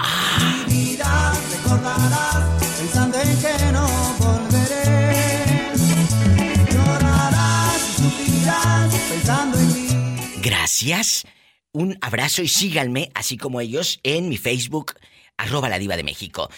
[10.42, 11.26] Gracias.
[11.72, 14.96] Un abrazo y síganme, así como ellos, en mi Facebook,
[15.38, 16.50] arroba la diva de México.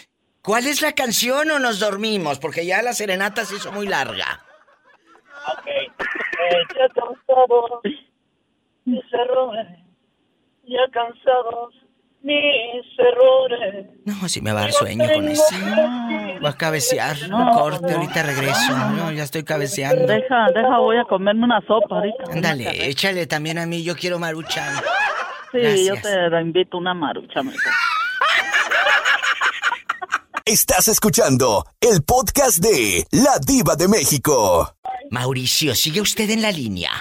[0.42, 2.40] ¿Cuál es la canción o nos dormimos?
[2.40, 4.44] Porque ya la serenata se hizo muy larga.
[5.48, 5.68] Ok.
[5.68, 5.88] Eh,
[6.76, 7.82] ya cansados
[8.86, 9.68] mis errores,
[10.64, 11.76] ya cansados
[12.24, 13.86] mis errores.
[14.06, 15.56] No, si me va a dar sueño con esto.
[16.40, 17.18] Voy a cabecear.
[17.30, 18.78] No, corte, ahorita regreso.
[18.96, 20.08] No, ya estoy cabeceando.
[20.08, 22.24] Deja, deja, voy a comerme una sopa ahorita.
[22.32, 24.74] Ándale, échale también a mí, yo quiero maruchan.
[25.52, 27.70] Sí, yo te invito una marucha, mija.
[30.52, 34.76] Estás escuchando el podcast de La Diva de México.
[35.10, 36.92] Mauricio, ¿sigue usted en la línea?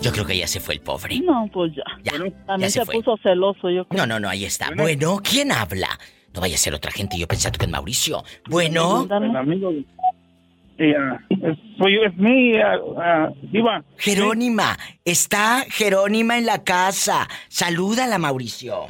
[0.00, 1.20] Yo creo que ya se fue el pobre.
[1.20, 1.84] No, pues ya.
[2.02, 2.10] Ya,
[2.46, 2.96] También ya se se, fue.
[2.96, 4.00] puso celoso, yo creo.
[4.04, 4.70] No, no, no, ahí está.
[4.76, 5.86] Bueno, ¿quién habla?
[6.34, 8.24] No vaya a ser otra gente, yo pensando que es Mauricio.
[8.48, 9.70] Bueno, El amigo.
[10.78, 10.94] Eh,
[11.30, 13.84] es- soy es mi ah, ah, diva.
[13.98, 17.28] Jerónima, está Jerónima en la casa.
[17.48, 18.86] Salúdala, Mauricio.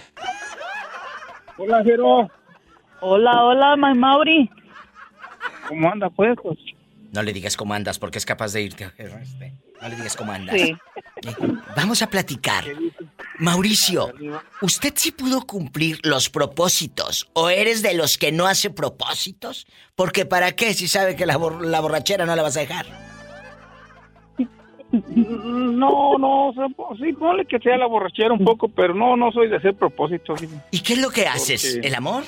[1.62, 2.28] Hola, Jero.
[3.00, 4.50] Hola, hola, my Mauri.
[5.68, 6.36] ¿Cómo anda, pues?
[7.12, 8.90] No le digas cómo andas porque es capaz de irte.
[8.98, 10.56] Este, No le digas cómo andas.
[10.60, 10.76] Sí.
[11.24, 11.36] Eh,
[11.76, 12.64] Vamos a platicar.
[13.38, 14.12] Mauricio,
[14.60, 19.68] ¿usted sí pudo cumplir los propósitos o eres de los que no hace propósitos?
[19.94, 22.86] Porque ¿para qué si sabe que la, bor- la borrachera no la vas a dejar?
[24.92, 26.52] No, no,
[26.98, 30.38] sí, ponle que sea la borrachera un poco, pero no, no soy de hacer propósitos.
[30.40, 30.48] sí.
[30.70, 31.72] ¿Y qué es lo que haces?
[31.74, 32.24] Porque- ¿El amor?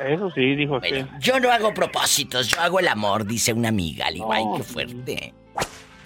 [0.00, 1.06] Eso sí, dijo que.
[1.20, 4.06] Yo no hago propósitos, yo hago el amor, dice una amiga.
[4.10, 5.34] Le digo, ay, qué fuerte.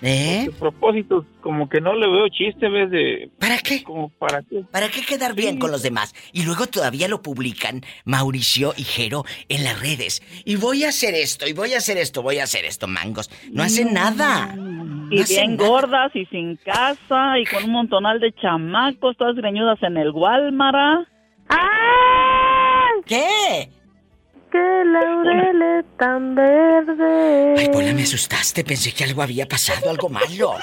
[0.03, 0.51] ¿Eh?
[0.59, 2.91] Propósitos, como que no le veo chiste, ¿ves?
[2.91, 3.31] De...
[3.39, 3.83] ¿Para qué?
[3.83, 4.65] Como para qué.
[4.71, 6.15] ¿Para qué quedar bien con los demás?
[6.33, 10.23] Y luego todavía lo publican Mauricio y Jero en las redes.
[10.45, 13.31] Y voy a hacer esto, y voy a hacer esto, voy a hacer esto, mangos.
[13.53, 14.55] No hacen nada.
[15.11, 19.83] Y No bien gordas y sin casa y con un montonal de chamacos, todas greñudas
[19.83, 21.09] en el Walmart.
[23.07, 23.71] ¿Qué?
[24.51, 27.59] Que laureles tan verdes.
[27.59, 28.65] Ay, Pola, me asustaste.
[28.65, 30.55] Pensé que algo había pasado, algo malo.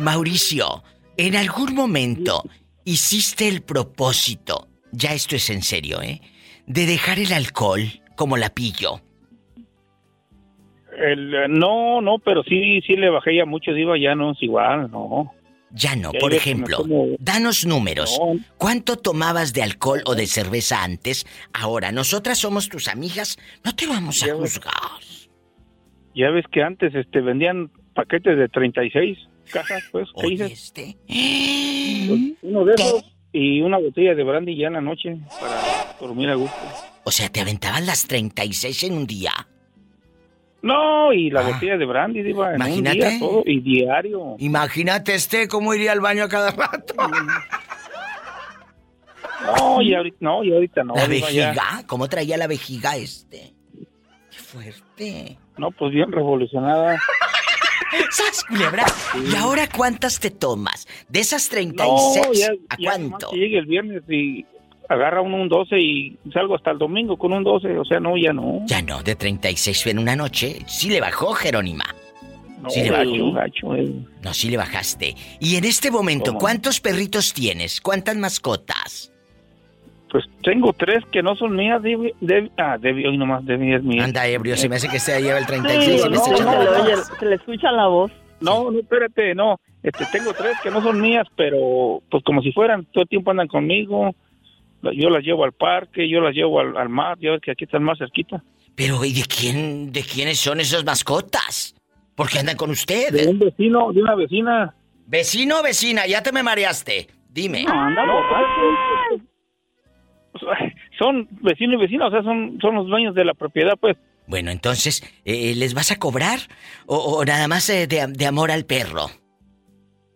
[0.00, 0.82] Mauricio,
[1.16, 2.42] en algún momento
[2.84, 6.20] hiciste el propósito, ya esto es en serio, ¿eh?
[6.66, 7.82] De dejar el alcohol
[8.16, 9.00] como la pillo.
[10.96, 14.42] El, eh, no, no, pero sí, sí le bajé ya mucho, diva, ya no es
[14.42, 15.32] igual, no.
[15.72, 16.84] Ya no, por ejemplo,
[17.18, 18.20] danos números.
[18.58, 21.26] ¿Cuánto tomabas de alcohol o de cerveza antes?
[21.52, 24.72] Ahora, nosotras somos tus amigas, no te vamos a juzgar.
[26.14, 29.18] Ya ves que antes este vendían paquetes de 36
[29.50, 30.52] cajas, pues, ¿qué dices?
[30.52, 30.96] este.
[31.06, 36.28] Pues, uno de esos y una botella de brandy ya en la noche para dormir
[36.28, 36.56] a gusto.
[37.04, 39.32] O sea, te aventaban las 36 en un día.
[40.62, 42.68] No, y la botella de brandy, diva, en un Ah.
[42.68, 42.96] Imagínate.
[43.10, 44.36] día todo, y diario.
[44.38, 46.94] Imagínate este cómo iría al baño a cada rato.
[49.44, 50.94] No, y ahorita no, y ahorita no.
[50.94, 51.48] la diva, ya.
[51.48, 53.52] vejiga, ¿cómo traía la vejiga este?
[54.30, 55.36] Qué fuerte.
[55.58, 56.96] No, pues bien revolucionada.
[58.10, 58.84] ¿Sabes, culebra?
[59.30, 60.86] ¿Y ahora cuántas te tomas?
[61.08, 63.30] De esas 36, No, ya, ¿a ya cuánto?
[63.32, 64.46] llegue el viernes y
[64.88, 68.16] agarra uno un 12 y salgo hasta el domingo con un 12, o sea, no,
[68.16, 68.60] ya no.
[68.66, 70.58] Ya no, de 36 en una noche.
[70.66, 71.84] Sí le bajó, Jerónima.
[72.60, 73.32] No, sí le bajó.
[73.32, 73.92] gacho, eh.
[74.22, 75.14] No, sí le bajaste.
[75.40, 76.38] Y en este momento, ¿Cómo?
[76.40, 77.80] ¿cuántos perritos tienes?
[77.80, 79.12] ¿Cuántas mascotas?
[80.10, 83.82] Pues tengo tres que no son mías, Debbie, Debbie- ah, Debbie, hoy nomás Debbie es
[83.82, 84.04] mía.
[84.04, 86.30] Anda, ebrio, se me hace que se lleva el Sí, 36 y me no, se,
[86.32, 88.12] le la oye- se le escucha la voz.
[88.40, 89.58] No, no, espérate, no.
[89.82, 93.30] Este, tengo tres que no son mías, pero pues como si fueran, todo el tiempo
[93.30, 94.14] andan conmigo.
[94.94, 97.64] Yo las llevo al parque, yo las llevo al, al mar, ya ves que aquí
[97.64, 98.42] están más cerquita.
[98.74, 101.74] Pero, ¿y de quién, de quiénes son esas mascotas?
[102.14, 103.12] ¿Por qué andan con usted?
[103.12, 104.74] De un vecino, de una vecina.
[105.06, 106.06] ¿Vecino o vecina?
[106.06, 107.06] Ya te me mareaste.
[107.30, 107.64] Dime.
[107.64, 107.70] No,
[110.32, 113.96] pues, son vecino y vecina, o sea, son, son los dueños de la propiedad, pues.
[114.26, 116.38] Bueno, entonces, eh, ¿les vas a cobrar?
[116.86, 119.06] ¿O, o nada más eh, de, de amor al perro?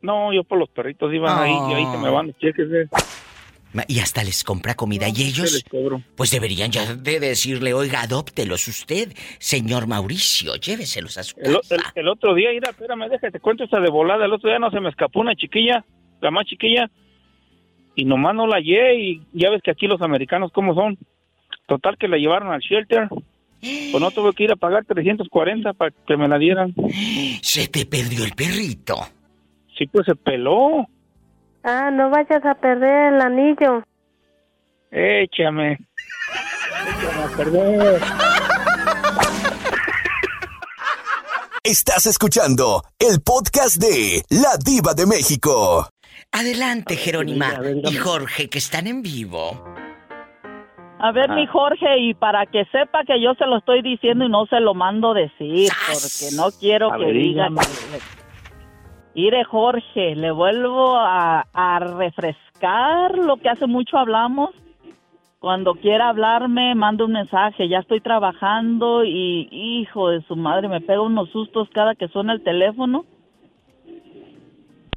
[0.02, 2.66] No, yo por los perritos iban ahí y ahí se me van los cheques.
[2.70, 2.88] eh.
[3.89, 5.09] Y hasta les compra comida.
[5.09, 5.65] y ellos,
[6.16, 11.51] pues deberían ya de decirle, oiga, adóptelos usted, señor Mauricio, lléveselos a su casa.
[11.70, 14.24] el- el otro día, mira, espérame, déjate, te cuento esta de volada.
[14.24, 15.85] El otro día no se me escapó una chiquilla,
[16.20, 16.90] la más chiquilla,
[17.94, 18.94] y nomás no la hallé.
[19.01, 20.98] Y ya ves que aquí los americanos, ¿cómo son?
[21.66, 23.09] Total, que la llevaron al shelter.
[23.61, 26.74] Pues no tuve que ir a pagar 340 para que me la dieran.
[27.43, 28.97] Se te perdió el perrito.
[29.77, 30.86] Sí, pues se peló.
[31.68, 33.82] Ah, no vayas a perder el anillo.
[34.93, 35.72] Échame.
[35.72, 38.01] Échame a perder.
[41.64, 45.88] Estás escuchando el podcast de La Diva de México.
[46.30, 49.64] Adelante, Jerónima y Jorge, que están en vivo.
[51.01, 54.28] A ver, mi Jorge, y para que sepa que yo se lo estoy diciendo y
[54.30, 57.60] no se lo mando decir, porque no quiero A que ver, diga dígame.
[57.60, 58.26] que...
[59.16, 64.51] Mire, Jorge, le vuelvo a, a refrescar lo que hace mucho hablamos.
[65.38, 67.66] Cuando quiera hablarme, manda un mensaje.
[67.66, 72.34] Ya estoy trabajando y, hijo de su madre, me pega unos sustos cada que suena
[72.34, 73.06] el teléfono.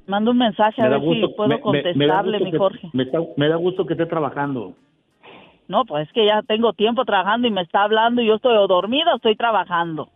[0.06, 1.62] Manda un mensaje a ver gusto- si puedo me- me- me da
[2.22, 2.90] contestarle, mi Jorge.
[2.92, 4.74] Me, está- me da gusto que esté trabajando.
[5.70, 8.54] No, pues es que ya tengo tiempo trabajando y me está hablando y yo estoy
[8.68, 10.10] dormida estoy trabajando.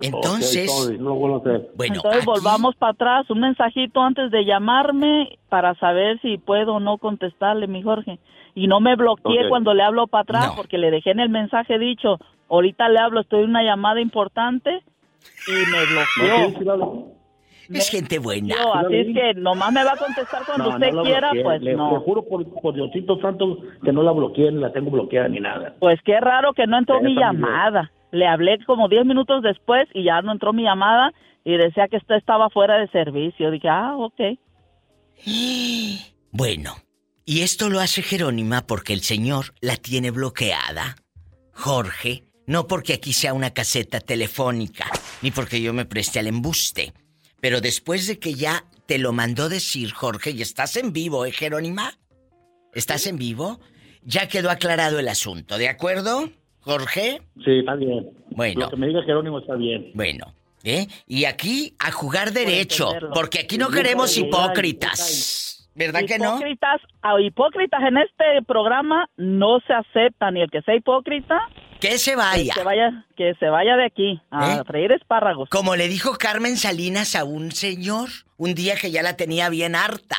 [0.00, 1.42] Entonces, Ok, sorry, no bueno,
[1.78, 6.98] Entonces volvamos para atrás, un mensajito antes de llamarme para saber si puedo o no
[6.98, 8.18] contestarle, mi Jorge.
[8.54, 9.48] Y no me bloqueé Ok.
[9.48, 10.54] cuando le hablo para atrás No.
[10.56, 12.18] porque le dejé en el mensaje dicho,
[12.48, 14.82] ahorita le hablo, estoy en una llamada importante
[15.46, 15.84] y me
[16.54, 17.18] bloqueó.
[17.70, 18.54] Es gente buena.
[18.54, 21.44] Yo, así es que nomás me va a contestar cuando No, usted no quiera, bloqueé.
[21.44, 21.92] pues le, no.
[21.92, 25.38] le juro por, por Diosito Santo que no la bloqueé, ni la tengo bloqueada ni
[25.40, 25.74] nada.
[25.78, 27.90] Pues qué raro que no entró mi llamada.
[28.10, 31.12] Le hablé como 10 minutos después y ya no entró mi llamada
[31.44, 33.50] y decía que esta estaba fuera de servicio.
[33.50, 34.38] Dije, ah, ok.
[36.30, 36.74] Bueno,
[37.24, 40.96] y esto lo hace Jerónima porque el señor la tiene bloqueada.
[41.52, 44.86] Jorge, no porque aquí sea una caseta telefónica,
[45.22, 46.92] ni porque yo me preste al embuste.
[47.40, 51.32] Pero después de que ya te lo mandó decir Jorge, y estás en vivo, ¿eh,
[51.32, 51.98] Jerónima?
[52.72, 53.60] ¿Estás en vivo?
[54.02, 56.30] Ya quedó aclarado el asunto, ¿de acuerdo,
[56.68, 57.22] Jorge?
[57.42, 58.10] Sí, está bien.
[58.30, 58.60] Bueno.
[58.60, 59.90] Lo que me diga Jerónimo está bien.
[59.94, 60.26] Bueno,
[60.64, 60.86] ¿eh?
[61.06, 65.70] Y aquí a jugar derecho, porque aquí no queremos hipócritas.
[65.74, 66.36] ¿Verdad que no?
[66.36, 71.40] Hipócritas, a hipócritas en este programa no se aceptan y el que sea hipócrita
[71.80, 72.52] que se vaya.
[72.52, 74.64] Que se vaya, que se vaya de aquí a ¿Eh?
[74.66, 75.48] freír espárragos.
[75.48, 79.74] Como le dijo Carmen Salinas a un señor, un día que ya la tenía bien
[79.74, 80.16] harta.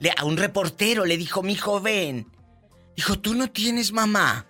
[0.00, 2.26] Le, a un reportero le dijo, mi joven.
[2.96, 4.46] Dijo, ¿tú no tienes mamá?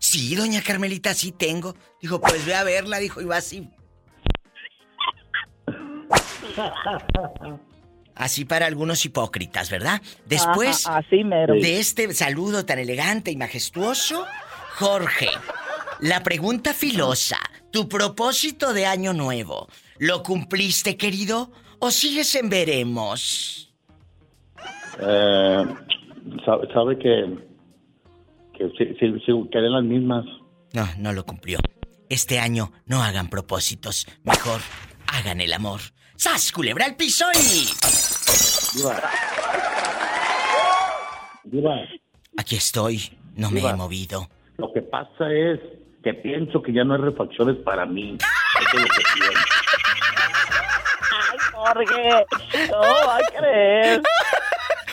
[0.00, 1.76] Sí, doña Carmelita, sí tengo.
[2.00, 3.68] Dijo, pues ve a verla, dijo, y va así.
[8.14, 10.00] Así para algunos hipócritas, ¿verdad?
[10.26, 11.54] Después Ajá, así mero.
[11.54, 14.26] de este saludo tan elegante y majestuoso,
[14.78, 15.28] Jorge,
[16.00, 17.38] la pregunta filosa,
[17.70, 19.68] tu propósito de año nuevo,
[19.98, 21.52] ¿lo cumpliste, querido?
[21.78, 23.72] ¿O sigues en veremos?
[24.98, 25.64] Eh,
[26.44, 27.49] sabe, sabe que,
[28.68, 30.24] que en las mismas.
[30.72, 31.58] No, no lo cumplió.
[32.08, 34.60] Este año no hagan propósitos, mejor
[35.06, 35.80] hagan el amor.
[36.16, 37.66] ¡Sas, culebra al piso y...
[38.76, 39.00] Diva.
[41.44, 41.74] Diva,
[42.36, 44.28] Aquí estoy, no me he movido.
[44.58, 45.58] lo que pasa es
[46.04, 48.16] que pienso que ya no hay refacciones para mí.
[48.60, 49.40] Eso es lo que pienso.
[51.12, 52.26] Ay, Jorge,
[52.70, 54.02] no va a creer.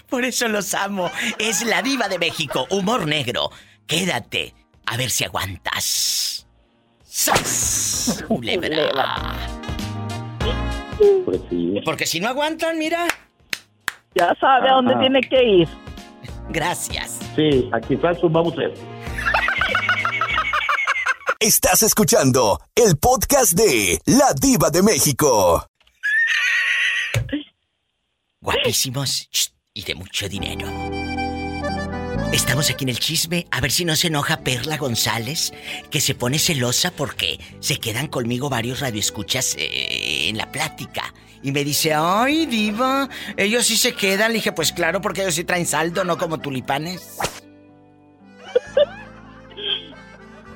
[0.09, 1.11] Por eso los amo.
[1.37, 3.51] Es la diva de México, humor negro.
[3.85, 4.53] Quédate,
[4.85, 6.47] a ver si aguantas.
[7.03, 8.23] ¡Sas!
[8.27, 9.35] Culebra.
[11.25, 11.41] Pues.
[11.83, 13.05] Porque si no aguantan, mira.
[14.15, 15.01] Ya sabe a dónde Ajá.
[15.01, 15.67] tiene que ir.
[16.49, 17.19] Gracias.
[17.35, 18.73] Sí, aquí Francis vamos a ver.
[21.39, 25.67] Estás escuchando el podcast de La Diva de México.
[28.41, 30.67] Guapísimos shh, y de mucho dinero.
[32.33, 35.53] Estamos aquí en el chisme, a ver si no se enoja Perla González,
[35.91, 41.13] que se pone celosa porque se quedan conmigo varios radioescuchas eh, en la plática.
[41.43, 44.29] Y me dice, ay, diva, ellos sí se quedan.
[44.31, 47.19] Le dije, pues claro, porque ellos sí traen saldo, no como tulipanes.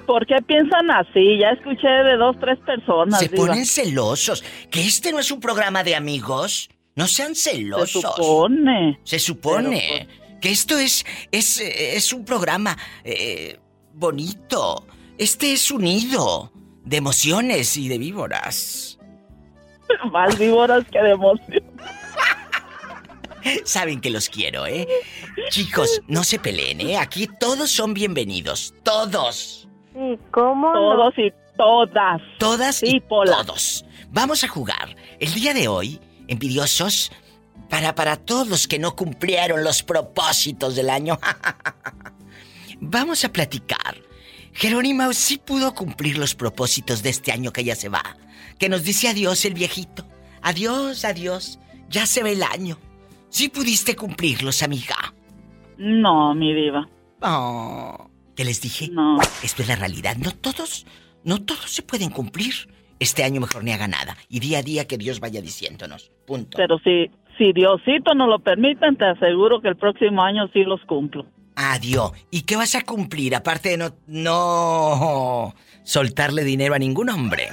[0.07, 1.37] ¿Por qué piensan así?
[1.39, 3.19] Ya escuché de dos, tres personas.
[3.19, 3.45] Se diva.
[3.45, 4.43] ponen celosos.
[4.71, 6.69] ¿Que este no es un programa de amigos?
[6.95, 7.89] No sean celosos.
[7.89, 8.99] Se supone.
[9.03, 10.07] Se supone
[10.41, 13.59] que esto es es, es un programa eh,
[13.93, 14.85] bonito.
[15.17, 16.51] Este es un nido
[16.83, 18.99] de emociones y de víboras.
[20.11, 21.63] Más víboras que de emoción.
[23.65, 24.87] Saben que los quiero, ¿eh?
[25.49, 26.97] Chicos, no se peleen, ¿eh?
[26.97, 28.73] Aquí todos son bienvenidos.
[28.83, 29.67] Todos.
[29.93, 30.73] Sí, ¿cómo no?
[30.73, 32.21] Todos y todas.
[32.37, 33.85] Todas y todos.
[34.11, 34.95] Vamos a jugar.
[35.19, 35.99] El día de hoy,
[36.31, 37.11] envidiosos,
[37.69, 41.19] para, para todos los que no cumplieron los propósitos del año.
[42.81, 44.01] Vamos a platicar.
[44.53, 48.17] Jerónimo sí pudo cumplir los propósitos de este año que ya se va.
[48.57, 50.05] Que nos dice adiós el viejito.
[50.41, 51.59] Adiós, adiós.
[51.89, 52.77] Ya se va el año.
[53.29, 55.13] Sí pudiste cumplirlos, amiga.
[55.77, 56.89] No, mi diva.
[57.21, 58.89] Oh, ¿Qué les dije?
[58.89, 59.19] No.
[59.43, 60.17] Esto es la realidad.
[60.17, 60.85] No todos,
[61.23, 62.70] no todos se pueden cumplir.
[63.01, 64.15] Este año mejor ni haga nada.
[64.29, 66.11] Y día a día que Dios vaya diciéndonos.
[66.27, 66.55] Punto.
[66.55, 70.79] Pero si, si Diosito nos lo permiten, te aseguro que el próximo año sí los
[70.85, 71.25] cumplo.
[71.55, 72.11] Adiós.
[72.29, 77.49] ¿Y qué vas a cumplir aparte de no, no soltarle dinero a ningún hombre?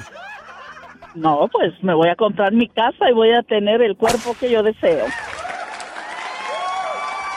[1.15, 4.51] No, pues me voy a comprar mi casa y voy a tener el cuerpo que
[4.51, 5.07] yo deseo.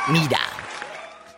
[0.09, 0.41] Mira,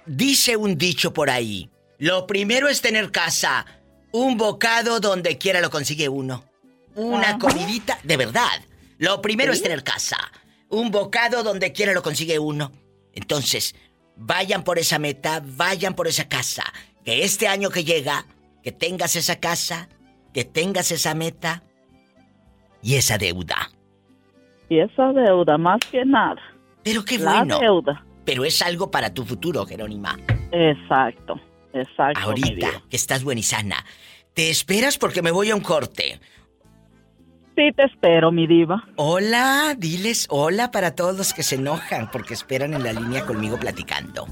[0.08, 1.70] dice un dicho por ahí.
[2.00, 3.68] Lo primero es tener casa.
[4.12, 6.52] Un bocado donde quiera lo consigue uno.
[6.96, 8.62] Una comidita, de verdad.
[8.98, 9.58] Lo primero Sí.
[9.58, 10.18] es tener casa.
[10.70, 12.72] Un bocado donde quiera lo consigue uno.
[13.14, 13.76] Entonces,
[14.16, 16.64] vayan por esa meta, vayan por esa casa.
[17.04, 18.26] Que este año que llega,
[18.64, 19.90] que tengas esa casa,
[20.34, 21.64] que tengas esa meta
[22.82, 23.72] y esa deuda.
[24.70, 26.42] Y esa deuda, más que nada.
[26.84, 27.60] Pero qué La bueno.
[27.60, 28.06] deuda.
[28.26, 30.18] Pero es algo para tu futuro, Jerónima.
[30.52, 31.40] Exacto,
[31.74, 32.20] exacto.
[32.22, 33.84] Ahorita que estás buena y sana.
[34.34, 36.20] ¿Te esperas porque me voy a un corte?
[37.56, 38.84] Sí, te espero, mi diva.
[38.96, 43.58] Hola, diles hola para todos los que se enojan porque esperan en la línea conmigo
[43.60, 44.26] platicando.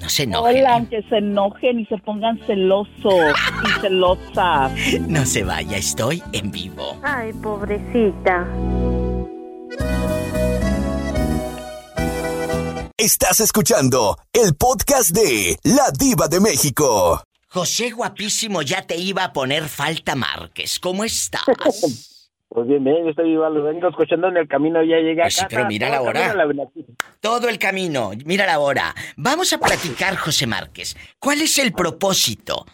[0.00, 0.58] No se enojen.
[0.58, 3.34] Hola, aunque se enojen y se pongan celosos
[3.64, 4.72] y celosas.
[5.08, 6.98] No se vaya, estoy en vivo.
[7.02, 8.46] Ay, pobrecita.
[12.96, 17.22] Estás escuchando el podcast de La Diva de México.
[17.54, 20.80] José guapísimo, ya te iba a poner falta Márquez.
[20.80, 21.44] ¿Cómo estás?
[22.48, 25.34] Pues bien, bien, yo estoy viva, lo vengo escuchando en el camino, ya llegué Pues
[25.34, 26.34] sí, pero mira la todo el hora.
[26.36, 26.68] la-
[27.20, 28.94] Todo el camino, mira la hora.
[29.16, 30.96] Vamos a platicar, José Márquez.
[31.18, 32.64] ¿Cuál es el propósito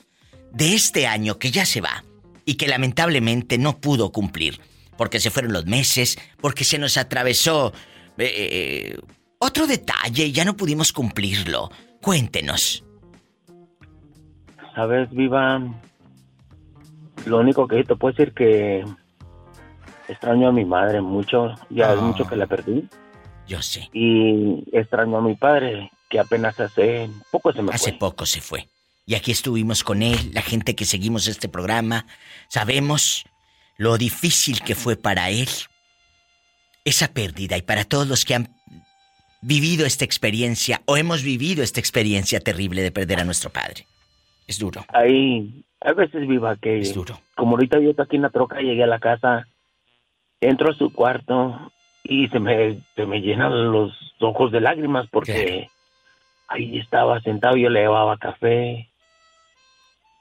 [0.52, 2.05] de este año que ya se va
[2.44, 4.61] y que lamentablemente no pudo cumplir?
[4.98, 7.73] Porque se fueron los meses, porque se nos atravesó
[8.19, 8.98] eh,
[9.39, 11.70] otro detalle y ya no pudimos cumplirlo.
[12.02, 12.85] Cuéntenos.
[14.75, 15.61] Sabes, viva,
[17.27, 18.85] lo único que te puedo decir que
[20.09, 22.03] extraño a mi madre mucho, ya es Ah.
[22.03, 22.89] mucho que la perdí.
[23.47, 23.89] Yo sé.
[23.93, 27.99] Y extraño a mi padre, que apenas hace poco se me Hace fue.
[27.99, 28.69] poco se fue.
[29.07, 32.07] Y aquí estuvimos con él, la gente que seguimos este programa,
[32.49, 33.25] sabemos
[33.77, 35.49] lo difícil que fue para él
[36.85, 38.55] esa pérdida y para todos los que han
[39.43, 43.87] vivido esta experiencia o hemos vivido esta experiencia terrible de perder a nuestro padre.
[44.51, 44.85] Es duro.
[44.89, 46.83] Hay, hay veces viva que,
[47.37, 49.47] como ahorita yo estoy aquí en la troca, llegué a la casa,
[50.41, 51.71] entro a su cuarto
[52.03, 55.71] y se me, se me llenan los ojos de lágrimas porque
[56.49, 58.91] ahí estaba sentado, yo le llevaba café.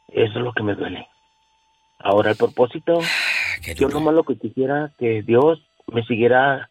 [0.09, 1.07] Eso es lo que me duele.
[1.97, 2.99] Ahora el propósito,
[3.77, 6.69] yo nomás lo que quisiera que Dios me siguiera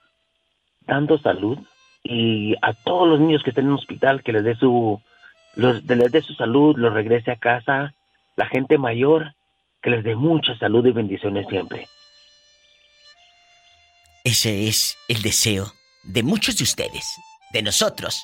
[0.86, 1.58] dando salud
[2.04, 5.00] y a todos los niños que estén en el hospital que les dé su
[5.58, 7.92] los, dé su salud, los regrese a casa,
[8.36, 9.34] la gente mayor
[9.82, 11.88] que les dé mucha salud y bendiciones siempre.
[14.22, 15.72] Ese es el deseo
[16.04, 17.16] de muchos de ustedes,
[17.52, 18.22] de nosotros.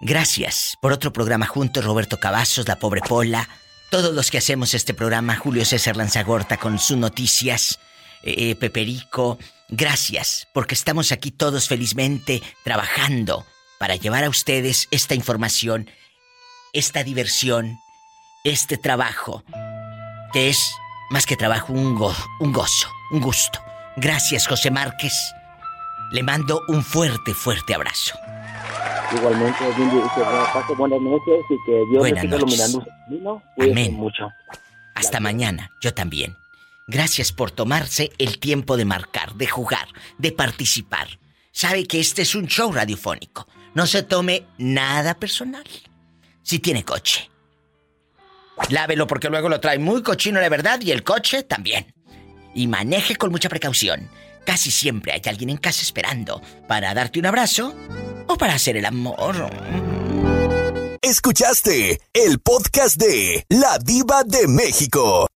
[0.00, 3.48] Gracias por otro programa juntos, Roberto Cavazos, la pobre Pola,
[3.90, 7.78] todos los que hacemos este programa, Julio César Lanzagorta con sus noticias,
[8.24, 9.38] eh, eh, Peperico.
[9.68, 13.46] Gracias, porque estamos aquí todos felizmente trabajando
[13.78, 15.90] para llevar a ustedes esta información,
[16.72, 17.78] esta diversión,
[18.44, 19.42] este trabajo,
[20.32, 20.72] que es
[21.10, 23.60] más que trabajo, un, go- un gozo, un gusto.
[23.96, 25.12] Gracias, José Márquez.
[26.12, 28.16] Le mando un fuerte, fuerte abrazo.
[29.12, 29.64] Igualmente,
[30.76, 33.42] buenas noches y que Dios Buenas siga iluminando su camino.
[33.54, 33.94] Cuídense Amén.
[33.94, 34.28] mucho.
[34.94, 36.36] Hasta mañana, yo también.
[36.88, 39.88] Gracias por tomarse el tiempo de marcar, de jugar,
[40.18, 41.08] de participar.
[41.52, 43.46] Sabe que este es un show radiofónico.
[43.76, 45.66] No se tome nada personal.
[46.42, 47.30] Si tiene coche.
[48.70, 51.92] Lávelo porque luego lo trae muy cochino, la verdad, y el coche también.
[52.54, 54.08] Y maneje con mucha precaución.
[54.46, 57.74] Casi siempre hay alguien en casa esperando para darte un abrazo
[58.26, 59.50] o para hacer el amor.
[61.02, 65.28] Escuchaste el podcast de La Diva de México.